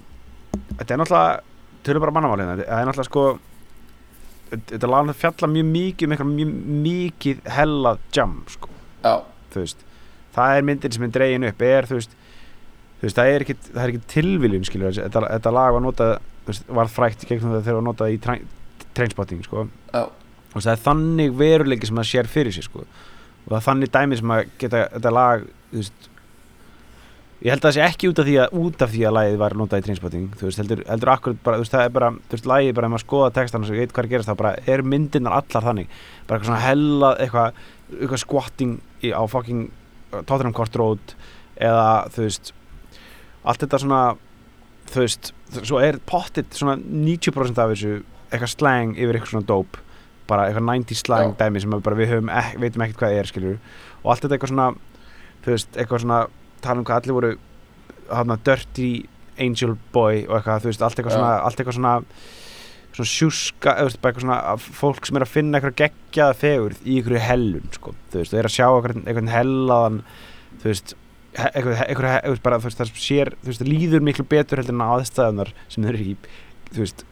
þetta 0.77 0.95
er 0.95 1.01
náttúrulega 1.03 1.52
tölum 1.87 2.05
bara 2.05 2.15
mannamálið 2.17 2.63
það 2.65 2.81
er 2.81 2.89
náttúrulega 2.89 3.09
sko 3.09 3.25
þetta 4.53 4.89
lána 4.91 5.13
að 5.15 5.21
fjalla 5.23 5.49
mjög 5.55 5.71
mikið 5.71 6.05
um 6.07 6.13
eitthvað 6.13 6.33
mjög 6.33 6.53
mikið 6.83 7.47
hella 7.55 7.97
jam 8.13 8.35
sko, 8.53 8.69
veist 9.63 9.85
það 10.33 10.57
er 10.57 10.67
myndin 10.67 10.95
sem 10.95 11.07
er 11.07 11.13
dregin 11.13 11.47
upp 11.49 11.63
er 11.65 11.87
þú 11.89 11.99
veist, 11.99 12.15
þú 12.99 13.07
veist 13.07 13.19
það 13.19 13.31
er 13.31 13.45
ekki, 13.45 13.55
það 13.69 13.83
er 13.83 13.93
ekki 13.93 14.11
tilviljun 14.13 14.67
skilur, 14.67 14.97
þetta, 14.97 15.23
þetta 15.29 15.53
lag 15.53 15.75
var 15.75 15.83
notað 15.83 16.13
var 16.67 16.91
frækt 16.91 17.25
gegnum 17.27 17.55
það 17.55 17.65
þegar 17.67 17.79
var 17.79 17.87
notað 17.87 18.13
í 18.13 18.19
trainspotting 18.93 19.43
sko. 19.45 19.67
Og 19.93 20.61
það 20.61 20.73
er 20.73 20.81
þannig 20.83 21.37
veruleiki 21.39 21.87
sem 21.89 21.99
það 22.01 22.09
sér 22.09 22.29
fyrir 22.29 22.55
sér 22.55 22.67
sko. 22.67 22.83
og 23.43 23.51
það 23.51 23.59
er 23.59 23.67
þannig 23.67 23.93
dæmi 23.93 24.17
sem 24.19 24.33
að 24.33 24.41
geta 24.61 24.81
þetta 24.93 25.13
lag 25.13 25.45
þú 25.71 25.79
veist, 25.81 26.09
ég 27.43 27.51
held 27.51 27.59
að 27.59 27.67
það 27.67 27.75
sé 27.75 27.83
ekki 27.83 28.09
út 28.09 28.19
af 28.21 28.27
því 28.27 28.35
að 28.39 28.53
út 28.63 28.83
af 28.85 28.91
því 28.93 29.01
að 29.03 29.15
lagið 29.17 29.37
var 29.41 29.55
notað 29.59 29.81
í 29.81 29.85
trainspotting. 29.87 30.27
Þú 30.39 30.47
veist, 30.47 30.59
heldur, 30.61 30.81
heldur 30.87 31.11
akkurat 31.11 31.39
bara, 31.43 31.59
þú 31.59 31.65
veist, 31.65 31.73
það 31.75 31.85
er 31.85 31.93
bara 31.97 32.09
þú 32.15 32.35
veist, 32.37 32.49
lagið 32.51 32.75
bara, 32.77 32.87
ef 32.87 32.93
maður 32.93 33.03
skoða 33.03 33.31
textan 33.35 33.65
og 33.65 33.69
svo 33.69 33.79
veit 33.79 33.93
hvað 33.93 34.03
er 34.05 34.11
gerast 34.13 34.29
þá 34.29 34.35
bara 34.39 34.53
er 34.73 34.83
myndirnar 34.93 35.35
allar 35.39 35.65
þannig. 35.67 35.95
Bara 36.29 36.39
eitthvað 36.39 36.49
svona 36.49 36.63
hella, 36.63 37.09
eitthvað 37.19 37.57
eitthvað 37.99 38.21
squatting 38.23 38.77
í, 39.03 39.11
á 39.11 39.23
fucking 39.27 39.65
uh, 39.67 40.21
Tottenham 40.21 40.55
Court 40.55 40.77
Road 40.79 41.15
eða 41.59 41.87
þú 42.15 42.27
veist 42.27 42.53
allt 43.43 43.65
þetta 43.65 43.79
svona 43.83 44.03
þú 44.93 45.03
veist, 45.03 45.33
svo 45.59 45.81
er 45.83 45.99
pottit 46.07 46.55
svona 46.55 46.77
90% 46.79 47.59
af 47.59 47.73
þessu 47.73 47.97
eitthvað 48.29 48.53
slang 48.53 48.95
yfir 48.95 49.17
eitthvað 49.17 49.33
svona 49.35 49.49
dope. 49.51 49.83
Bara 50.31 50.47
eitthvað 50.47 50.69
90 50.69 51.01
slang 51.01 51.35
dæmi 51.39 51.59
sem 51.59 51.75
bara 51.75 51.99
við 51.99 52.15
höfum 52.15 52.31
veitum 52.63 52.85
ekkert 52.85 53.03
hvað 53.03 53.17
er 53.19 53.29
skilur 53.29 53.59
og 54.03 54.13
allt 54.13 54.23
þetta 54.23 54.37
eitthvað 54.37 54.53
svona 54.53 54.69
þú 55.43 55.51
veist, 55.51 55.75
eitthvað 55.75 56.03
svona 56.05 56.21
tala 56.63 56.81
um 56.81 56.87
hvað 56.87 57.01
allir 57.01 57.17
voru 57.17 57.33
hana 58.13 58.39
dirty 58.45 58.91
angel 59.41 59.75
boy 59.93 60.23
og 60.27 60.37
eitthvað, 60.37 60.63
þú 60.63 60.71
veist, 60.71 60.85
allt 60.85 60.97
eitthvað 60.99 61.13
Já. 61.13 61.19
svona 61.19 61.35
allt 61.43 61.61
eitthvað 61.61 61.77
svona 61.79 61.93
svona 62.93 63.09
sjúska, 63.09 63.73
eða 63.73 63.93
þú 63.93 63.97
eitthvað 63.97 64.25
svona 64.25 64.57
fólk 64.77 65.07
sem 65.07 65.17
er 65.17 65.25
að 65.25 65.31
finna 65.33 65.59
eitthvað 65.59 65.79
geggjaða 65.81 66.35
fegurð 66.37 66.83
í 66.83 66.97
einhverju 66.99 67.21
hellun, 67.25 67.71
sko, 67.73 67.95
þú 68.13 68.19
veist, 68.21 68.35
og 68.35 68.41
er 68.41 68.49
að 68.49 68.53
sjá 68.53 68.67
eitthvað 68.67 69.31
hellaðan, 69.33 70.03
þú 70.61 70.69
veist 70.69 70.93
eitthvað, 71.33 71.79
eitthvað, 71.87 72.11
eitthvað 72.19 72.43
bara, 72.45 72.59
þú 72.61 72.69
veist, 72.69 72.81
það 72.81 73.01
sér 73.01 73.33
þú 73.39 73.49
veist, 73.49 73.65
líður 73.65 74.05
miklu 74.05 74.27
betur 74.29 74.61
heldur 74.61 74.77
en 74.77 74.85
aðstæðunar 74.85 75.53
sem 75.65 75.85
þau 75.85 75.89
eru 75.89 76.03
í, 76.03 76.15
þú 76.69 76.83
veist, 76.83 77.05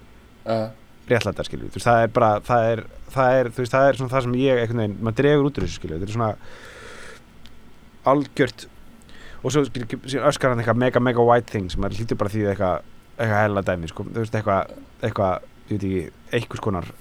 uh, 0.46 0.68
réttlættar 1.10 1.50
skilju, 1.50 1.72
þú 1.72 1.80
veist, 1.80 1.88
það 1.88 2.04
er 2.06 2.14
bara 2.20 2.32
það 2.46 2.68
er, 2.76 2.84
það 3.16 3.40
er, 3.40 3.50
þú 3.50 3.64
veist, 3.64 3.74
það 3.74 3.88
er 3.88 4.00
svona 4.00 4.14
það 4.14 4.28
sem 4.28 4.38
ég 4.42 4.62
einhvern 4.62 4.84
veginn, 4.84 5.00
maður 5.02 5.20
dregur 5.24 5.50
út 5.50 5.58
úr 5.58 5.66
þessu 5.66 5.82
skilju, 5.82 5.98
þetta 5.98 6.12
er 6.12 6.16
svona 6.20 6.32
algjört 8.12 8.68
og 9.44 9.52
svo 9.52 9.64
öskar 9.66 10.52
hann 10.54 10.60
eitthvað 10.62 10.78
mega 10.78 11.00
mega 11.04 11.24
white 11.26 11.50
thing 11.52 11.70
sem 11.72 11.82
hlýtur 11.82 12.18
bara 12.20 12.30
því 12.30 12.44
eitthvað 12.52 12.82
eitthvað 13.22 13.42
hella 13.44 13.62
dæmi, 13.68 13.88
sko, 13.92 14.04
þú 14.08 14.22
veist, 14.24 14.36
eitthvað 14.36 14.72
eitthvað, 15.02 15.50
ég 15.70 15.82
veit 15.82 15.84
ekki, 16.38 16.96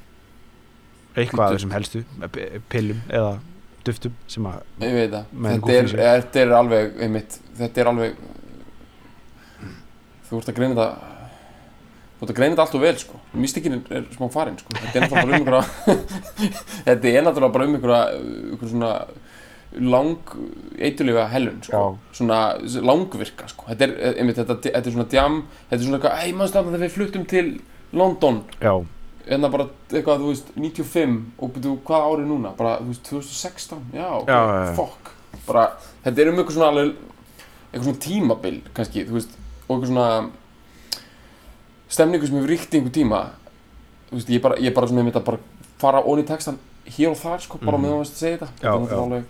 eitthvað 1.20 1.46
af 1.46 1.50
Duft. 1.50 1.60
þessum 1.60 1.72
helstu 1.74 2.02
p- 2.34 2.60
pillum 2.72 3.00
eða 3.08 3.30
duftum 3.84 4.12
sem 4.28 4.44
að, 4.46 4.58
ég 4.84 4.92
veit 4.98 5.10
það. 5.14 5.24
Menn 5.32 5.62
þetta 5.62 5.76
er, 5.78 5.88
þetta 6.20 6.40
er 6.44 6.52
alveg, 6.58 6.90
einmitt 7.06 7.38
Þetta 7.60 7.80
er 7.80 7.88
alveg 7.90 8.18
Þú 10.28 10.38
ert 10.38 10.50
að 10.52 10.58
greina 10.60 10.76
þetta 10.76 11.08
Þú 12.20 12.26
ert 12.26 12.30
að 12.34 12.36
greina 12.36 12.52
þetta 12.52 12.64
allt 12.66 12.74
og 12.76 12.82
vel, 12.84 12.96
sko. 13.00 13.18
Mystikinn 13.40 13.74
er, 13.78 13.82
er 13.96 14.04
smá 14.12 14.26
farin, 14.34 14.58
sko. 14.60 14.74
Þetta 14.76 14.98
er 14.98 15.06
náttúrulega 15.06 15.24
bara 15.24 15.30
um 15.30 15.36
einhverja 15.40 15.62
Þetta 16.90 17.12
er 17.14 17.24
náttúrulega 17.24 17.54
bara 17.56 17.66
um 17.70 17.76
einhverja 17.78 18.02
einhverja 18.20 18.72
svona 18.74 18.90
lang 19.78 20.16
eitulega 20.82 21.28
hellun, 21.30 21.60
sko. 21.62 21.98
Svona 22.12 22.38
langvirka, 22.82 23.46
sko. 23.48 23.66
Þetta 23.68 23.86
er, 23.86 23.92
einmitt, 24.18 24.36
þetta, 24.40 24.56
þetta 24.64 24.86
er 24.90 24.94
svona 24.96 25.08
djam 25.12 25.36
þetta 25.70 25.76
er 25.78 25.84
svona 25.86 25.98
eitthvað, 26.00 26.24
ei, 26.24 26.32
maður 26.32 26.48
stafna 26.54 26.72
þegar 26.74 26.84
við 26.88 26.96
fluttum 26.96 27.26
til 27.30 27.60
London? 27.92 28.40
Já, 28.60 28.72
en 29.30 29.40
það 29.46 29.50
bara 29.54 29.68
eitthvað, 29.92 30.24
þú 30.24 30.32
veist, 30.32 30.50
95 30.56 31.14
og 31.38 31.52
byrju, 31.54 31.76
hvað 31.86 32.08
árið 32.10 32.26
núna, 32.32 32.52
bara, 32.58 32.76
þú 32.80 32.90
veist, 32.90 33.04
2016 33.12 33.84
já, 33.94 34.08
ok, 34.18 34.28
Já, 34.28 34.40
já, 34.50 34.64
já. 34.66 34.74
fuck. 34.74 35.12
Bara, 35.46 35.64
þetta 36.04 36.18
er 36.24 36.28
um 36.32 36.38
eitthvað 36.42 36.56
svona 36.58 36.72
alveg 36.74 36.94
eitthvað 37.70 37.86
svona 37.86 38.02
tímabil, 38.08 38.60
kannski, 38.74 39.04
þú 39.06 39.18
veist 39.20 39.36
og 39.68 39.76
eitthvað 39.76 39.90
svona 39.92 40.30
stemningu 41.90 42.26
sem 42.26 42.36
hefur 42.38 42.50
ríkt 42.50 42.74
í 42.74 42.78
einhver 42.80 42.94
tíma. 42.94 43.20
Þú 44.10 44.18
veist, 44.18 44.30
ég 44.34 44.42
bara, 44.42 44.58
ég 44.62 44.74
bara 44.74 44.86
svona, 44.90 45.02
ég 45.02 45.08
myndi 45.10 45.20
að 45.20 45.26
bara 45.30 45.38
fara 45.80 46.02
onni 46.06 46.24
í 46.24 46.28
textan 46.28 46.58
hér 46.90 47.12
og 47.12 47.18
þar, 47.20 47.40
sko, 47.44 47.58
bara 47.62 47.78
Mhm. 47.78 47.82
meðan 47.84 47.96
þú 47.96 48.02
veist 48.02 48.14
að 48.14 48.22
segja 48.24 48.38
þetta. 48.38 48.50
Já, 48.62 48.72
er 48.74 48.98
alveg 48.98 49.24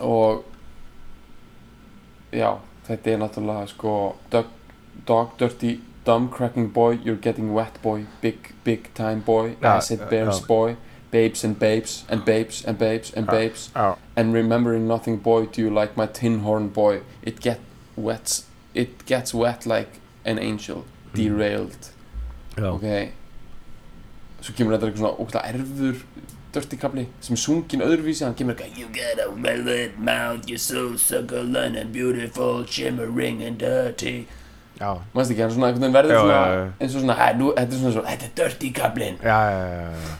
og 0.00 0.44
já, 2.32 2.58
þetta 2.88 3.10
er 3.12 3.18
náttúrulega, 3.18 3.66
sko 3.68 4.16
dog, 4.32 4.46
dog 5.06 5.28
dirty 5.38 5.80
dumb 6.06 6.28
cracking 6.28 6.68
boy, 6.72 6.98
you're 7.04 7.20
getting 7.20 7.52
wet 7.54 7.80
boy 7.82 8.04
big, 8.20 8.52
big 8.64 8.90
time 8.94 9.20
boy, 9.20 9.54
Já, 9.60 9.76
acid 9.76 10.08
bears 10.10 10.40
já. 10.40 10.46
boy 10.46 10.76
babes 11.10 11.44
and 11.44 11.58
babes 11.58 12.04
and 12.08 12.24
babes 12.24 12.64
and 12.64 12.76
babes 12.78 13.12
and 13.14 13.26
Ja. 13.26 13.32
babes 13.32 13.70
Já, 13.74 13.96
and 14.16 14.34
remembering 14.34 14.86
nothing 14.88 15.16
boy 15.16 15.46
do 15.46 15.62
you 15.62 15.70
like 15.70 15.96
my 15.96 16.06
tin 16.06 16.40
horn 16.40 16.68
boy. 16.68 17.00
It 17.22 17.40
get 17.40 17.60
wet 17.96 18.42
it 18.74 19.06
gets 19.06 19.32
wet 19.32 19.64
like 19.66 20.00
an 20.24 20.38
angel 20.38 20.84
derailed. 21.14 21.90
Já, 22.56 22.72
ok. 22.74 23.12
Svo 24.42 24.52
kemur 24.56 24.74
þetta 24.76 24.90
eitthvað 24.90 24.98
svona 24.98 25.16
ógæslega 25.16 25.54
erfur 25.54 26.02
dörti 26.54 26.78
kapli 26.80 27.04
sem 27.24 27.34
er 27.36 27.40
sungin 27.42 27.82
öðruvísi 27.84 28.24
hann 28.26 28.34
kemur 28.38 28.54
eitthvað 28.54 28.78
you 28.80 28.88
got 28.94 29.20
a 29.24 29.28
velvet 29.46 29.98
mouth 29.98 30.48
you're 30.50 30.62
so 30.62 30.96
succulent 30.96 31.76
and 31.80 31.92
beautiful 31.92 32.64
shimmering 32.66 33.42
and 33.44 33.58
dirty. 33.62 34.24
Já, 34.80 34.88
mannst 35.14 35.30
ekki, 35.30 35.42
hann 35.44 35.52
svona 35.54 35.68
einhvern 35.70 35.84
veginn 35.84 35.94
verður 35.94 36.16
Já, 36.16 36.20
svona 36.24 36.38
já, 36.40 36.54
já. 36.58 36.66
eins 36.80 36.94
og 36.98 37.02
svona, 37.04 37.14
hæ, 37.20 37.26
nú, 37.38 37.52
þetta 37.54 37.76
er 37.76 37.78
svona 37.84 37.92
svona 37.94 38.10
þetta 38.14 38.26
er 38.26 38.32
dirty 38.40 38.70
kaplin 38.74 39.18
já, 39.22 39.38
já, 39.54 39.60
já, 39.70 39.84
já. 39.92 40.16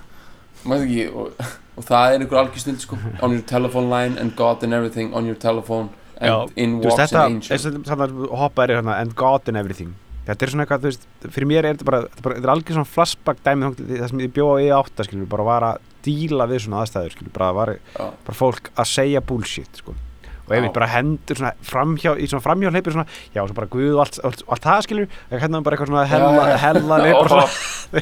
mannst 0.70 0.84
ekki, 0.86 1.06
og, 1.10 1.42
og 1.80 1.88
það 1.88 2.06
er 2.14 2.22
einhver 2.22 2.40
algjör 2.44 2.62
snill 2.62 2.78
sko 2.84 2.98
on 3.26 3.34
your 3.34 3.42
telephone 3.50 3.90
line 3.90 4.14
and 4.22 4.36
God 4.38 4.62
and 4.62 4.72
everything 4.78 5.10
on 5.14 5.26
your 5.26 5.34
telephone 5.42 5.88
and 6.20 6.30
Já, 6.30 6.36
in 6.56 6.76
Þú 6.78 6.86
veist, 6.86 6.92
walks 6.94 7.02
þetta, 7.10 7.24
an 7.24 7.32
angel. 7.34 7.56
eins 7.56 7.66
og 7.66 7.80
þannig 7.90 8.36
hoppa 8.44 8.64
er 8.68 8.74
hérna 8.76 8.98
and 9.02 9.16
God 9.18 9.50
and 9.50 9.58
everything. 9.58 9.90
Þetta 10.24 10.46
er 10.46 10.52
svona 10.54 10.64
eitthvað, 10.64 10.84
þú 10.84 10.90
veist, 10.92 11.08
fyrir 11.34 11.48
mér 11.50 11.66
er 11.66 11.74
þetta 11.74 11.88
bara 11.90 11.98
þetta 12.06 12.22
er, 12.30 12.36
þetta 12.38 12.46
er 12.48 12.52
algjör 12.54 12.78
svona 12.78 12.90
flashback 12.94 13.42
dæmi 13.44 13.66
þangað 13.66 13.80
til 13.82 13.98
það 14.04 14.12
sem 14.12 14.22
ég 14.22 14.30
bjóða 14.38 14.62
í 14.62 14.70
átta, 14.78 15.04
skilur, 15.08 15.26
bara 15.34 15.44
var 15.50 15.66
að 15.72 15.82
díla 16.04 16.48
við 16.50 16.64
svona 16.64 16.82
aðstæður, 16.84 17.14
skilur, 17.16 17.34
bara 17.36 17.52
var 17.56 17.76
Já. 17.76 18.08
bara 18.26 18.38
fólk 18.38 18.72
að 18.74 18.90
segja 18.92 19.24
bullshit, 19.24 19.80
sko 19.82 19.96
og 20.44 20.52
ef 20.52 20.60
við 20.60 20.72
bara 20.74 20.88
hendur 20.92 21.38
svona 21.38 21.52
framhjá 21.64 22.10
í 22.20 22.26
svona 22.28 22.44
framhjá 22.44 22.72
hleypir 22.74 22.92
svona, 22.92 23.06
já, 23.32 23.40
svo 23.40 23.54
bara 23.56 23.68
guð 23.72 23.94
og 23.94 24.02
allt, 24.02 24.18
allt, 24.28 24.42
allt 24.52 24.66
það, 24.66 24.80
skilur, 24.84 25.14
hérna 25.30 25.60
bara 25.64 25.78
eitthvað 25.78 25.92
svona 25.92 26.02
hella, 26.10 26.48
já. 26.50 26.56
hella 26.66 26.98
leið, 27.00 27.14
bara 27.20 27.46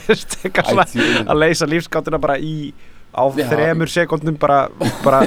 svona, 0.09 0.87
svona 0.89 1.27
að 1.31 1.39
leysa 1.39 1.69
lífsgáttuna 1.71 2.19
bara 2.23 2.39
í 2.43 2.57
á 3.13 3.23
þremur 3.31 3.93
sekundum 3.93 4.39
bara, 4.41 4.65
bara 5.05 5.23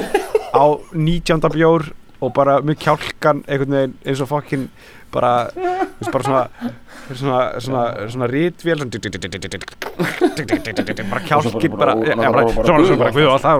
á 0.52 0.64
19. 0.92 1.40
bjór 1.54 1.88
og 2.20 2.32
bara 2.36 2.58
með 2.64 2.80
kjálkan 2.84 3.42
einhvern 3.46 3.76
veginn 3.76 3.96
eins 4.04 4.22
og 4.24 4.30
fokkin 4.30 4.68
bara, 5.16 5.32
þú 5.54 6.00
veist, 6.00 6.12
bara 6.14 6.24
svona 6.28 6.42
svona, 7.06 7.40
svona, 7.62 7.82
svona 8.10 8.26
rítvél 8.30 8.80
svona 8.82 8.88
bara 11.10 11.22
kjálkin 11.28 11.76
bara, 11.78 11.94
já, 11.94 12.14
bara- 12.16 12.32
bara, 12.32 12.46
bara- 12.56 12.66
svo 12.66 12.96
bara 12.96 12.96
bara- 12.96 13.12
guð 13.14 13.26
og 13.26 13.32
allt 13.36 13.46
það 13.46 13.54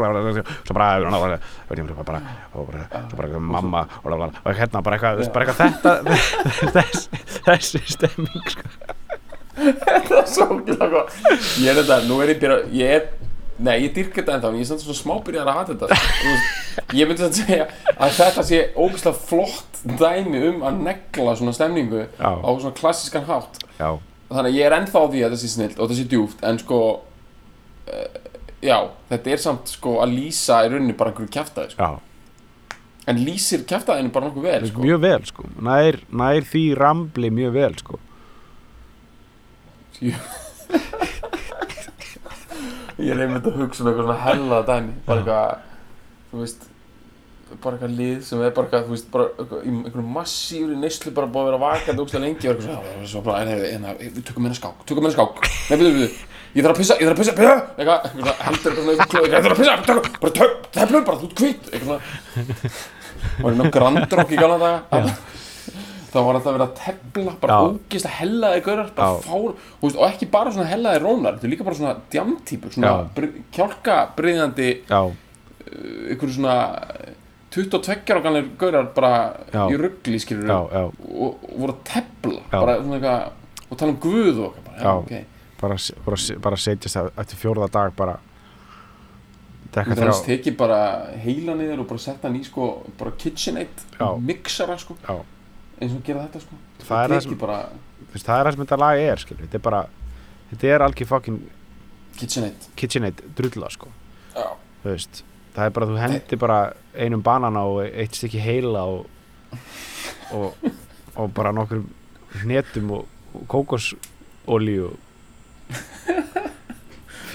svo 0.66 0.74
bara, 0.74 0.86
bara, 0.98 1.38
bara, 1.68 2.04
bara, 2.04 2.20
og 2.54 2.66
bara, 2.70 2.82
svo 3.10 3.16
bara 3.20 3.28
mamma 3.40 3.82
og 4.44 4.50
hérna 4.58 4.82
bara 4.82 4.98
eitthvað, 4.98 5.60
þetta 5.62 5.92
þess, 6.76 7.08
þessi 7.46 7.80
stemming 7.96 8.50
sko. 8.50 8.66
það 9.56 10.18
er 10.20 10.26
svo 10.28 10.44
ógeðslega 10.52 10.90
gott 10.92 11.10
ég 11.62 11.70
er 11.72 11.76
þetta, 11.80 11.96
nú 12.10 12.18
er 12.24 12.34
ég 12.34 12.40
byrja 12.42 12.58
ég 12.76 12.88
er, 12.98 13.06
nei 13.58 13.74
ég 13.86 13.94
dyrk 13.96 14.16
þetta 14.18 14.36
ennþá 14.36 14.50
en 14.50 14.58
ég 14.60 14.70
er 14.70 14.80
svona 14.82 14.98
smá 14.98 15.14
byrjar 15.26 15.48
að 15.50 15.58
hata 15.60 15.74
þetta 15.74 15.96
sko. 15.96 16.10
Þú 16.20 16.32
veist, 16.32 16.94
ég 16.98 17.10
myndi 17.10 17.24
að 17.26 17.38
segja 17.40 17.66
að 17.96 18.16
þetta 18.18 18.44
sé 18.50 18.60
ógeðslega 18.76 19.22
flott 19.30 19.80
dæmi 19.86 20.42
um 20.50 20.64
að 20.66 20.80
negla 20.88 21.36
svona 21.38 21.54
stemningu 21.56 22.02
Já. 22.04 22.30
á 22.36 22.50
svona 22.58 22.76
klassískan 22.76 23.28
hátt 23.28 23.60
já, 23.78 23.90
þannig 24.30 24.50
að 24.50 24.58
ég 24.58 24.66
er 24.66 24.76
ennþá 24.80 25.02
á 25.02 25.06
því 25.12 25.22
að 25.22 25.28
þetta 25.28 25.42
sé 25.42 25.52
snilt 25.52 25.78
og 25.78 25.84
þetta 25.86 26.00
sé 26.00 26.08
djúft 26.12 26.42
en 26.46 26.60
sko 26.62 26.80
uh, 26.96 28.18
já, 28.64 28.78
þetta 29.12 29.32
er 29.36 29.44
samt 29.46 29.72
sko 29.76 29.96
að 30.04 30.16
lýsa 30.18 30.64
í 30.66 30.72
rauninni 30.72 30.96
bara 30.98 31.12
einhverju 31.14 31.32
kjaftaði 31.38 31.76
sko. 31.76 31.82
já 31.86 32.02
en 33.06 33.20
lýsir 33.22 33.62
kjaftaðinu 33.70 34.10
bara 34.14 34.26
nokkuð 34.28 34.48
vel 34.48 34.66
sko. 34.66 34.82
mjög 34.82 35.04
vel 35.04 35.22
sko, 35.28 35.46
nær, 35.62 36.00
nær 36.10 36.42
því 36.50 36.64
rambli 36.78 37.30
mjög 37.34 37.52
vel 37.54 37.74
sko 37.82 38.00
ég 43.02 43.12
er 43.12 43.26
einmitt 43.26 43.46
að 43.50 43.58
hugsa 43.60 43.82
um 43.84 43.90
eitthvað 43.90 44.06
svona 44.06 44.22
hella 44.24 44.62
dæmi 44.70 44.94
bara 45.06 45.20
eitthvað, 45.20 45.50
þú 46.30 46.36
veist 46.44 46.62
bara 47.62 47.76
eitthvað 47.76 47.92
lið 47.98 48.22
sem 48.26 48.40
er 48.42 48.54
bara 48.56 48.66
eitthvað, 48.66 48.86
þú 48.86 48.92
veist, 48.94 49.08
bara 49.12 49.26
eitthvað, 49.32 49.60
í 49.60 49.74
einhverjum 49.74 50.14
massífri 50.16 50.78
neyslu 50.80 51.12
bara 51.16 51.28
búið 51.30 51.42
að 51.42 51.50
vera 51.50 51.60
vakandi 51.62 52.02
ógstlega 52.02 52.24
lengi 52.24 52.48
og 52.48 52.56
eitthvað 52.56 53.06
svona, 53.12 53.36
en 53.42 53.48
hefði, 53.52 53.68
en 53.76 53.82
við 54.16 54.24
tökum 54.30 54.42
meina 54.46 54.58
skák, 54.58 54.78
tökum 54.88 55.02
meina 55.06 55.14
skák, 55.14 55.34
nei, 55.46 55.76
byrju, 55.76 55.92
byrju, 55.94 56.08
ég 56.56 56.66
þarf 56.66 56.72
að 56.72 56.80
pissa, 56.80 56.96
ég 56.96 57.06
þarf 57.06 57.14
að 57.14 57.20
pissa, 57.22 57.34
pissa, 57.38 57.56
eitthvað, 57.76 57.98
eitthvað, 58.10 58.36
heldur 58.48 58.70
eitthvað 58.72 58.82
svona, 58.82 58.92
eitthvað, 58.96 59.22
ég 59.22 59.30
þarf 59.36 59.54
að 59.54 59.60
pissa, 59.62 59.74
bara 60.24 60.32
teflum 60.80 61.06
bara, 61.06 61.18
þú 61.22 61.26
ert 61.30 61.36
kvitt, 61.42 61.64
eitthvað 61.76 61.98
var 63.46 63.52
nokkuð 63.60 63.74
grandrokk 63.78 64.30
í 64.32 64.40
galna 64.40 64.58
daga, 64.64 64.78
þá 66.16 66.20
var 66.24 66.38
alltaf 66.38 66.56
verið 66.56 66.66
að 66.66 66.80
tefla, 66.80 67.34
bara 67.42 67.58
Já. 67.58 67.68
ógeðslega 67.68 68.18
hellaði 68.20 68.64
gaurar, 68.66 68.90
bara 68.96 69.20
fár, 69.26 69.54
veist, 69.82 70.00
og 70.00 70.08
ekki 70.08 70.30
bara 70.32 70.54
svona 70.56 70.70
hellaði 70.70 71.02
rónar, 71.04 71.36
þetta 71.36 71.48
er 71.48 71.52
líka 71.52 71.68
bara 71.68 71.78
svona 71.80 71.94
djamtýpur, 72.14 72.74
svona 72.76 72.92
Já. 72.92 73.06
br 73.16 73.28
kjálkabriðandi 73.56 74.68
já, 74.88 75.00
ykkur 76.16 76.34
svona 76.36 76.56
22 77.56 78.12
ára 78.12 78.20
ganlega 78.24 78.58
gaurar 78.60 78.90
bara 78.96 79.12
Já. 79.52 79.62
í 79.70 79.78
ruggli 79.80 80.20
skilur 80.20 80.52
og, 80.52 81.00
og 81.06 81.46
voru 81.56 81.76
að 81.76 81.82
tepla 81.92 82.40
Já. 82.42 82.58
bara 82.58 82.78
eitthvað 82.80 83.42
og 83.66 83.80
tala 83.80 83.92
um 83.92 84.00
guð 84.00 84.42
og 84.48 84.58
bara, 84.66 84.76
Já. 84.76 84.84
já, 84.84 84.94
ok 85.00 85.14
bara, 85.60 85.76
bara, 86.04 86.40
bara 86.44 86.58
setjast 86.60 87.00
að 87.00 87.12
eftir 87.22 87.40
fjórða 87.40 87.70
dag 87.72 87.94
bara 87.96 88.18
drekka 89.72 89.96
Þannig 89.96 90.12
að 90.12 90.26
tekið 90.26 90.58
bara 90.60 90.80
heila 91.22 91.56
niður 91.58 91.84
og 91.84 91.88
bara 91.90 92.04
setja 92.04 92.28
hann 92.28 92.36
í 92.38 92.44
sko 92.46 92.68
bara 92.98 93.14
KitchenAid, 93.20 93.86
mixara 94.24 94.76
sko 94.80 94.98
Já. 95.02 95.16
Eins 95.80 95.92
og 95.96 96.02
gera 96.06 96.24
þetta 96.26 96.40
sko. 96.44 96.58
Það 96.86 97.04
er 97.04 97.14
það 97.14 97.22
sem- 97.26 97.38
bara 97.38 97.58
það 98.14 98.46
er 98.46 98.52
sem 98.52 98.64
þetta 98.64 98.78
lag 98.78 98.98
er 99.00 99.16
skilur. 99.22 99.42
þetta 99.46 99.54
er 99.54 99.64
bara 99.68 99.82
þetta 100.50 100.68
er 100.74 100.80
algjör 100.86 101.06
fucking 101.06 101.40
KitchenAid. 102.16 102.68
KitchenAid 102.76 103.22
drulla 103.36 103.68
sko. 103.70 103.88
Það 104.84 105.64
er 105.64 105.70
bara 105.70 105.86
þú 105.86 105.98
hendir 105.98 106.38
bara 106.38 106.72
einum 106.94 107.22
banana 107.22 107.62
og 107.64 107.80
eitt 107.86 108.14
stykki 108.14 108.38
heila 108.40 108.84
og, 108.84 109.06
og, 110.32 110.54
og 111.16 111.32
bara 111.34 111.52
nokkur 111.52 111.82
hnetum 112.42 112.90
og, 112.90 113.06
og 113.34 113.46
kókosolíu 113.48 114.92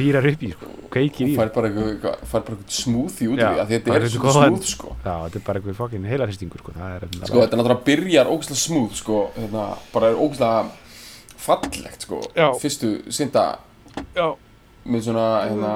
fýrar 0.02 0.28
upp 0.32 0.44
í 0.44 0.52
sko, 0.56 0.70
kveikir 0.92 1.26
og 1.28 1.32
í 1.32 1.38
fær 1.40 1.52
bara 1.56 1.70
eitthvað, 1.72 1.90
eitthvað, 1.94 2.28
fær 2.34 2.46
bara 2.48 2.58
eitthvað 2.58 2.76
smoothie 2.82 3.30
út 3.32 3.40
Já, 3.40 3.48
í 3.48 3.54
því 3.56 3.62
að 3.64 3.72
þetta 3.76 3.96
er 3.96 4.08
svona 4.12 4.34
smooth 4.36 4.68
sko. 4.74 4.94
Já, 5.06 5.14
þetta 5.24 5.40
er 5.40 5.46
bara 5.48 5.62
eitthvað 5.62 5.80
fucking 5.80 6.08
heilarhristingur 6.12 6.64
sko, 6.66 6.76
það 6.78 6.96
er 6.98 7.06
sko 7.22 7.40
þetta 7.40 7.48
er 7.56 7.62
náttúrulega 7.62 7.86
byrjar 7.92 8.32
ógæslega 8.34 8.62
smooth 8.66 8.96
sko 9.00 9.20
hérna, 9.38 9.66
bara 9.94 10.12
er 10.12 10.20
ógæslega 10.20 10.82
fallegt 11.42 12.06
sko 12.08 12.22
Já. 12.38 12.48
fyrstu 12.62 12.92
synda 13.14 13.46
já, 14.16 14.28
með 14.86 15.08
svona 15.08 15.28
hérna 15.48 15.72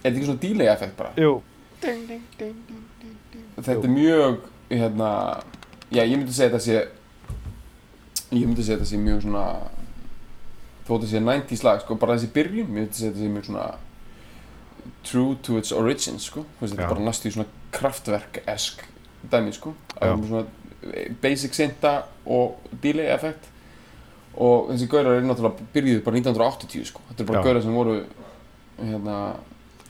er 0.00 0.04
þetta 0.04 0.16
ekki 0.16 0.28
svona 0.28 0.42
delay 0.44 0.70
effekt 0.72 0.96
bara? 0.98 1.10
Jú. 1.18 1.40
Þetta 3.60 3.74
er 3.74 3.92
mjög 3.92 4.44
hérna 4.70 5.10
já 5.90 6.04
ég 6.06 6.16
myndi 6.16 6.32
segja 6.32 6.52
þetta 6.52 6.62
sé 6.64 6.76
ég 8.30 8.46
myndi 8.46 8.62
segja 8.62 8.78
þetta 8.78 8.90
sé 8.92 9.00
mjög 9.02 9.24
svona 9.26 9.44
þó 10.90 10.96
þetta 10.98 11.10
sé 11.12 11.20
90s 11.22 11.62
lag 11.66 11.84
sko 11.84 11.94
bara 12.02 12.16
þessi 12.18 12.32
byrjun 12.34 12.64
ég 12.66 12.72
myndi 12.74 12.98
segja 12.98 13.12
þetta 13.12 13.22
sé 13.22 13.30
mjög 13.36 13.46
svona 13.46 13.68
true 15.06 15.36
to 15.46 15.56
its 15.60 15.70
origins 15.76 16.26
sko. 16.30 16.42
Þetta 16.60 16.82
er 16.82 16.90
bara 16.90 17.04
næstu 17.06 17.30
í 17.30 17.34
svona 17.34 17.48
kraftverk-esk 17.76 18.82
dæmi 19.30 19.52
sko. 19.54 19.74
Svona 20.00 20.44
basic 21.22 21.54
synda 21.56 21.94
og 22.26 22.56
delay 22.82 23.10
effekt 23.12 23.46
og 24.40 24.70
þessi 24.72 24.88
gaurar 24.88 25.18
eru 25.18 25.28
náttúrulega 25.28 25.68
byrjuðu 25.74 26.02
bara 26.06 26.20
1980 26.20 26.84
sko. 26.88 27.02
Þetta 27.10 27.22
er 27.24 27.30
bara 27.30 27.42
gaurar 27.46 27.64
sem 27.64 27.74
voru 27.76 27.96
hérna 28.80 29.16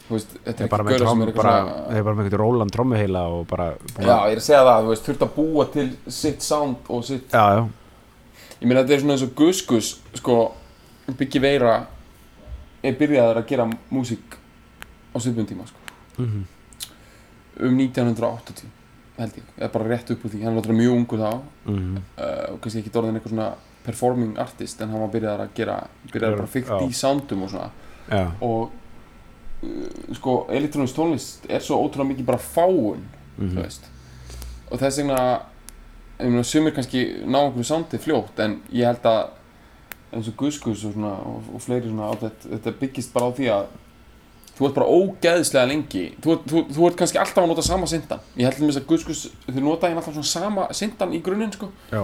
þú 0.09 0.17
veist, 0.17 0.33
þetta 0.47 0.65
er 0.65 0.67
ekki 0.67 0.87
gaurar 0.91 1.11
sem 1.13 1.23
eru 1.23 1.31
eitthvað 1.31 1.51
svona 1.51 1.75
þeir 1.91 2.01
er 2.01 2.07
bara 2.09 2.17
með 2.19 2.25
eitthvað 2.31 2.43
Róland 2.43 2.75
trommuheila 2.75 3.21
og 3.37 3.45
bara 3.51 3.67
Já, 3.71 4.17
að- 4.17 4.25
ég 4.27 4.33
er 4.35 4.41
að 4.41 4.47
segja 4.49 4.63
það, 4.67 4.81
þú 4.87 4.91
veist, 4.95 5.05
þurft 5.11 5.27
að 5.27 5.35
búa 5.37 5.67
til 5.77 5.89
sitt 6.21 6.43
sound 6.43 6.91
og 6.91 7.05
sitt 7.07 7.31
já, 7.37 7.45
já, 7.61 7.69
Ég 8.61 8.67
meina 8.69 8.83
þetta 8.83 8.97
er 8.97 9.01
svona 9.05 9.15
eins 9.15 9.23
og 9.25 9.35
Gus 9.39 9.63
Gus, 9.71 9.93
sko, 10.19 10.35
Biggi 11.19 11.41
Veira 11.43 11.75
er 12.83 12.97
byrjaður 12.97 13.41
að 13.41 13.49
gera 13.51 13.67
músík 13.93 14.37
á 15.13 15.17
svipum 15.21 15.47
tíma, 15.49 15.67
sko. 15.69 15.79
Mhm, 16.19 16.45
um 17.67 17.77
1980, 17.77 18.69
held 19.19 19.37
ég, 19.37 19.49
eða 19.59 19.73
bara 19.73 19.89
rétt 19.91 20.11
upp 20.11 20.25
úr 20.25 20.33
því. 20.33 20.43
Hann 20.45 20.57
var 20.57 20.73
mjög 20.73 20.97
ungur 20.97 21.19
þá. 21.19 21.43
Mhm, 21.67 21.97
uh, 22.17 22.53
og 22.53 22.61
kannski 22.61 22.83
ekki 22.83 22.95
orðin 22.97 23.19
eitthvað 23.19 23.35
svona 23.35 23.55
performing 23.85 24.39
artist 24.39 24.81
en 24.81 24.91
hann 24.91 25.01
var 25.01 25.13
byrjaður 25.13 25.45
að 25.47 25.55
gera, 25.55 25.79
byrjaður 26.13 26.37
bara 26.37 26.55
fyrkt 26.55 26.89
í 26.89 26.93
soundum 26.93 27.43
og 27.43 27.51
svona. 27.51 27.71
Já, 28.11 28.33
og 28.41 28.71
uh, 29.63 30.15
sko, 30.17 30.47
elektrónist 30.49 30.97
tónlist 30.97 31.47
er 31.49 31.61
svo 31.61 31.81
ótrúlega 31.81 32.15
mikið 32.15 32.29
bara 32.33 32.39
fáun 32.39 33.05
mhm, 33.37 33.57
veist. 33.57 33.89
Og 34.71 34.79
þess 34.79 35.01
vegna 35.03 35.21
sumir 36.45 36.75
kannski 36.77 37.05
ná 37.25 37.47
einhverju 37.47 37.65
sándið 37.65 38.03
fljótt 38.05 38.41
en 38.45 38.61
ég 38.73 38.87
held 38.87 39.07
að 39.09 39.31
eins 40.13 40.29
og 40.29 40.37
Guskus 40.41 40.85
og, 40.85 40.93
svona, 40.97 41.13
og, 41.27 41.43
og 41.55 41.63
fleiri 41.63 41.89
svona 41.91 42.11
þetta, 42.21 42.51
þetta 42.57 42.75
byggist 42.81 43.13
bara 43.15 43.31
á 43.31 43.33
því 43.37 43.51
að 43.55 43.67
þú 44.59 44.67
ert 44.69 44.75
bara 44.77 44.89
ógeðslega 44.93 45.69
lengi. 45.71 46.05
Þú, 46.21 46.35
þú, 46.51 46.63
þú 46.75 46.89
ert 46.89 46.99
kannski 47.01 47.21
alltaf 47.23 47.45
að 47.45 47.49
nota 47.49 47.63
sama 47.65 47.87
syndan. 47.89 48.21
Ég 48.37 48.45
held 48.49 48.59
til 48.59 48.67
þess 48.69 48.81
að 48.83 48.89
Guskus, 48.91 49.23
þau 49.47 49.61
nota 49.65 49.89
hérna 49.89 50.03
alltaf 50.03 50.17
svona 50.19 50.33
sama 50.33 50.67
syndan 50.77 51.15
í 51.17 51.23
grunninn 51.25 51.53
sko. 51.55 51.71
Já, 51.93 52.03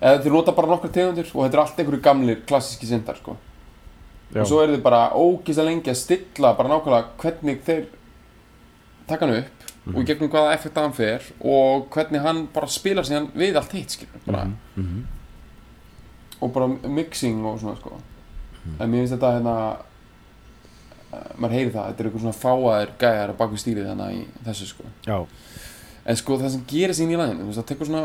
eða 0.00 0.22
þau 0.26 0.32
nota 0.34 0.52
bara 0.56 0.72
nokkar 0.74 0.92
tegundir 0.92 1.30
og 1.32 1.46
þetta 1.46 1.56
er 1.56 1.62
allt 1.62 1.78
einhverju 1.80 2.02
gamlir 2.04 2.42
klassíski 2.48 2.88
syndar 2.90 3.16
sko. 3.20 3.36
Já. 4.34 4.40
og 4.42 4.48
svo 4.50 4.58
eru 4.64 4.74
þið 4.74 4.82
bara 4.82 5.04
að 5.14 5.60
lengi 5.68 5.90
að 5.92 5.98
stilla 6.00 6.50
bara 6.58 6.68
nákvæmlega 6.72 7.12
hvernig 7.22 7.60
þeir 7.62 7.84
taka 9.06 9.26
hann 9.26 9.36
upp 9.38 9.92
og 9.94 10.00
í 10.02 10.06
gegnum 10.08 10.30
hvaða 10.32 10.54
effekta 10.56 10.82
hann 10.82 10.96
fer 10.96 11.22
og 11.46 11.86
hvernig 11.94 12.24
hann 12.24 12.40
bara 12.52 12.66
spilar 12.66 13.06
síðan 13.06 13.28
við 13.38 13.54
allt 13.60 13.72
hitt 13.78 13.94
skilur 13.94 14.24
bara, 14.26 14.48
Mhm. 14.76 15.04
Og 16.40 16.52
bara 16.54 16.66
mixing 16.68 17.44
og 17.46 17.60
svona 17.62 17.76
sko. 17.80 17.98
En 18.80 18.90
mér 18.90 19.04
finnst 19.04 19.14
þetta 19.16 19.30
hérna 19.36 19.54
uh, 21.12 21.30
maður 21.38 21.54
heyri 21.56 21.70
það, 21.74 21.86
þetta 21.92 22.02
er 22.02 22.08
eitthvað 22.10 22.24
svona 22.24 22.40
fáaðir 22.42 22.92
gæjar 23.00 23.32
að 23.32 23.38
baka 23.40 23.60
stýrið 23.62 23.88
þannig 23.92 24.18
í 24.18 24.24
þessu 24.48 24.68
sko. 24.72 24.90
Já, 25.06 25.18
en 26.06 26.20
sko 26.20 26.38
það 26.42 26.52
sem 26.56 26.66
gerir 26.70 26.98
sín 26.98 27.14
í 27.14 27.18
læginu 27.20 27.54
það 27.56 27.68
tekur 27.70 27.88
svona 27.90 28.04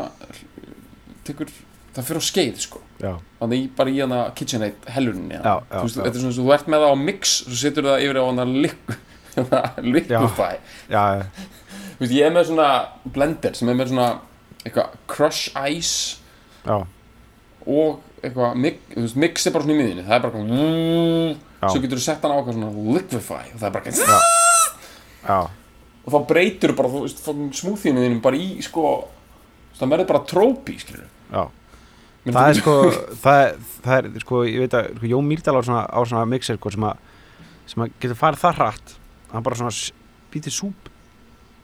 tekur, 1.26 1.52
það 1.94 2.06
fyrir 2.08 2.22
á 2.22 2.24
skeið 2.30 2.60
sko. 2.64 2.82
Já, 3.02 3.12
þannig 3.40 3.68
bara 3.78 3.90
í 3.90 3.98
hana 3.98 4.20
KitchenAid 4.38 4.84
helluninni 4.94 5.34
já, 5.34 5.56
þú 5.72 5.80
veist, 5.88 5.96
þetta 5.98 6.12
er 6.18 6.22
svona 6.22 6.36
svo 6.36 6.44
þú 6.46 6.52
ert 6.54 6.68
með 6.70 6.84
það 6.84 6.92
á 6.94 6.98
mix 7.02 7.32
svo 7.42 7.58
setur 7.58 7.88
það 7.90 8.04
yfir 8.06 8.20
á 8.22 8.24
hana 8.28 8.44
liqu- 8.46 8.98
hana 9.36 9.62
liquify 9.82 10.52
ég 12.12 12.26
er 12.28 12.34
með 12.34 12.46
svona 12.52 12.68
blender 13.14 13.54
sem 13.58 13.70
er 13.72 13.78
með 13.80 13.90
svona 13.90 14.06
eitthvað 14.62 14.94
crush 15.10 15.50
ice 15.66 16.20
já, 16.62 16.78
og 17.66 18.00
eitthvað 18.22 18.54
mix, 18.62 19.46
er 19.46 19.54
bara 19.54 19.64
svona 19.66 19.74
í 19.74 19.80
miðinni 19.80 20.04
það 20.06 20.14
er 20.16 20.22
bara 20.26 20.34
Já. 21.62 21.68
svo 21.70 21.80
getur 21.82 21.98
þú 22.00 22.04
sett 22.04 22.22
hann 22.24 22.32
á 22.34 22.36
eitthvað 22.38 22.56
svona 22.58 22.94
liquify 22.96 23.42
og 23.52 23.58
það 23.60 23.66
er 23.68 23.74
bara 23.76 23.90
eitthvað 23.90 24.28
já, 25.22 25.40
og 26.02 26.14
þá 26.14 26.18
breytur 26.32 26.72
bara, 26.78 26.90
þú 26.92 27.02
veist, 27.04 27.24
smúþínu 27.62 28.02
þínum 28.06 28.22
bara 28.24 28.38
í, 28.42 28.48
sko 28.66 28.86
það 29.78 29.92
verður 29.94 30.08
bara 30.12 30.24
trópi. 30.30 30.74
Það 32.22 32.48
er 32.52 32.54
sko, 32.58 32.72
það 33.22 33.40
er, 33.42 33.54
það 33.82 33.94
er 33.98 34.20
sko, 34.22 34.40
ég 34.46 34.60
veit 34.62 34.74
að 34.78 34.90
sko, 34.96 35.08
Jón 35.10 35.26
Mýrdal 35.26 35.56
á 35.58 35.62
svona, 35.66 35.80
svona 36.06 36.26
mixer 36.30 36.58
sko, 36.58 36.70
sem, 36.70 36.84
að, 36.86 37.00
getur 38.02 38.18
farið 38.20 38.42
það 38.44 38.58
hratt. 38.60 38.92
Hann 39.32 39.42
bara 39.46 39.58
svona 39.58 39.72
s- 39.74 39.90
býr 40.30 40.44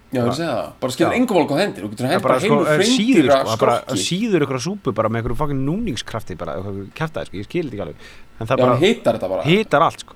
til 0.09 0.21
súp 0.21 0.25
já, 0.25 0.29
ég 0.29 0.37
segja 0.39 0.53
það, 0.57 0.69
bara 0.81 0.93
skilur 0.95 1.13
Já. 1.13 1.17
engum 1.21 1.37
volk 1.37 1.51
á 1.53 1.57
hendir 1.61 1.85
þú 1.85 1.89
getur 1.93 2.07
Það 2.09 2.23
bara, 2.23 2.23
bara 2.29 2.41
sko, 2.41 2.59
er 2.65 2.83
síður, 2.89 3.19
hreindýra 3.19 3.39
sko, 3.39 3.49
það 3.51 3.61
bara 3.61 3.75
skrokki 3.83 4.05
síður 4.09 4.45
ykkur 4.47 4.61
súpu 4.65 4.93
bara 4.97 5.09
með 5.13 5.21
ykkur 5.25 5.37
fucking 5.43 5.61
núningskrafti 5.69 6.37
bara, 6.41 6.55
ykkur 6.63 6.79
kæftæði, 6.97 7.27
sko, 7.29 7.37
ég 7.37 7.49
skil 7.49 7.65
þetta 7.69 7.77
ekki 7.77 7.85
alveg. 7.85 8.09
En 8.41 8.47
það 8.49 8.57
já, 8.57 8.65
bara 8.65 8.79
hitar 8.83 9.19
þetta 9.19 9.29
bara. 9.35 9.43
hitar 9.45 9.83
allt, 9.89 10.01
sko. 10.07 10.15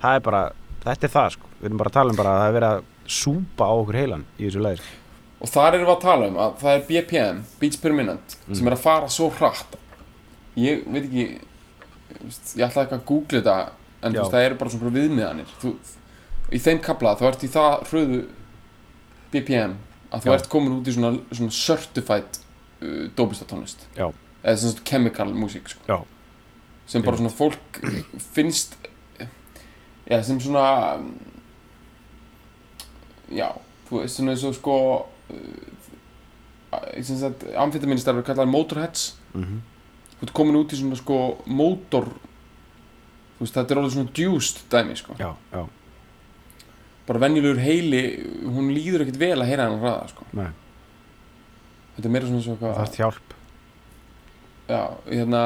Það 0.00 0.14
er 0.16 0.24
bara, 0.30 0.40
þetta 0.86 1.04
er 1.06 1.12
það, 1.16 1.28
sko. 1.36 1.50
Við 1.60 1.68
erum 1.70 1.82
bara 1.82 1.90
að 1.92 1.98
tala 1.98 2.10
um 2.10 2.16
bara 2.22 2.30
að 2.30 2.40
það 2.40 2.48
er 2.48 2.56
verið 2.56 2.70
að 2.70 2.82
súpa 3.20 3.68
á 3.68 3.72
okkur 3.82 3.98
heilan 4.00 4.24
í 4.38 4.46
þessu 4.48 4.64
leið, 4.64 4.80
sko. 4.80 4.96
og 5.40 5.48
þar 5.48 5.74
erum 5.74 5.86
við 5.90 5.94
að 5.96 6.02
tala 6.06 6.26
um 6.30 6.36
að 6.40 6.56
það 6.60 6.72
er 6.78 6.82
BPM, 6.88 7.44
Beats 7.60 7.76
per 7.80 7.92
Minute 7.92 8.36
Mm. 8.48 8.54
sem 8.56 8.66
er 8.66 8.72
að 8.76 8.82
fara 8.84 9.08
svo 9.08 9.28
hratt. 9.36 9.76
Ég 10.56 10.84
veit 10.88 11.04
ekki 11.04 11.26
ég 12.56 12.64
ætlaði 12.66 12.86
eitthvað 12.86 12.98
að 13.00 13.06
googla 13.08 13.38
þetta 13.40 13.56
en 14.02 14.12
þú 14.12 14.16
Já. 14.16 14.20
veist, 14.22 14.32
það 14.34 14.44
eru 14.48 14.54
bara 14.60 14.70
svona 14.70 14.92
viðmiðanir. 14.96 15.52
Þú, 15.60 15.72
í 16.52 16.58
þeim 16.58 16.80
kapla 16.82 17.12
þú 17.20 17.26
ert 17.28 17.44
í 17.44 17.48
það 17.48 17.84
hröðu 17.90 18.20
BPM 19.32 19.76
að 20.10 20.24
þú 20.24 20.30
Já. 20.30 20.34
ert 20.36 20.50
komin 20.52 20.76
út 20.78 20.90
í 20.90 20.94
svona, 20.96 21.12
svona 21.30 21.54
certified 21.54 22.40
uh, 22.82 23.06
dópistatónlist 23.16 23.86
Já. 23.96 24.08
eða 24.42 24.56
svona 24.64 24.86
chemical 24.90 25.34
músík 25.36 25.70
sko. 25.70 26.00
Sem 26.90 27.04
bara 27.06 27.20
svona 27.20 27.30
fólk 27.30 27.80
finnst 28.34 28.74
já, 30.10 30.22
sem 30.26 30.40
svona 30.42 30.98
já, 33.30 33.52
þú 33.86 34.00
veist 34.02 34.18
svona 34.18 34.34
eins 34.34 34.46
og 34.48 34.56
sko 34.58 34.76
uh, 35.30 35.66
eru 36.74 38.24
kallar 38.26 38.50
motorheads 38.50 39.14
mm 39.34 39.60
þú 40.20 40.26
ert 40.26 40.34
komin 40.36 40.58
út 40.58 40.72
í 40.74 40.76
svona 40.76 40.98
sko 41.00 41.18
motor 41.48 42.04
veist, 43.38 43.54
þetta 43.54 43.72
er 43.72 43.78
alveg 43.80 43.94
svona 43.94 44.12
djúst 44.12 44.58
dæmi 44.68 44.96
sko, 45.00 45.14
já, 45.16 45.30
já, 45.54 45.62
bara 47.10 47.24
venjulegur 47.24 47.58
heili 47.62 48.02
hún 48.46 48.70
líður 48.74 49.04
ekkert 49.04 49.18
vel 49.20 49.36
að 49.40 49.50
heyra 49.50 49.66
hann 49.66 49.82
hraða 49.82 50.06
sko, 50.12 50.28
þetta 51.96 52.06
er 52.06 52.14
meira 52.14 52.30
svona 52.30 52.44
svo 52.46 52.56
það 52.60 52.78
þarf 52.78 52.98
hjálp. 53.00 53.36
Já, 54.70 54.82
hérna 55.08 55.42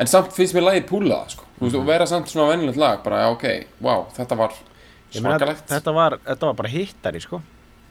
en 0.00 0.08
samt 0.08 0.32
finnst 0.32 0.56
mér 0.56 0.64
lagið 0.70 0.88
púla 0.88 1.20
sko, 1.28 1.44
þú 1.58 1.66
veist, 1.66 1.76
og 1.76 1.86
vera 1.90 2.08
samt 2.08 2.32
svona 2.32 2.54
venjulegt 2.54 2.80
lag, 2.80 3.04
bara, 3.04 3.20
já, 3.26 3.34
ok, 3.36 3.46
wow, 3.84 4.06
þetta 4.16 4.38
var 4.40 4.56
svakalegt. 5.12 5.68
þetta 5.68 5.94
var, 5.96 6.18
þetta 6.24 6.50
var 6.50 6.58
bara 6.62 6.72
hittari 6.72 7.22
sko. 7.24 7.42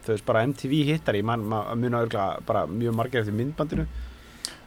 Þú 0.07 0.13
veist 0.13 0.25
bara 0.27 0.43
MTV 0.47 0.75
hittari 0.87 1.21
mann 1.25 1.43
ma 1.51 1.63
muna 1.75 2.01
örgulega 2.05 2.43
bara 2.47 2.63
mjög 2.71 2.95
margir 2.95 3.21
eftir 3.21 3.35
myndbandinu. 3.35 3.87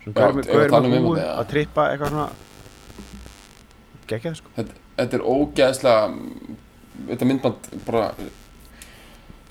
Um 0.07 0.15
húu 0.15 0.35
myndbandið, 0.37 1.21
já. 1.23 1.31
að 1.33 1.47
trippa 1.53 1.87
eitthvað 1.93 2.13
svona. 2.13 2.27
Geggjað 4.11 4.37
sko. 4.41 4.53
Þetta, 4.59 4.83
þetta 4.99 5.19
er 5.19 5.25
ógeðslega 5.33 6.11
þetta 7.09 7.31
myndband 7.31 7.73
bara 7.87 8.11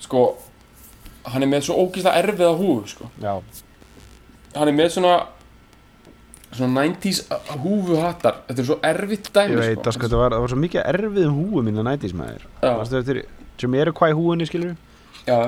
sko 0.00 0.24
hann 1.30 1.44
er 1.44 1.50
með 1.50 1.66
svo 1.68 1.76
ógeðslega 1.82 2.22
erfiða 2.22 2.54
húfu 2.56 2.94
sko. 2.94 3.10
já, 3.20 3.34
hann 4.56 4.68
er 4.70 4.76
með 4.76 4.94
svona 4.96 5.14
svona 6.50 6.82
90s 6.82 7.20
húfuhattar 7.62 8.40
þetta 8.48 8.62
er 8.62 8.66
svo 8.66 8.76
erfitt 8.86 9.28
dæmi 9.34 9.54
ég 9.54 9.60
veit 9.76 9.86
að 9.86 9.96
sko 9.96 10.08
það 10.08 10.22
var, 10.24 10.34
það 10.34 10.44
var 10.44 10.52
svo 10.52 10.60
mikið 10.64 10.86
erfið 10.92 11.26
um 11.28 11.36
húu 11.38 11.62
mín 11.66 11.78
að 11.78 11.86
nætis 11.86 12.14
maður. 12.16 12.46
Já. 12.58 12.72
Varstu 12.80 12.98
eftir, 12.98 13.20
sem 13.60 13.76
eru 13.78 13.94
hvað 14.00 14.14
í 14.14 14.16
húunni 14.18 14.48
skilur 14.48 14.74
já, 15.28 15.38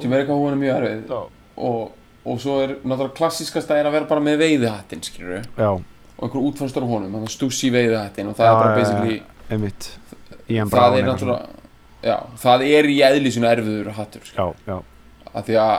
sem 0.00 0.12
er 0.12 0.22
eitthvað 0.22 0.40
húfuna 0.40 0.58
mjög 0.58 0.78
erfið. 0.80 1.14
Og, 1.62 1.80
og 2.26 2.42
svo 2.42 2.58
er 2.64 2.76
náttúrulega 2.80 3.16
klassískasta 3.20 3.78
er 3.78 3.90
að 3.90 3.98
vera 3.98 4.10
bara 4.10 4.24
með 4.24 4.42
veiðihattin 4.42 5.04
skilur 5.06 5.44
já, 5.46 5.70
og 5.70 6.24
einhver 6.26 6.48
útfærstur 6.50 6.86
á 6.86 6.88
honum, 6.90 7.18
hann 7.20 7.30
stússi 7.30 7.70
veiðihattin 7.74 8.32
og 8.32 8.38
það 8.40 8.48
Já, 8.48 8.52
er 8.52 8.62
bara 8.64 8.78
basically 8.80 9.20
Ian 9.52 9.66
það 10.48 10.98
er 10.98 10.98
eitthvað 10.98 11.22
svona. 11.24 11.38
náttúrulega 11.38 11.60
já, 12.02 12.16
það 12.42 12.66
er 12.68 12.90
í 12.90 12.98
eðlisinu 13.08 13.50
erfiður 13.52 13.94
hattur 13.98 14.32
já, 14.34 14.46
já, 14.66 14.76
af 15.32 15.46
því 15.46 15.58
að 15.62 15.74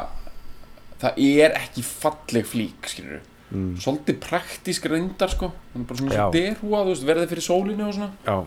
það 1.04 1.22
er 1.44 1.56
ekki 1.60 1.84
falleg 1.84 2.48
flík 2.48 2.88
skilur 2.88 3.22
mm, 3.52 3.72
svolítið 3.84 4.20
praktísk 4.24 4.86
reyndar 4.90 5.32
sko. 5.34 5.52
Hann 5.74 5.84
er 5.84 5.88
bara 5.90 6.00
svona 6.00 6.14
Já. 6.16 6.22
svo 6.24 6.34
derhúa, 6.36 6.84
veist, 6.88 7.08
verði 7.08 7.30
fyrir 7.32 7.46
sólinu 7.46 7.88
og 7.90 7.96
svona. 7.98 8.12
Já, 8.24 8.38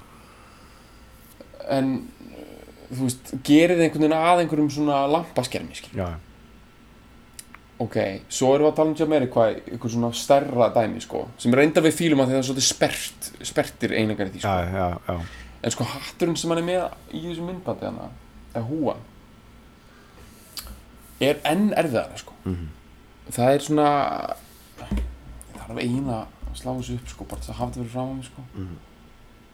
en 1.76 1.90
uh, 2.00 2.46
þú 2.92 3.02
veist, 3.08 3.34
gerið 3.46 3.82
einhvern 3.84 4.06
veginn 4.06 4.16
að 4.16 4.42
einhverjum 4.44 4.70
svona 4.72 5.02
lampaskermi 5.10 5.76
skilur 5.76 6.00
já, 6.04 6.08
ok, 7.82 7.96
svo 8.32 8.52
erum 8.54 8.68
við 8.68 8.70
að 8.70 8.76
tala 8.78 8.92
um 8.92 8.98
Jamiroquai 9.00 9.48
einhver 9.74 9.92
svona 9.92 10.12
stærra 10.16 10.68
dæmi 10.76 11.02
sko 11.04 11.26
sem 11.42 11.56
reyndar 11.58 11.84
við 11.84 11.98
fílum 11.98 12.22
að 12.22 12.32
það 12.32 12.38
er 12.38 12.46
svolítið 12.48 12.68
spert 12.70 13.32
spertir 13.50 13.96
einingar 13.98 14.30
í 14.30 14.36
því 14.36 14.44
já, 14.44 14.46
sko 14.46 14.78
já, 14.78 14.86
já, 15.10 15.18
en 15.66 15.74
sko 15.74 15.84
hatturinn 15.90 16.36
sem 16.38 16.52
hann 16.54 16.60
er 16.62 16.66
með 16.68 16.84
í 17.16 17.22
þessu 17.26 17.44
myndbandi 17.46 17.88
hana 17.88 18.08
eða 18.54 18.64
húan 18.70 19.00
er 21.26 21.38
enn 21.48 21.70
erfiðara 21.76 22.18
sko 22.20 22.32
Mhm. 22.44 22.66
það 23.32 23.54
er 23.54 23.64
svona 23.64 23.88
það 24.76 24.98
þarf 25.58 25.78
eiginlega 25.82 26.20
að 26.46 26.56
slá 26.60 26.70
þessu 26.76 26.98
upp 27.00 27.08
sko 27.12 27.24
bara 27.30 27.40
þess 27.40 27.50
að 27.50 27.58
hafa 27.60 27.70
þetta 27.72 27.82
verið 27.82 27.94
fram 27.96 28.10
á 28.10 28.14
mig 28.14 28.24
sko 28.30 28.42
Mhm. 28.54 28.76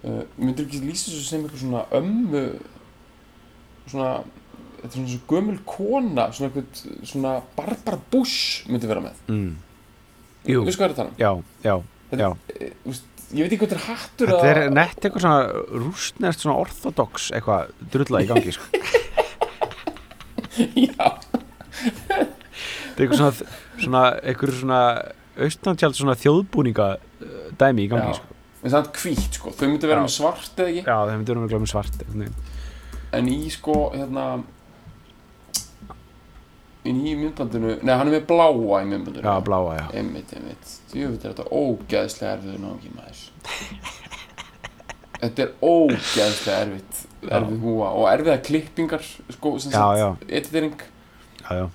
uh, 0.05 0.25
myndir 0.39 0.67
ekki 0.67 0.81
lýsa 0.83 1.11
þessu 1.11 1.25
sem 1.29 1.43
eitthvað 1.45 1.63
svona 1.65 1.85
ömmu 1.99 2.45
svona 3.87 4.25
þetta 4.83 4.87
er 4.87 4.97
svona 4.99 5.09
svo 5.15 5.21
gömul 5.31 5.59
kona 5.65 6.25
svona 6.33 6.51
eitthvað 6.51 7.07
svona 7.07 7.43
Barbara 7.57 7.99
Bush 8.11 8.67
myndi 8.69 8.87
vera 8.91 9.01
með 9.01 9.15
mm. 9.29 9.57
jú, 10.47 10.65
Veistu 10.67 10.83
hvað 10.83 10.91
er 10.91 10.95
tala 10.95 11.09
um? 11.09 11.15
já, 11.19 11.33
já, 11.65 11.83
já 12.13 12.37
Eh, 12.61 12.73
þú 12.85 12.91
veist, 12.91 13.05
ég 13.33 13.41
veit 13.47 13.53
ekki 13.55 13.61
hvað 13.63 13.73
þetta 13.73 13.79
er 13.79 13.87
hattur 13.89 14.27
Þetta 14.33 14.51
er 14.53 14.59
nett 14.77 15.01
eitthvað 15.07 15.25
svona 15.25 15.43
rústnest 15.85 16.39
svona 16.45 16.61
orthodox 16.63 17.13
eitthvað 17.37 17.61
drulla 17.95 18.19
í 18.23 18.25
gangi 18.31 18.53
sko. 18.57 18.65
Já, 20.87 21.07
Þetta 21.83 22.21
er 22.21 22.27
eitthvað 23.07 23.19
svona, 23.23 23.35
svona 23.81 24.03
eitthvað 24.21 24.51
svona 24.61 24.81
austantjald 25.43 25.95
svona 25.97 26.17
þjóðbúninga 26.21 26.89
dæmi 27.61 27.81
í 27.87 27.89
gangi 27.93 28.13
sko. 28.19 28.27
en 28.63 28.71
samt 28.75 28.91
hvít 29.01 29.33
sko 29.39 29.49
þau 29.57 29.67
myndi 29.69 29.87
vera 29.89 30.01
Já. 30.03 30.07
með 30.07 30.15
svart 30.19 30.55
eða 30.61 30.69
ekki 30.73 30.83
Já, 30.85 30.97
þeim 31.09 31.17
myndir 31.23 31.37
við 31.43 31.53
glæmum 31.55 31.71
svart 31.71 31.95
en 33.13 33.29
í 33.29 33.39
sko 33.53 33.75
hérna 33.95 34.25
í 36.91 37.15
myndbandinu. 37.19 37.77
Nei 37.83 37.95
hann 37.95 38.09
er 38.11 38.17
með 38.17 38.27
bláa 38.31 38.81
í 38.83 38.89
myndbandinu. 38.91 39.23
Já, 39.23 39.45
bláa, 39.47 39.77
já. 39.79 39.85
Einmitt, 40.01 40.33
einmitt. 40.35 40.73
Djúfitt 40.93 41.27
er 41.27 41.35
þetta 41.35 41.47
ógeðslega 41.51 42.33
erfið 42.39 42.59
náki 42.63 42.95
maður. 42.97 43.21
Þetta 45.23 45.45
er 45.45 45.53
ógeðslega 45.63 46.61
erfitt. 46.67 47.03
Já. 47.23 47.37
erfið 47.39 47.61
húa 47.63 47.93
og 47.95 48.09
erfiða 48.11 48.41
klippingar 48.43 49.05
sko 49.05 49.53
sem 49.63 49.71
já. 49.71 50.09
editering. 50.27 50.81
Já, 51.45 51.51
já. 51.61 51.67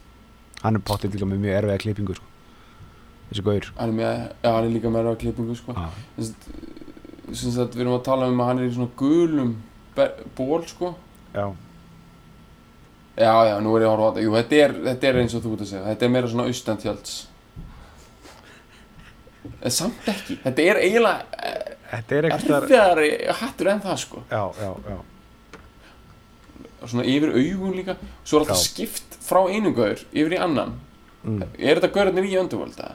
Hann 0.64 0.76
er 0.76 0.84
pottið 0.84 1.16
líka 1.16 1.30
með 1.30 1.46
mjög 1.46 1.60
erfiða 1.62 1.78
klippingu 1.86 2.18
sko. 2.18 2.28
Þessi 3.30 3.46
gaur. 3.48 3.70
Hann 3.78 3.94
er 3.94 3.98
með, 4.02 4.26
já 4.44 4.50
hann 4.52 4.68
er 4.68 4.74
líka 4.76 4.92
með 4.92 5.06
erfiða 5.06 5.22
klippingu 5.24 5.56
sko. 5.56 5.78
Sem 7.32 7.54
sagt 7.56 7.76
við 7.76 7.86
erum 7.86 7.96
að 7.96 8.04
tala 8.08 8.28
um 8.32 8.44
að 8.44 8.52
hann 8.52 8.62
er 8.62 8.68
í 8.68 8.76
svona 8.76 8.92
gulum 9.00 9.56
ból 10.36 10.62
sko. 10.68 10.92
Já, 11.32 11.48
Já, 13.18 13.34
já, 13.50 13.56
nú 13.66 13.74
er 13.78 13.86
ég 13.86 13.90
að 13.90 13.96
horfa 13.96 14.06
á 14.06 14.10
þetta. 14.12 14.26
Jú, 14.26 14.36
þetta 14.38 14.62
er, 14.64 14.76
þetta 14.92 15.10
er 15.10 15.20
eins 15.24 15.34
og 15.34 15.44
þú 15.44 15.54
ert 15.56 15.64
að 15.66 15.72
segja. 15.72 15.86
Þetta 15.88 16.06
er 16.06 16.14
meira 16.14 16.30
svona 16.30 16.46
austantjalds. 16.52 17.16
En 19.58 19.74
samt 19.74 20.10
ekki. 20.12 20.38
Þetta 20.44 20.66
er 20.70 20.80
eiginlega, 20.84 21.42
eh, 21.42 21.78
er 21.94 22.28
erfiðari 22.32 23.12
hattur 23.40 23.70
en 23.72 23.84
það 23.84 24.02
sko 24.02 24.24
já, 24.32 24.42
já, 24.60 24.72
já 24.88 24.98
svona 26.88 27.06
yfir 27.10 27.34
augun 27.34 27.76
líka 27.78 27.96
svo 28.24 28.38
er 28.38 28.46
alltaf 28.46 28.60
Já. 28.60 28.66
skipt 28.68 29.18
frá 29.24 29.42
einu 29.50 29.74
gaur 29.76 30.04
yfir 30.12 30.36
í 30.36 30.42
annan 30.42 30.76
mm, 31.24 31.44
er 31.58 31.80
þetta 31.80 31.94
gaurarnir 31.96 32.28
í 32.28 32.36
eða? 32.38 32.92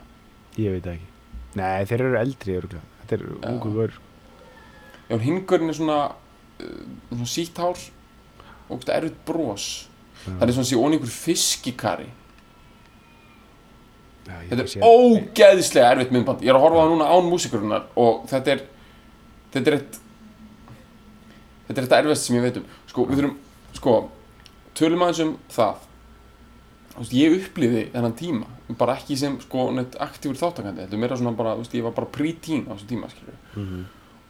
ég 0.58 0.76
veit 0.76 0.90
ekki 0.94 1.08
nei, 1.58 1.84
þeir 1.88 2.00
eru 2.06 2.18
eldri 2.20 2.58
örugglega. 2.60 2.84
þetta 3.02 3.16
er 3.18 3.24
ungu 3.52 3.72
gaur 3.78 3.96
já, 5.08 5.16
hingurinn 5.24 5.72
er 5.72 5.78
svona, 5.80 5.98
uh, 6.60 6.84
svona 7.10 7.30
sítt 7.32 7.58
hár 7.58 7.80
og 8.68 8.78
þetta 8.78 8.98
erfitt 9.00 9.24
bros 9.28 9.70
Já. 9.72 9.91
Það 10.26 10.42
er 10.48 10.52
svona 10.56 10.68
sé 10.70 10.76
ón 10.78 10.92
einhver 10.96 11.12
fiskikari. 11.12 12.08
Já, 14.22 14.36
þetta 14.48 14.62
er 14.62 14.86
ógeðislega 14.86 15.92
erfitt 15.96 16.12
myndband. 16.14 16.42
Ég 16.46 16.52
er 16.52 16.58
að 16.58 16.62
horfa 16.66 16.78
á 16.78 16.82
það 16.84 16.92
núna 16.94 17.08
án 17.10 17.30
músikurinnar 17.30 17.86
og 17.98 18.26
þetta 18.30 18.52
er 18.54 18.60
þetta 19.52 19.70
er 19.72 19.78
eitt 19.80 19.96
þetta 21.66 21.78
er 21.80 21.86
þetta 21.86 21.98
erfiðast 22.02 22.28
sem 22.28 22.36
ég 22.38 22.44
veit 22.46 22.60
um. 22.60 22.66
Sko, 22.92 23.06
við 23.08 23.18
þurfum, 23.22 23.34
sko 23.78 23.96
tölum 24.78 25.02
aðeins 25.06 25.22
um 25.26 25.32
það. 25.52 25.88
Veist, 26.92 27.14
ég 27.16 27.34
upplýði 27.40 27.86
þennan 27.94 28.16
tíma 28.18 28.46
bara 28.78 28.94
ekki 28.96 29.16
sem 29.20 29.34
sko 29.42 29.66
neitt 29.74 29.96
aktífur 30.00 30.38
þáttakandi 30.38 30.84
þetta 30.86 30.96
er 30.96 31.00
meira 31.02 31.16
svona 31.18 31.34
bara, 31.36 31.56
veist, 31.58 31.74
ég 31.76 31.84
var 31.84 31.92
bara 31.96 32.08
pre-teen 32.14 32.62
á 32.68 32.72
þessum 32.76 32.88
tíma 32.88 33.10
skilur 33.12 33.36
Mhm. 33.56 33.82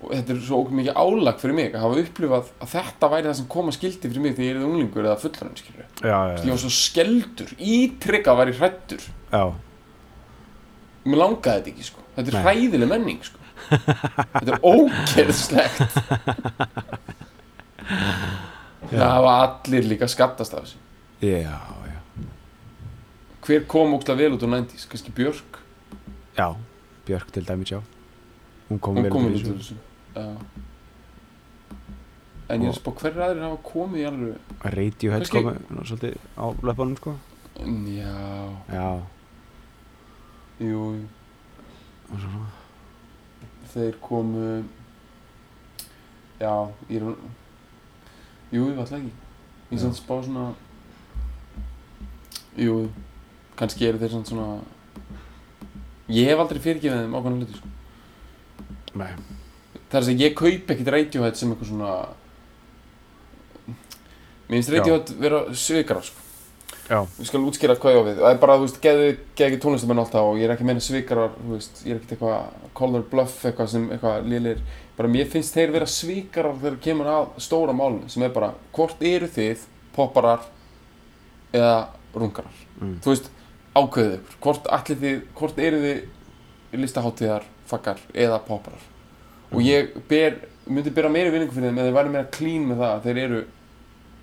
Og 0.02 0.12
þetta 0.12 0.34
er 0.34 0.40
svo 0.42 0.60
ógeð 0.62 0.78
mikið 0.78 0.98
álag 0.98 1.36
fyrir 1.42 1.56
mig 1.58 1.74
að 1.74 1.84
hafa 1.84 2.00
upplifað 2.02 2.48
að 2.58 2.72
þetta 2.72 3.10
væri 3.12 3.28
það 3.28 3.36
sem 3.40 3.50
koma 3.54 3.74
skildi 3.76 4.08
fyrir 4.08 4.24
mig 4.24 4.34
þegar 4.38 4.48
ég 4.48 4.56
er 4.56 4.66
unglingur 4.68 5.06
eða 5.06 5.20
fullanum 5.22 5.58
skilur 5.60 5.84
já, 5.84 6.18
já, 6.32 6.36
ég 6.42 6.50
var 6.50 6.62
svo 6.62 6.72
skeldur, 6.76 7.52
ítryggað 7.58 8.40
væri 8.42 8.56
hrættur 8.58 9.02
já, 9.06 9.44
mér 11.06 11.18
langaði 11.22 11.58
þetta 11.58 11.72
ekki 11.72 11.86
sko. 11.88 12.00
Þetta 12.16 12.28
er 12.28 12.36
Nei. 12.36 12.42
hræðileg 12.46 12.90
menning 12.90 13.22
sko. 13.24 13.38
Þetta 13.72 14.50
er 14.52 14.58
ógeðslegt. 14.66 15.78
Það 18.92 19.06
hafa 19.08 19.32
allir 19.46 19.86
líka 19.88 20.08
skattast 20.10 20.54
af 20.56 20.66
þessu. 20.66 20.78
Já, 21.22 21.56
já, 21.88 21.98
hver 23.46 23.64
kom 23.70 23.94
ógstlega 23.96 24.18
vel 24.18 24.36
út 24.36 24.44
á 24.44 24.48
90s, 24.50 24.84
kannski 24.90 25.14
Björk? 25.14 25.58
Já 26.36 26.48
Björk 27.06 27.32
til 27.34 27.46
dæmis, 27.46 27.72
já. 27.72 27.80
Hún 28.68 28.78
kom 28.82 28.98
vel 28.98 29.10
kom 29.10 29.26
út 29.30 29.38
úr 29.38 29.56
þessu. 29.56 29.78
En 32.48 32.60
ég 32.60 32.68
er 32.68 32.72
að 32.72 32.78
spá 32.80 32.90
hverju 33.00 33.22
aðrir 33.24 33.44
hafa 33.46 33.60
komið 33.64 34.00
í 34.02 34.06
alveg 34.10 34.34
Radiohead 34.76 35.22
Kannski- 35.24 35.42
komu 35.42 35.52
nú 35.76 35.84
svolítið 35.88 36.16
á 36.36 36.44
löpunum 36.62 36.96
sko. 36.96 37.14
Já, 37.62 38.16
já, 38.72 38.88
jú, 40.60 40.82
þeir 43.72 43.96
komu 44.00 44.64
já, 46.40 46.52
ég 46.90 46.96
er 47.02 47.14
jú, 48.52 48.68
ég 48.68 48.76
var 48.76 48.84
alltaf 48.84 48.98
ekki. 48.98 49.12
Ég 49.72 49.78
er 49.80 49.88
að 49.88 49.96
spá 49.96 50.14
svona 50.22 50.46
jú, 52.60 52.90
kannski 53.56 53.86
eru 53.88 53.98
þeir 54.02 54.16
svona 54.26 54.48
ég 56.12 56.28
hef 56.28 56.38
aldrei 56.42 56.60
fyrirgefið 56.60 57.04
þeim 57.06 57.14
ákvæmlega 57.16 57.46
hluti 57.46 57.60
sko. 57.60 57.68
Nei, 58.94 59.12
það 59.92 59.98
er 59.98 60.02
að 60.02 60.08
segja, 60.08 60.26
ég 60.26 60.36
kaup 60.38 60.70
ekkert 60.72 60.90
Radiohead 60.94 61.38
sem 61.38 61.52
eitthvað 61.52 61.68
svona 61.68 61.92
mér 64.48 64.58
finnst. 64.58 64.72
Radiohead 64.72 65.10
vera 65.20 65.40
svikara 65.52 66.04
sko. 66.06 66.20
við 67.18 67.28
skal 67.28 67.42
útskýra 67.46 67.76
hvað 67.80 67.94
ég 67.94 68.00
á 68.00 68.04
við 68.08 68.22
það 68.22 68.30
er 68.30 68.40
bara, 68.42 68.56
þú 68.56 68.64
veist, 68.66 68.78
geðu 68.84 69.10
ekki 69.46 69.58
tónlistamenn 69.62 70.02
alltaf 70.02 70.28
og 70.30 70.40
ég 70.40 70.48
er 70.48 70.54
ekki 70.54 70.64
að 70.64 70.70
meina 70.70 70.84
svikarar, 70.84 71.36
þú 71.38 71.52
veist, 71.54 71.82
ég 71.84 71.92
er 71.92 72.00
ekkert 72.00 72.14
eitthvað 72.16 72.72
color 72.80 73.04
bluff 73.12 73.44
eitthvað 73.48 73.70
sem 73.74 73.86
eitthvað 73.94 74.30
liðlir 74.32 74.64
bara 74.96 75.12
mér 75.12 75.30
finnst 75.32 75.56
þeir 75.56 75.74
vera 75.76 75.88
svikarar 75.88 76.58
þegar 76.60 76.80
kemur 76.84 77.12
að 77.12 77.28
stóra 77.44 77.76
málunum 77.76 78.10
sem 78.12 78.24
er 78.26 78.34
bara 78.34 78.52
hvort 78.76 79.04
eru 79.12 79.28
þið 79.30 79.66
popparar 79.96 80.48
eða 81.52 81.76
rungarar 82.16 82.64
mm. 82.80 82.96
þú 83.04 83.14
veist, 83.14 83.28
ákveðið 83.76 84.36
hvort, 84.40 84.72
hvort 85.38 85.60
eru 85.68 85.84
þið 85.84 86.80
listaháttíðar, 86.82 87.46
fakkar 87.68 88.00
eða 88.12 88.40
popparar 88.48 88.91
og 89.52 89.62
ég 89.66 89.90
ber, 90.08 90.38
myndi 90.66 90.90
bera 90.94 91.08
meiri 91.12 91.32
vinningu 91.34 91.52
fyrir 91.54 91.68
þeim 91.70 91.78
eða 91.82 91.88
þeir 91.90 91.98
væri 91.98 92.14
meira 92.16 92.30
clean 92.36 92.68
með 92.70 92.80
það 92.82 92.92
að 92.96 93.02
þeir 93.08 93.20
eru 93.26 93.42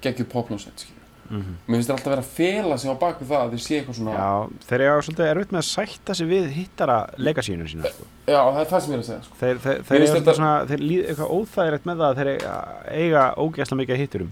geggjuð 0.06 0.32
popljónsveit, 0.36 0.80
skilur 0.86 0.96
Mm 1.30 1.58
mér 1.70 1.78
finnst 1.78 1.90
þeir 1.92 1.94
alltaf 2.00 2.10
vera 2.10 2.22
að 2.24 2.30
fela 2.34 2.78
sig 2.82 2.90
á 2.90 2.96
baku 2.98 3.26
það 3.30 3.42
að 3.44 3.52
þeir 3.54 3.62
sé 3.62 3.76
eitthvað 3.78 3.98
svona 4.00 4.14
já, 4.16 4.30
þeir 4.66 4.82
eru 4.86 5.02
svolítið 5.06 5.28
erfitt 5.30 5.52
með 5.54 5.60
að 5.60 5.68
sætta 5.68 6.16
sig 6.18 6.30
við 6.32 6.48
hittara 6.56 6.96
leikasínu 7.22 7.68
sína 7.70 7.92
sko. 7.92 8.08
Já, 8.26 8.40
það 8.50 8.58
er 8.64 8.70
það 8.72 8.82
sem 8.82 8.90
ég 8.90 8.98
er 8.98 9.04
að 9.04 9.10
segja 9.10 9.22
sko. 9.28 9.38
þeir, 9.44 9.60
þeir, 9.66 9.84
þeir, 9.90 10.00
eru 10.00 10.16
þetta- 10.16 10.36
svona, 10.40 10.54
þeir 10.72 10.82
líð 10.90 11.04
eitthvað 11.12 11.34
óþægilegt 11.38 11.86
með 11.86 12.02
það 12.02 12.10
að 12.10 12.18
þeir 12.18 12.32
eiga, 13.04 13.26
ógeðslega 13.46 13.80
mikið 13.84 14.02
hitturum 14.02 14.32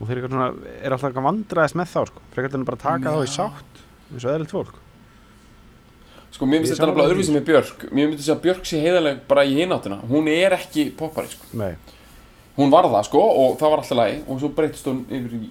og 0.00 0.08
þeir 0.08 0.16
eitthvað 0.16 0.32
svona, 0.38 0.48
er 0.80 0.96
alltaf 0.96 1.08
eitthvað 1.10 1.28
vandraðist 1.28 1.76
með 1.82 1.92
þá 1.92 2.00
sko. 2.08 2.24
frekar 2.32 2.56
en 2.56 2.64
bara 2.70 2.80
að 2.80 2.86
taka 2.88 3.12
þá 3.12 3.20
í 3.20 3.28
Já. 3.28 3.36
sátt 3.36 3.84
eins 4.14 4.24
og 4.24 4.32
eðlilt 4.32 4.56
fólk 4.56 4.74
sko, 6.30 6.46
mér 6.46 6.60
finnst 6.62 6.74
þetta 6.74 6.86
sammála 6.86 7.04
alveg 7.04 7.06
því. 7.06 7.14
öðruvísi 7.14 7.34
með 7.36 7.44
Björk. 7.50 7.84
Mér 7.90 8.08
myndi 8.10 8.22
segja 8.24 8.36
að 8.36 8.42
Björk 8.46 8.64
sé 8.70 8.80
heiðarleg 8.84 9.20
bara 9.30 9.44
í 9.44 9.54
hináttina 9.58 9.98
Hún 10.10 10.28
er 10.30 10.56
ekki 10.56 10.84
poppari, 10.96 11.28
sko. 11.32 11.44
Nei, 11.58 11.74
Hún 12.56 12.70
var 12.72 12.84
það, 12.90 13.04
sko, 13.08 13.20
og 13.42 13.54
það 13.60 13.70
var 13.72 13.82
alltaf 13.82 13.98
lægi 13.98 14.18
Og 14.26 14.40
svo 14.42 14.50
breytist 14.56 14.86
hún 14.90 15.00
yfir 15.08 15.32
í, 15.38 15.50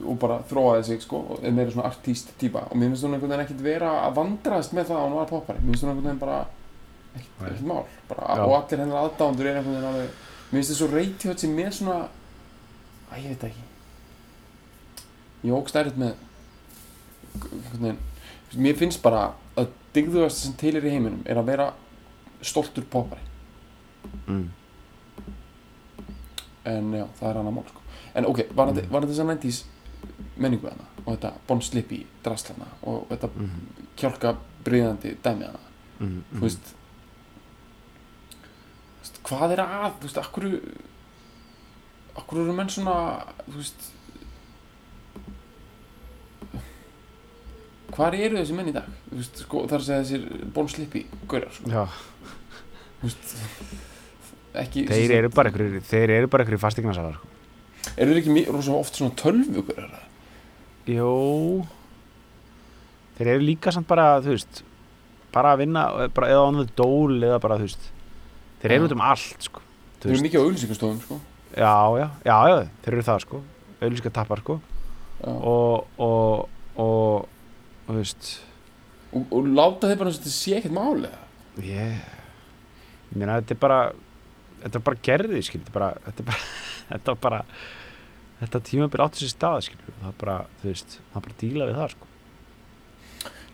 og 0.00 0.16
bara 0.22 0.38
þróaði 0.50 0.86
sig, 0.88 1.02
sko 1.04 1.20
Og 1.34 1.44
er 1.44 1.52
meira 1.56 1.70
svona 1.74 1.88
artíst 1.90 2.32
típa 2.40 2.64
Og 2.70 2.76
mér 2.76 2.90
finnst 2.90 3.04
hún 3.06 3.14
einhvern 3.16 3.30
veginn 3.34 3.44
ekkert 3.44 3.62
vera 3.64 3.90
að 4.06 4.16
vandraðast 4.20 4.72
með 4.76 4.88
það 4.90 4.96
að 5.00 5.06
hún 5.08 5.18
var 5.20 5.28
poppari. 5.30 5.60
Mér 5.60 5.70
finnst 5.74 5.84
hún 5.84 5.92
einhvern 5.92 6.08
veginn 6.08 6.22
bara 6.24 6.38
ekkert, 7.14 7.34
ekkert 7.50 7.66
mál. 7.68 7.84
Bara. 8.08 8.24
Og 8.46 8.54
allir 8.56 8.82
hennar 8.84 9.04
aðdándur 9.04 9.46
er 9.50 9.60
einhvern 9.60 9.76
veginn 9.76 9.90
alveg 9.92 10.10
Mér 10.50 10.56
finnst 10.58 10.72
þetta 10.72 10.80
svo 10.80 10.88
reytjótt 10.94 11.44
sem 11.44 11.52
með 11.54 11.70
svona 11.78 11.98
Æ, 13.10 13.14
ég 13.20 13.28
veit 13.34 13.44
ekki. 13.50 13.64
Ég 15.46 15.54
ógst 15.56 15.78
ærið 15.78 15.96
með 16.00 16.14
Mér 18.58 18.74
finnst 18.80 19.02
bara 19.02 19.30
að 19.60 19.68
digðugast 19.96 20.44
sem 20.44 20.52
til 20.60 20.74
er 20.76 20.86
í 20.86 20.90
heiminum 20.94 21.22
er 21.26 21.40
að 21.40 21.48
vera 21.50 21.66
stoltur 22.42 22.84
poppari 22.90 23.20
mm. 24.26 24.48
en 26.70 26.92
já, 26.94 27.04
það 27.18 27.30
er 27.30 27.40
annað 27.40 27.56
mál 27.58 27.66
sko. 27.68 27.80
en 28.14 28.26
ok, 28.30 28.42
var 28.56 28.70
þetta, 28.72 28.86
Mm. 28.86 28.92
þess 29.10 29.22
að 29.24 29.30
90s 29.30 29.64
menningu 30.40 30.68
þarna 30.68 30.86
og 31.04 31.10
þetta 31.16 31.32
Bon 31.48 31.60
Slippy 31.62 32.06
drastlana 32.24 32.66
og 32.82 33.06
þetta 33.10 33.28
Mm. 33.36 33.66
kjálka 33.96 34.36
bríðandi 34.64 35.16
dæmi 35.22 35.44
þarna 35.48 35.66
Mm. 36.00 36.22
veist 36.40 36.74
þú 39.00 39.02
veist, 39.02 39.22
hvað 39.24 39.52
er 39.52 39.58
að, 39.64 39.92
þú 40.00 40.02
veist, 40.08 40.18
akkur 40.18 40.60
akkur 42.16 42.40
eru 42.42 42.52
menn 42.52 42.68
svona 42.68 42.96
þú 43.48 43.56
veist 43.60 43.90
hvar 47.96 48.14
eru 48.14 48.36
þessi 48.38 48.54
menn 48.56 48.68
í 48.70 48.74
dag? 48.76 48.86
Veist, 49.12 49.42
sko, 49.44 49.64
að 49.66 49.82
segja 49.86 50.02
þessir 50.04 50.52
Bon 50.54 50.68
Slippy 50.68 51.04
gaurar, 51.30 51.52
sko, 51.56 51.86
veist 53.02 53.34
ekki, 54.54 54.86
sem 54.86 54.94
þeir 54.94 55.06
sagt- 55.06 55.18
eru 55.18 55.28
bara 55.34 55.50
einhverjir 55.50 55.84
þeir 55.90 56.10
eru 56.18 56.26
bara 56.32 56.44
einhverjir 56.44 56.62
fastegnasalar 56.64 57.14
sko. 57.20 57.28
eru 57.96 58.10
þeir 58.14 58.22
ekki 58.22 58.34
mi- 58.34 58.46
rosa 58.50 58.72
oft 58.72 58.94
svona 58.98 59.14
tölvu 59.16 59.62
gaurar 59.68 60.06
Jó. 60.90 61.66
Þeir 63.18 63.28
eru 63.34 63.44
líka 63.44 63.70
samt 63.72 63.86
bara, 63.86 64.20
þú 64.24 64.32
veist 64.32 64.62
bara 65.30 65.52
að 65.54 65.58
vinna, 65.62 65.82
bara, 66.16 66.28
eða 66.32 66.64
the 66.64 66.72
dole 66.74 67.20
eða 67.28 67.40
bara, 67.40 67.58
þú 67.60 67.66
veist. 67.68 67.90
Þeir 68.62 68.72
eru 68.72 68.88
út 68.88 68.92
um 68.96 69.00
allt, 69.04 69.42
sko 69.44 69.60
þeir 70.00 70.14
eru 70.14 70.24
mikið 70.24 70.40
á 70.40 70.44
auðlýsingastofum, 70.46 71.00
sko. 71.04 71.20
Já, 71.54 71.74
já, 72.00 72.06
já, 72.24 72.36
já, 72.48 72.56
þeir 72.82 72.94
eru 72.96 73.02
það, 73.02 73.20
sko. 73.26 73.42
Auðlýska 73.80 74.12
tappar, 74.16 74.40
sko. 74.40 74.60
Og, 75.28 75.86
og, 76.00 76.48
og, 76.76 77.28
og 77.90 77.96
þú 77.96 78.04
veist. 78.04 78.30
Og, 79.10 79.24
og 79.34 79.50
láta 79.50 79.90
þeir 79.90 79.98
bara 79.98 80.12
eins 80.12 80.20
og 80.20 80.24
þetta 80.24 80.36
sé 80.36 80.56
ekkert 80.60 80.76
máli 80.76 81.10
eða? 81.10 81.26
ég 83.10 83.16
meina, 83.18 83.40
þetta 83.40 83.56
er 83.56 83.60
bara 83.60 83.80
þetta 84.60 84.78
er 84.78 84.84
bara 84.86 85.02
gerði, 85.08 85.40
skil 85.42 85.60
þetta 85.60 85.72
er 85.72 85.76
bara, 85.76 85.88
þetta 86.06 86.26
bara, 86.28 86.44
þetta 86.92 87.14
bara 87.24 87.40
þetta 88.40 88.62
tímabil 88.70 89.02
átti 89.04 89.24
sér 89.24 89.32
stað, 89.34 89.64
skil 89.66 89.80
það 89.88 90.06
er 90.12 90.18
bara, 90.20 90.36
þú 90.60 90.70
veist, 90.70 90.96
það 91.10 91.18
er 91.20 91.26
bara 91.26 91.34
að 91.34 91.42
díla 91.42 91.68
við 91.68 91.80
það, 91.80 91.96
sko. 91.96 92.06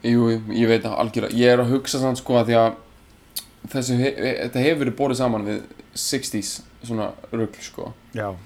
Jú, 0.07 0.26
ég 0.55 0.68
veit 0.70 0.82
það 0.84 0.99
algjörlega. 1.03 1.39
Ég 1.41 1.51
er 1.51 1.62
að 1.62 1.72
hugsa 1.72 1.99
sann 1.99 2.18
sko 2.18 2.37
að 2.39 2.51
því 2.51 2.59
að 2.61 2.76
þessu, 3.72 3.97
þetta 3.97 4.62
hefur 4.62 4.82
verið 4.84 4.99
borið 5.01 5.18
saman 5.22 5.47
við 5.49 5.62
60s 5.99 6.51
svona 6.84 7.09
rugl 7.32 7.64
sko. 7.64 7.89
Já, 8.14 8.28
að, 8.28 8.37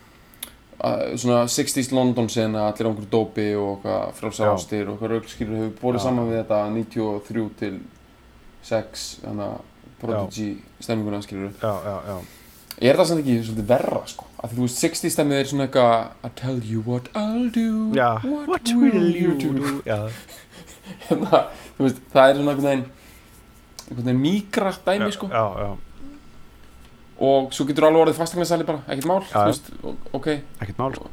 svona 1.20 1.45
60s 1.51 1.91
London 1.93 2.28
sena 2.33 2.66
allir 2.68 2.87
á 2.87 2.91
einhverju 2.91 3.11
dópi 3.12 3.47
og 3.61 3.87
frálsar 4.16 4.49
Já. 4.49 4.53
ástir 4.55 4.85
og 4.89 4.95
eitthvað 4.97 5.14
rugl 5.14 5.28
skilur 5.33 5.59
hefur 5.59 5.74
borið 5.83 6.01
Já. 6.01 6.05
saman 6.07 6.28
við 6.31 6.39
þetta 6.41 6.61
93 6.76 7.49
til 7.61 7.81
6 8.70 9.07
þannig 9.24 9.47
að 9.47 9.59
Prodigy 10.01 10.51
stemminguna 10.81 11.20
skilur 11.24 11.51
já, 11.61 11.72
já, 11.85 11.97
já. 12.09 12.18
Er 12.81 12.97
það 12.97 13.09
samt 13.11 13.20
ekki 13.20 13.35
svolítið 13.45 13.66
verra 13.68 13.99
sko? 14.09 14.24
Að 14.41 14.53
því 14.53 14.57
þú 14.57 14.64
veist 14.64 14.78
60s 14.85 15.12
stemmið 15.16 15.41
er 15.43 15.49
svona 15.51 15.66
eitthvað 15.66 16.24
I 16.24 16.31
tell 16.41 16.62
you 16.64 16.85
what 16.87 17.11
I'll 17.12 17.51
do 17.53 17.91
Já, 17.97 18.09
what, 18.24 18.72
will 18.72 19.11
you 19.12 19.35
do? 19.37 19.83
Já, 19.85 20.09
hérna, 21.11 21.43
þú 21.76 21.85
veist, 21.85 22.01
það 22.14 22.31
er 22.31 22.41
svona 22.41 22.55
einhvern 22.55 22.70
veginn 22.70 22.87
einhvern 23.91 24.07
veginn 24.07 24.22
mýgra 24.24 24.72
dæmi 24.87 25.11
já, 25.11 25.16
sko. 25.18 25.28
Já, 25.28 25.45
já, 25.61 25.70
og 27.21 27.51
svo 27.55 27.66
getur 27.68 27.89
alveg 27.89 28.07
orðið 28.07 28.21
fastegnarsali 28.21 28.66
bara, 28.68 28.83
ekkert 28.89 29.09
mál 29.11 29.18
Já. 29.25 29.33
þú 29.35 29.49
veist, 29.51 29.73
ok, 30.16 30.29
ekkert 30.61 30.79
mál 30.81 30.95
sko. 30.97 31.11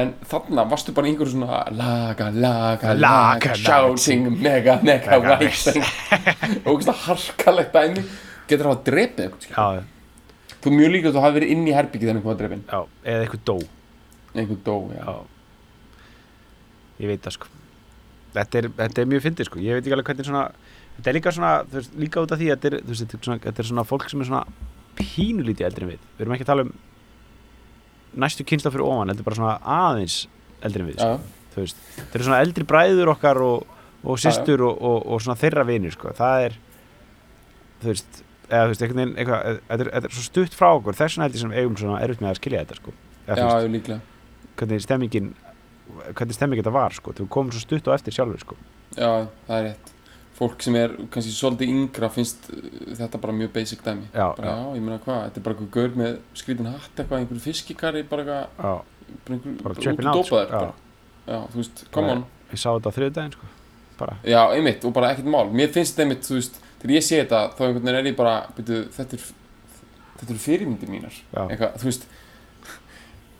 en 0.00 0.12
þarna 0.30 0.64
varstu 0.70 0.94
bara 0.96 1.08
í 1.08 1.12
einhverju 1.12 1.34
svona 1.34 1.60
laga, 1.76 2.30
laga, 2.32 2.94
Laga, 3.00 3.56
shouting, 3.56 4.30
mega, 4.42 4.78
mega, 4.84 5.20
white 5.24 5.76
og 6.64 6.80
ekki 6.80 6.96
harkalegt 7.06 7.76
dæmi. 7.76 8.04
Getur 8.46 8.70
hafa 8.70 8.82
drepið 8.86 9.24
eitthvað 9.26 9.84
þú 10.62 10.70
er 10.70 10.76
mjög 10.80 10.92
líka 10.92 11.10
að 11.10 11.16
þú 11.16 11.22
hafi 11.24 11.36
verið 11.38 11.52
inn 11.54 11.66
í 11.66 11.74
herbyggið 11.74 12.08
þegar 12.08 12.18
einhver 12.18 12.32
var 12.32 12.38
drepin 12.40 12.62
já, 12.66 12.80
eða 13.06 13.24
eitthvað 13.26 13.42
dó. 13.50 13.56
Einhver 14.36 14.60
dó, 14.66 14.76
já, 14.92 15.02
já. 15.04 15.16
ég 17.02 17.12
veit 17.12 17.22
það 17.26 17.36
sko. 17.36 17.52
Þetta 18.36 18.58
er, 18.60 18.68
þetta 18.80 19.02
er 19.02 19.10
mjög 19.12 19.22
fyndið 19.24 19.48
sko. 19.48 19.60
Ég 19.64 19.76
veit 19.78 19.84
ekki 19.84 19.96
alveg 19.96 20.10
hvernig 20.10 20.28
svona 20.28 20.44
þetta 20.96 21.10
er 21.10 21.16
líka 21.18 21.32
svona, 21.34 21.52
þú 21.68 21.78
veist, 21.80 21.94
líka 22.00 22.24
út 22.24 22.32
af 22.32 22.40
því 22.40 22.48
að 22.50 22.56
þetta 22.56 22.70
er, 22.70 22.76
þetta 22.88 23.18
er, 23.18 23.22
svona, 23.26 23.38
þetta 23.44 23.62
er 23.62 23.68
svona 23.70 23.86
fólk 23.86 24.08
sem 24.10 24.22
er 24.22 24.30
svona 24.30 24.42
pínulítið 24.98 25.68
eldri 25.68 25.86
en 25.86 25.92
við 25.94 26.04
við 26.16 26.24
erum 26.24 26.36
ekki 26.36 26.46
að 26.46 26.52
tala 26.52 26.66
um 26.66 26.74
næstu 28.16 28.46
kynsla 28.48 28.72
fyrir 28.72 28.86
ofan, 28.86 29.12
þetta 29.12 29.22
er 29.22 29.28
bara 29.28 29.38
svona 29.38 29.56
aðeins 29.76 30.18
eldri 30.64 30.84
en 30.84 30.90
við, 30.90 31.00
sko. 31.00 31.64
þetta 31.96 32.18
er 32.18 32.26
svona 32.28 32.42
eldri 32.44 32.68
bræður 32.68 33.12
okkar 33.12 33.42
og, 33.44 33.66
og 34.02 34.20
systur 34.22 34.64
og, 34.66 34.78
og, 34.80 35.02
og 35.12 35.24
svona 35.24 35.38
þeirra 35.40 35.66
vinir 35.68 35.96
sko. 35.96 36.14
það 36.16 36.46
er 36.48 36.58
þú 37.82 37.90
veist, 37.92 38.20
eða 38.48 38.62
þú 38.62 38.72
veist, 38.72 38.84
einhvern 38.86 39.02
veginn 39.02 39.16
eitthvað, 39.20 39.60
þetta 39.70 39.88
er, 40.00 40.12
svo 40.16 40.26
stutt 40.26 40.56
frá 40.56 40.68
okkur 40.70 40.98
þess 40.98 41.16
vegna 41.16 41.28
held 41.28 41.38
ég 41.38 41.44
sem 41.44 41.56
eigum 41.56 41.80
svona 41.80 42.04
erfitt 42.04 42.24
með 42.24 42.32
að 42.32 42.40
skilja 42.40 42.62
þetta 42.64 42.78
sko. 42.80 42.94
eða, 43.26 43.36
já, 43.36 43.48
veist, 43.50 43.74
líklega 43.76 44.00
hvernig 44.56 44.86
stemmingin 44.86 45.34
hvernig 46.16 46.38
stemming 46.38 46.62
þetta 46.62 46.74
var 46.76 46.96
sko. 46.96 47.14
þú 47.16 47.28
komum 47.36 47.52
svo 47.52 47.62
stutt 47.62 47.90
og 47.90 47.98
eftir 47.98 48.16
sjálfur 48.16 48.42
sko. 48.46 48.58
já, 48.96 49.28
það 49.48 49.58
er 49.58 49.68
rétt 49.70 49.95
fólk 50.36 50.64
sem 50.64 50.76
er 50.78 50.94
kannski 51.12 51.32
svolítið 51.32 51.72
yngra 51.72 52.10
finnst 52.12 52.48
uh, 52.52 52.66
þetta 52.98 53.20
bara 53.22 53.34
mjög 53.36 53.52
basic 53.54 53.84
dæmi. 53.84 54.08
Já, 54.10 54.26
bara, 54.36 54.52
já, 54.52 54.76
ég 54.76 54.84
meina 54.84 54.98
hvað, 55.04 55.22
þetta 55.28 55.40
er 55.40 55.46
bara 55.46 55.56
einhver 55.56 55.72
gaur 55.76 55.98
með 56.02 56.18
skrítin 56.36 56.70
hatt 56.70 57.00
eitthvað, 57.00 57.22
einhver 57.22 57.42
fiskikari 57.46 58.04
bara 58.10 58.26
eitthvað, 58.26 58.44
já, 58.60 59.14
bara 59.28 59.38
einhver 59.38 59.72
út 59.72 59.80
tripping 59.80 60.10
out, 60.10 60.20
dópaður 60.20 60.52
sko, 60.52 60.60
já. 60.66 61.32
já, 61.32 61.40
þú 61.54 61.62
veist, 61.62 61.82
come 61.96 62.12
on. 62.12 62.26
ég 62.52 62.62
sá 62.62 62.68
þetta 62.68 62.92
á 62.92 62.96
þriðudaginn 62.98 63.34
sko. 63.38 63.50
bara, 63.96 64.20
já, 64.28 64.42
einmitt, 64.52 64.84
og 64.84 64.94
bara 64.96 65.14
ekkert 65.14 65.32
mál. 65.32 65.48
Mér 65.56 65.72
finnst 65.72 65.96
þetta 65.96 66.06
einmitt, 66.06 66.28
þú 66.28 66.38
veist, 66.38 66.60
þegar 66.82 66.96
ég 66.98 67.08
sé 67.08 67.22
þetta 67.22 67.42
þá 67.56 67.66
einhvern 67.66 67.82
veginn 67.86 68.00
er 68.02 68.10
ég 68.12 68.20
bara, 68.20 68.38
byrju, 68.58 68.84
þetta 68.98 69.16
er 69.16 69.26
þetta 70.16 70.32
eru 70.32 70.42
fyrirmyndir 70.42 70.90
mínar. 70.90 71.16
Já, 71.32 71.42
eitthvað, 71.46 71.76
þú 71.80 71.88
veist 71.90 72.08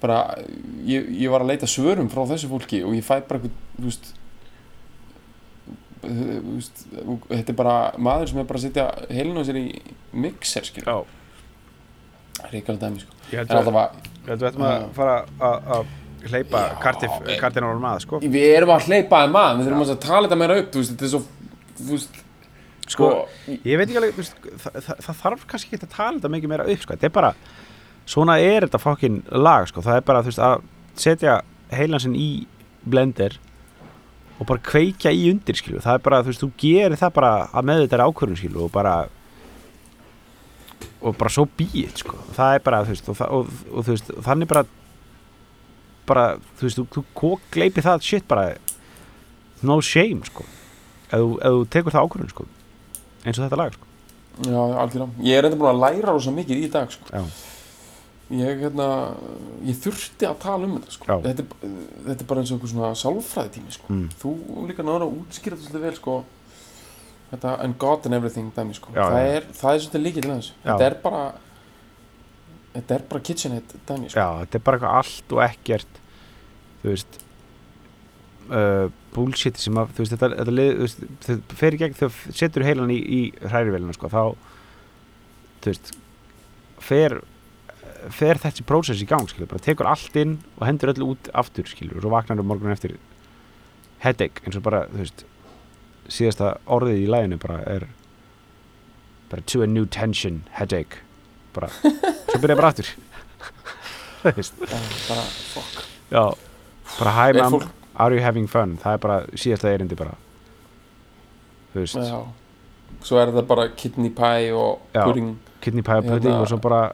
bara, 0.00 0.20
ég, 0.86 1.08
ég 1.22 1.32
var 1.32 1.44
að 1.44 1.52
leita 1.52 1.68
svörum 1.70 2.08
frá 2.12 2.22
þessu 2.28 2.50
fólki 2.50 2.82
og 2.84 2.96
ég 2.96 3.04
fæ 3.04 3.18
bara 3.28 3.40
eitthvað, 3.40 3.54
þú 3.78 3.88
veist, 3.88 4.10
þetta 6.06 7.52
er 7.52 7.58
bara 7.58 7.76
maður 7.98 8.30
sem 8.32 8.40
er 8.42 8.48
bara 8.48 8.60
að 8.60 8.66
setja 8.66 8.86
heilin 9.10 9.40
á 9.40 9.44
sér 9.48 9.60
í 9.60 9.66
mixer, 10.12 10.66
skil, 10.68 10.84
já. 10.86 10.96
ríkala 12.52 12.78
dæmi, 12.80 13.00
sko 13.04 13.12
ég 13.32 13.38
held 13.42 13.50
að 13.50 13.70
við 14.26 14.48
ættum 14.50 14.66
að 14.66 14.90
fara 14.96 15.16
að- 15.40 15.94
hleypa 16.26 16.60
við- 16.82 17.40
kartinál 17.40 17.78
maður 17.80 18.00
sko. 18.06 18.20
við 18.20 18.48
erum 18.56 18.72
að 18.74 18.86
hleypa 18.90 19.22
að, 19.26 19.58
við 19.58 19.68
þurfum 19.68 19.84
að 19.86 20.00
tala 20.00 20.28
þetta 20.28 20.38
meira 20.42 20.58
upp, 20.60 20.70
þú 20.72 20.82
veist, 20.82 20.92
þetta 20.92 21.04
er 21.04 21.12
svo 21.12 21.22
þú 21.76 21.90
veist, 21.92 22.22
sko, 22.88 23.10
ég 23.48 23.78
veit 23.78 23.88
ekki 23.88 24.00
alveg 24.00 24.16
veist, 24.16 24.34
það, 24.62 24.72
það, 24.86 25.00
það 25.06 25.20
þarf 25.22 25.46
kannski 25.46 25.74
ekki 25.76 25.86
að 25.86 25.96
tala 25.96 26.18
þetta 26.18 26.32
mikið 26.34 26.48
meira 26.48 26.66
upp 26.66 26.82
sko. 26.82 26.94
þetta 26.94 27.04
er 27.10 27.14
bara, 27.16 27.34
svona 28.06 28.38
er 28.40 28.66
þetta 28.66 28.80
fokkin 28.82 29.22
lag, 29.32 29.66
sko. 29.68 29.80
það 29.86 29.96
er 29.96 30.06
bara 30.10 30.22
þú 30.22 30.30
veist, 30.32 30.38
að 30.38 30.62
setja 30.96 31.40
heilansinn 31.70 32.14
í 32.16 32.46
blender 32.86 33.38
og 34.36 34.48
bara 34.48 34.62
kveikja 34.62 35.12
í 35.14 35.30
undir 35.32 35.56
skilju. 35.56 35.80
það 35.84 35.98
er 35.98 36.02
bara, 36.04 36.22
þú 36.22 36.32
veist, 36.32 36.42
þú 36.42 36.50
gerir 36.60 36.98
það 37.00 37.14
bara 37.16 37.30
að 37.52 37.68
með 37.68 37.84
þetta 37.84 38.08
ákvörðun 38.08 38.40
skilju 38.40 38.64
og 38.66 38.72
bara 38.74 38.96
og 41.00 41.16
bara 41.16 41.32
svo 41.32 41.46
býð 41.58 42.02
sko. 42.02 42.18
það 42.36 42.58
er 42.58 42.66
bara, 42.66 42.82
þú 42.84 42.94
veist, 42.94 43.08
og, 43.12 43.22
og, 43.26 43.54
og, 43.72 43.86
þú 43.86 43.94
veist 43.94 44.12
þannig 44.28 44.50
bara 44.52 44.64
bara, 46.06 46.26
þú 46.58 46.68
veist, 46.68 46.82
þú, 46.92 47.04
þú 47.16 47.32
gleipi 47.54 47.84
það 47.84 48.06
shit 48.06 48.28
bara 48.28 48.54
no 49.66 49.80
shame, 49.80 50.22
sko 50.28 50.44
ef 51.06 51.18
þú, 51.18 51.66
tekur 51.72 51.94
það 51.94 52.08
ákvörðun, 52.08 52.32
sko 52.34 52.48
eins 53.24 53.38
og 53.38 53.46
þetta 53.46 53.60
lag, 53.62 53.76
sko 53.76 54.50
já, 54.52 54.60
algjörlega 54.84 55.26
ég 55.26 55.38
er 55.38 55.48
enda 55.48 55.58
búin 55.60 55.72
að 55.72 55.84
læra 55.86 56.12
rosa 56.12 56.34
mikið 56.34 56.64
í 56.66 56.72
dag, 56.72 56.92
sko 56.92 57.08
Já. 57.08 57.24
Ég, 58.30 58.62
hérna, 58.64 58.86
ég 59.66 59.76
þurfti 59.82 60.26
að 60.26 60.38
tala 60.42 60.66
um 60.66 60.78
þetta, 60.78 60.94
sko. 60.96 61.18
Þetta, 61.26 61.44
er- 61.44 61.74
þetta 62.08 62.20
er 62.24 62.30
bara 62.32 62.40
eins 62.42 62.50
og 62.52 62.56
einhver 62.58 62.72
svona 62.72 62.92
sálfræði 62.98 63.52
tími, 63.56 63.74
sko. 63.76 63.90
Mm. 63.92 64.08
þú 64.22 64.32
líka 64.70 64.86
náður 64.86 65.06
að 65.06 65.18
útskýra 65.20 65.56
þetta 65.56 65.68
svolítið 65.68 65.86
vel, 65.86 65.94
sko. 66.00 66.16
Þetta 67.30 67.52
and 67.64 67.78
God 67.82 68.06
and 68.06 68.14
everything 68.14 68.52
dæmi, 68.54 68.74
sko. 68.74 68.92
Já, 68.94 69.02
það, 69.02 69.20
já. 69.26 69.36
er, 69.36 69.46
það 69.60 69.74
er 69.74 69.84
svolítið 69.84 70.04
líkið 70.06 70.22
til 70.26 70.32
þess 70.32 70.52
þetta 70.62 70.86
er 70.86 70.98
bara 71.02 71.22
þetta 72.76 72.94
er 72.98 73.06
bara 73.10 73.20
kitchenhead 73.30 73.76
dæmi, 73.88 74.10
sko. 74.10 74.18
Já, 74.20 74.28
þetta 74.44 74.58
er 74.60 74.66
bara 74.66 74.76
eitthvað 74.80 74.98
allt 75.00 75.32
og 75.36 75.42
ekkert 75.46 76.02
þú 76.82 76.92
veist 76.92 77.18
uh, 78.50 78.86
bullshit 79.14 79.58
sem 79.58 79.78
að 79.80 79.94
þú 79.96 80.04
veist, 80.04 80.14
þetta, 80.14 80.30
þetta 80.42 80.54
lið, 80.54 80.72
veist, 80.84 81.04
þetta 81.26 81.58
fer 81.62 81.76
í 81.76 81.80
gegn 81.82 81.96
þegar 81.98 82.14
þú 82.16 82.34
setur 82.42 82.66
heilan 82.66 82.92
í, 82.94 82.98
í 83.00 83.20
hrærivelina 83.42 83.96
sko, 83.96 84.10
þá 84.12 84.22
þú 85.64 85.72
veist 85.72 85.92
fer, 86.86 87.18
fer 88.10 88.38
þessi 88.38 88.64
prósess 88.66 89.02
í 89.02 89.06
gang 89.08 89.26
skilur, 89.30 89.48
bara 89.50 89.62
tekur 89.64 89.86
allt 89.90 90.16
inn 90.16 90.38
og 90.58 90.66
hendur 90.66 90.92
öllu 90.94 91.12
út 91.14 91.30
aftur 91.34 91.66
skilur, 91.70 91.96
og 91.98 92.02
svo 92.04 92.10
vaknar 92.12 92.40
um 92.40 92.46
morgun 92.50 92.72
eftir. 92.72 92.96
Headache, 94.04 94.42
eins 94.44 94.56
og 94.58 94.62
bara 94.66 94.84
þú 94.92 95.00
veist, 95.02 95.24
síðasta 96.12 96.56
orðið 96.66 97.00
í 97.02 97.08
læginu 97.10 97.38
bara 97.42 97.60
er 97.66 97.86
bara 99.30 99.42
to 99.42 99.62
a 99.62 99.66
new 99.66 99.86
tension, 99.86 100.42
headache 100.54 101.00
bara, 101.56 101.68
svo 101.82 102.38
byrja 102.42 102.56
bara 102.60 102.68
aftur. 102.74 102.92
Þú 104.26 104.32
veist. 104.36 104.54
Já, 104.60 104.78
bara, 105.08 105.24
fuck. 105.54 105.82
Já, 106.10 106.22
bara 106.98 107.12
hi 107.16 107.32
fólk- 107.38 107.68
are 107.96 108.14
you 108.14 108.22
having 108.22 108.46
fun? 108.50 108.76
Það 108.82 108.92
er 108.92 108.98
bara 109.02 109.18
síðasta 109.38 109.70
erindi 109.72 109.96
bara. 109.98 110.14
Þú 111.74 111.82
veist, 111.84 111.96
já. 112.02 112.20
Svo 113.06 113.18
er 113.20 113.30
þetta 113.32 113.46
bara 113.46 113.68
kidney 113.76 114.10
pie 114.14 114.52
og 114.54 114.80
Já. 114.94 115.02
pudding. 115.04 115.36
kidney 115.60 115.82
pie 115.82 116.02
pudding 116.02 116.30
Hérna- 116.32 116.40
og 116.42 116.48
svo 116.48 116.58
bara 116.62 116.92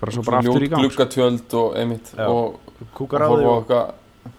bara 0.00 0.12
svo 0.12 0.22
bara 0.26 0.38
aftur 0.42 0.64
í 0.64 0.68
gang 0.68 0.82
sko. 0.82 0.88
gluggatjöld 0.88 1.54
og 1.60 1.76
einmitt 1.80 2.12
Já. 2.16 2.26
og 2.28 2.60
Kúkar 2.96 3.24
og 3.24 3.32
á 3.32 3.36
þig 3.40 3.46
á 3.46 3.52
og, 3.54 4.34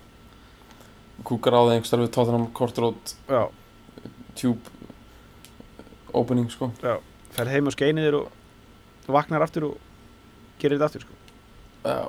kúkar 1.25 1.57
á 1.57 1.61
þig 1.65 1.73
einhver 1.75 1.89
starfið 1.89 2.11
Tottenham 2.17 2.47
Court 2.57 2.81
Road 2.81 3.13
Já, 3.29 3.41
Tube 4.37 4.77
opening 6.13 6.49
sko 6.53 6.71
ferð 7.31 7.53
heim 7.55 7.69
og 7.69 7.75
skeinið 7.75 8.07
þér 8.09 8.17
og 8.21 8.31
þú 9.05 9.15
vaknar 9.17 9.45
aftur 9.45 9.69
og 9.71 9.77
gerir 10.61 10.77
þetta 10.77 10.89
aftur 10.91 11.05
sko. 11.05 11.19
já. 11.85 12.01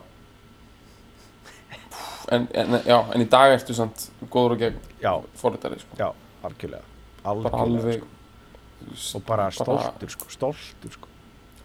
En, 2.32 2.44
en, 2.54 2.76
já, 2.86 2.98
en 3.12 3.22
í 3.24 3.28
dag 3.28 3.52
ertu 3.56 3.74
samt 3.76 4.06
góður 4.30 4.54
og 4.54 4.60
gegn 4.62 4.76
Já, 5.02 5.12
forritari 5.36 5.80
sko. 5.82 5.96
já, 5.98 6.12
algjörlega 6.46 6.84
Algjörlega 7.24 7.96
sko. 8.02 9.18
Og 9.18 9.24
bara 9.26 9.48
stoltur 9.54 10.12
sko, 10.12 10.28
stoltur 10.32 10.94
sko 10.94 11.11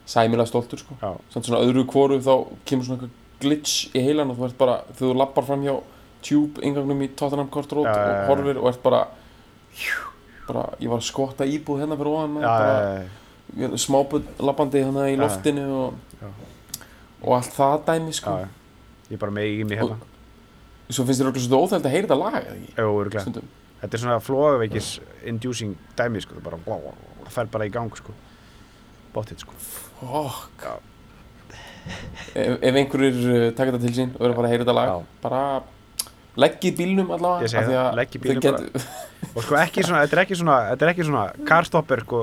sæmilega 0.08 0.48
stoltur 0.50 0.82
sko. 0.82 0.98
Samt 1.34 1.48
svona 1.48 1.62
öðru 1.66 1.86
kvoru 1.90 2.20
þá 2.24 2.34
kemur 2.68 2.88
svona 2.88 3.02
eitthvað 3.02 3.24
glitch 3.44 3.94
í 3.94 4.02
heilan 4.02 4.32
og 4.34 4.40
þú 4.40 4.48
ert 4.48 4.58
bara 4.60 4.80
þegar 4.90 5.04
þú 5.04 5.14
lappar 5.22 5.48
fram 5.48 5.64
hjá 5.66 5.76
tube 6.26 6.64
ingangnum 6.66 7.04
í 7.06 7.10
Tottenham 7.14 7.50
Court 7.54 7.74
Road 7.76 7.90
já. 7.90 7.94
og 7.94 8.32
horfir 8.32 8.60
og 8.62 8.70
ert 8.72 8.84
bara 8.84 9.04
bara, 10.48 10.64
ég 10.82 10.90
var 10.90 11.02
að 11.02 11.08
skotta 11.10 11.46
íbúð 11.46 11.84
hérna 11.84 11.98
fyrir 12.00 12.14
ofan 12.14 12.38
já, 12.42 12.48
bara, 12.48 13.08
já, 13.62 13.68
smáböld 13.84 14.30
lappandi 14.48 14.82
hérna 14.82 15.08
í 15.12 15.18
loftinu 15.20 15.66
og, 15.76 16.30
og 17.22 17.36
allt 17.38 17.54
það 17.54 17.78
dæmi 17.92 18.16
sko. 18.16 18.38
ég 19.12 19.18
er 19.18 19.22
bara 19.22 19.36
með 19.38 19.52
í 19.52 19.68
mig 19.68 19.82
hérna 19.84 20.00
svo 20.88 21.04
finnst 21.04 21.22
þér 21.22 21.34
okkur 21.34 21.44
svolítið 21.44 21.68
óþægild 21.68 21.90
að 21.90 21.96
heyra 21.96 22.08
þetta 22.08 22.20
lag 22.22 22.38
eða 22.40 22.54
ekki? 22.56 22.70
Jú, 22.78 22.92
örugglega. 22.96 23.24
Stundum. 23.26 23.48
Þetta 23.82 23.98
er 23.98 24.02
svona 24.02 24.22
flogaveikis 24.24 24.88
inducing 25.28 25.76
dæmi 26.00 26.22
sko, 26.24 26.38
það 26.40 26.46
bara 26.48 26.96
það 27.26 27.34
fer 27.36 27.52
bara 27.58 27.68
í 27.68 27.74
gang 27.76 28.00
sko 28.00 28.16
bóttið 29.14 29.44
sko 29.44 29.60
Já. 29.98 30.74
ef, 32.36 32.58
ef 32.62 32.76
einhverjir 32.82 33.18
uh, 33.24 33.48
taka 33.58 33.72
þetta 33.74 33.82
til 33.88 33.96
sín 33.96 34.12
og 34.18 34.22
eru 34.26 34.34
að 34.34 34.38
fara 34.40 34.48
að 34.50 34.54
heyra 34.54 34.66
þetta 34.66 34.76
lag 34.78 34.90
Já. 34.92 34.98
bara 35.24 35.42
leggið 36.38 36.76
bílnum 36.78 37.14
allavega 37.16 37.48
Ég 37.48 37.54
segi 37.54 37.62
af 37.64 37.70
því 37.70 37.78
það, 37.78 37.88
að 37.88 37.96
þau 37.98 38.20
bílnum 38.26 38.44
get- 38.46 39.36
og 39.38 39.40
sko 39.48 39.56
ekki 39.62 39.86
svona, 39.88 40.02
þetta 40.06 40.18
er 40.18 40.22
ekki 40.26 40.38
svona 40.42 40.58
þetta 40.72 40.86
er 40.88 40.92
ekki 40.94 41.08
svona 41.08 41.24
carstopper 41.50 42.04
sko 42.06 42.20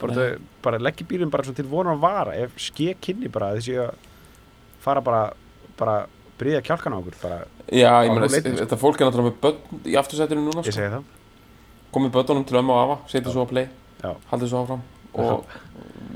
bara, 0.00 0.12
þau, 0.18 0.26
bara 0.66 0.80
leggja 0.84 1.06
bílum 1.08 1.30
bara 1.32 1.46
svona 1.46 1.56
til 1.62 1.68
vonar 1.70 1.94
að 1.96 2.02
vara 2.04 2.34
ef 2.36 2.58
ske 2.60 2.90
kynni 3.00 3.30
bara 3.32 3.54
þessi 3.56 3.78
að 3.80 3.94
fara 4.84 5.00
bara 5.00 5.22
bara 5.78 5.94
bríða 6.36 6.60
kjálkan 6.66 6.92
á 6.92 6.98
okkur 7.00 7.16
bara, 7.22 7.38
Já, 7.72 7.92
ég 8.04 8.10
Á 8.10 8.12
meina, 8.12 8.28
leitinni, 8.28 8.58
sko. 8.58 8.64
þetta 8.66 8.76
fólk 8.82 9.00
er 9.00 9.08
náttúrulega 9.08 9.30
með 9.30 9.38
börn 9.40 9.86
í 9.88 9.96
aftursætinu 9.96 10.42
núna 10.44 10.60
ég 10.60 10.68
sko. 10.68 10.76
segi 10.76 10.92
það 10.92 11.08
komið 11.96 12.12
börnunum 12.18 12.44
til 12.46 12.58
ömmu 12.60 12.74
og 12.76 12.82
afa, 12.84 12.96
setja 13.08 13.32
svo 13.32 13.46
að 13.46 13.52
play 13.54 13.66
Já. 14.04 14.12
haldið 14.30 14.52
svo 14.52 14.60
áfram 14.66 14.82
og 15.16 15.46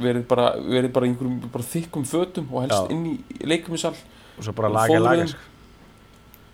verið 0.00 0.26
bara, 0.28 0.46
verið 0.60 0.92
bara 0.92 1.06
einhverjum 1.06 1.40
bara 1.52 1.64
þykkum 1.74 2.04
fötum 2.08 2.46
og 2.52 2.62
helst 2.64 2.76
Já. 2.76 2.90
inn 2.94 3.06
í 3.06 3.46
leikumisal 3.46 3.94
og 4.38 4.44
svo 4.46 4.52
bara 4.56 4.68
Og 4.70 4.74
laga 4.78 4.98
laga 5.04 5.26
sko. 5.28 5.38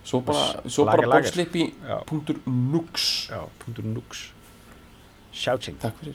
svo 0.06 0.20
bara, 0.26 0.46
svo 0.68 0.84
Lager, 0.86 0.96
bara 0.96 1.08
lager. 1.12 1.28
bóksleip 1.30 1.54
í 1.56 1.64
já, 1.88 1.98
punktur 2.06 2.36
nux. 2.46 3.28
Punktur 3.64 3.84
nux. 3.84 4.24
Shouting. 5.36 5.76
Takk 5.82 5.98
fyrir 6.00 6.14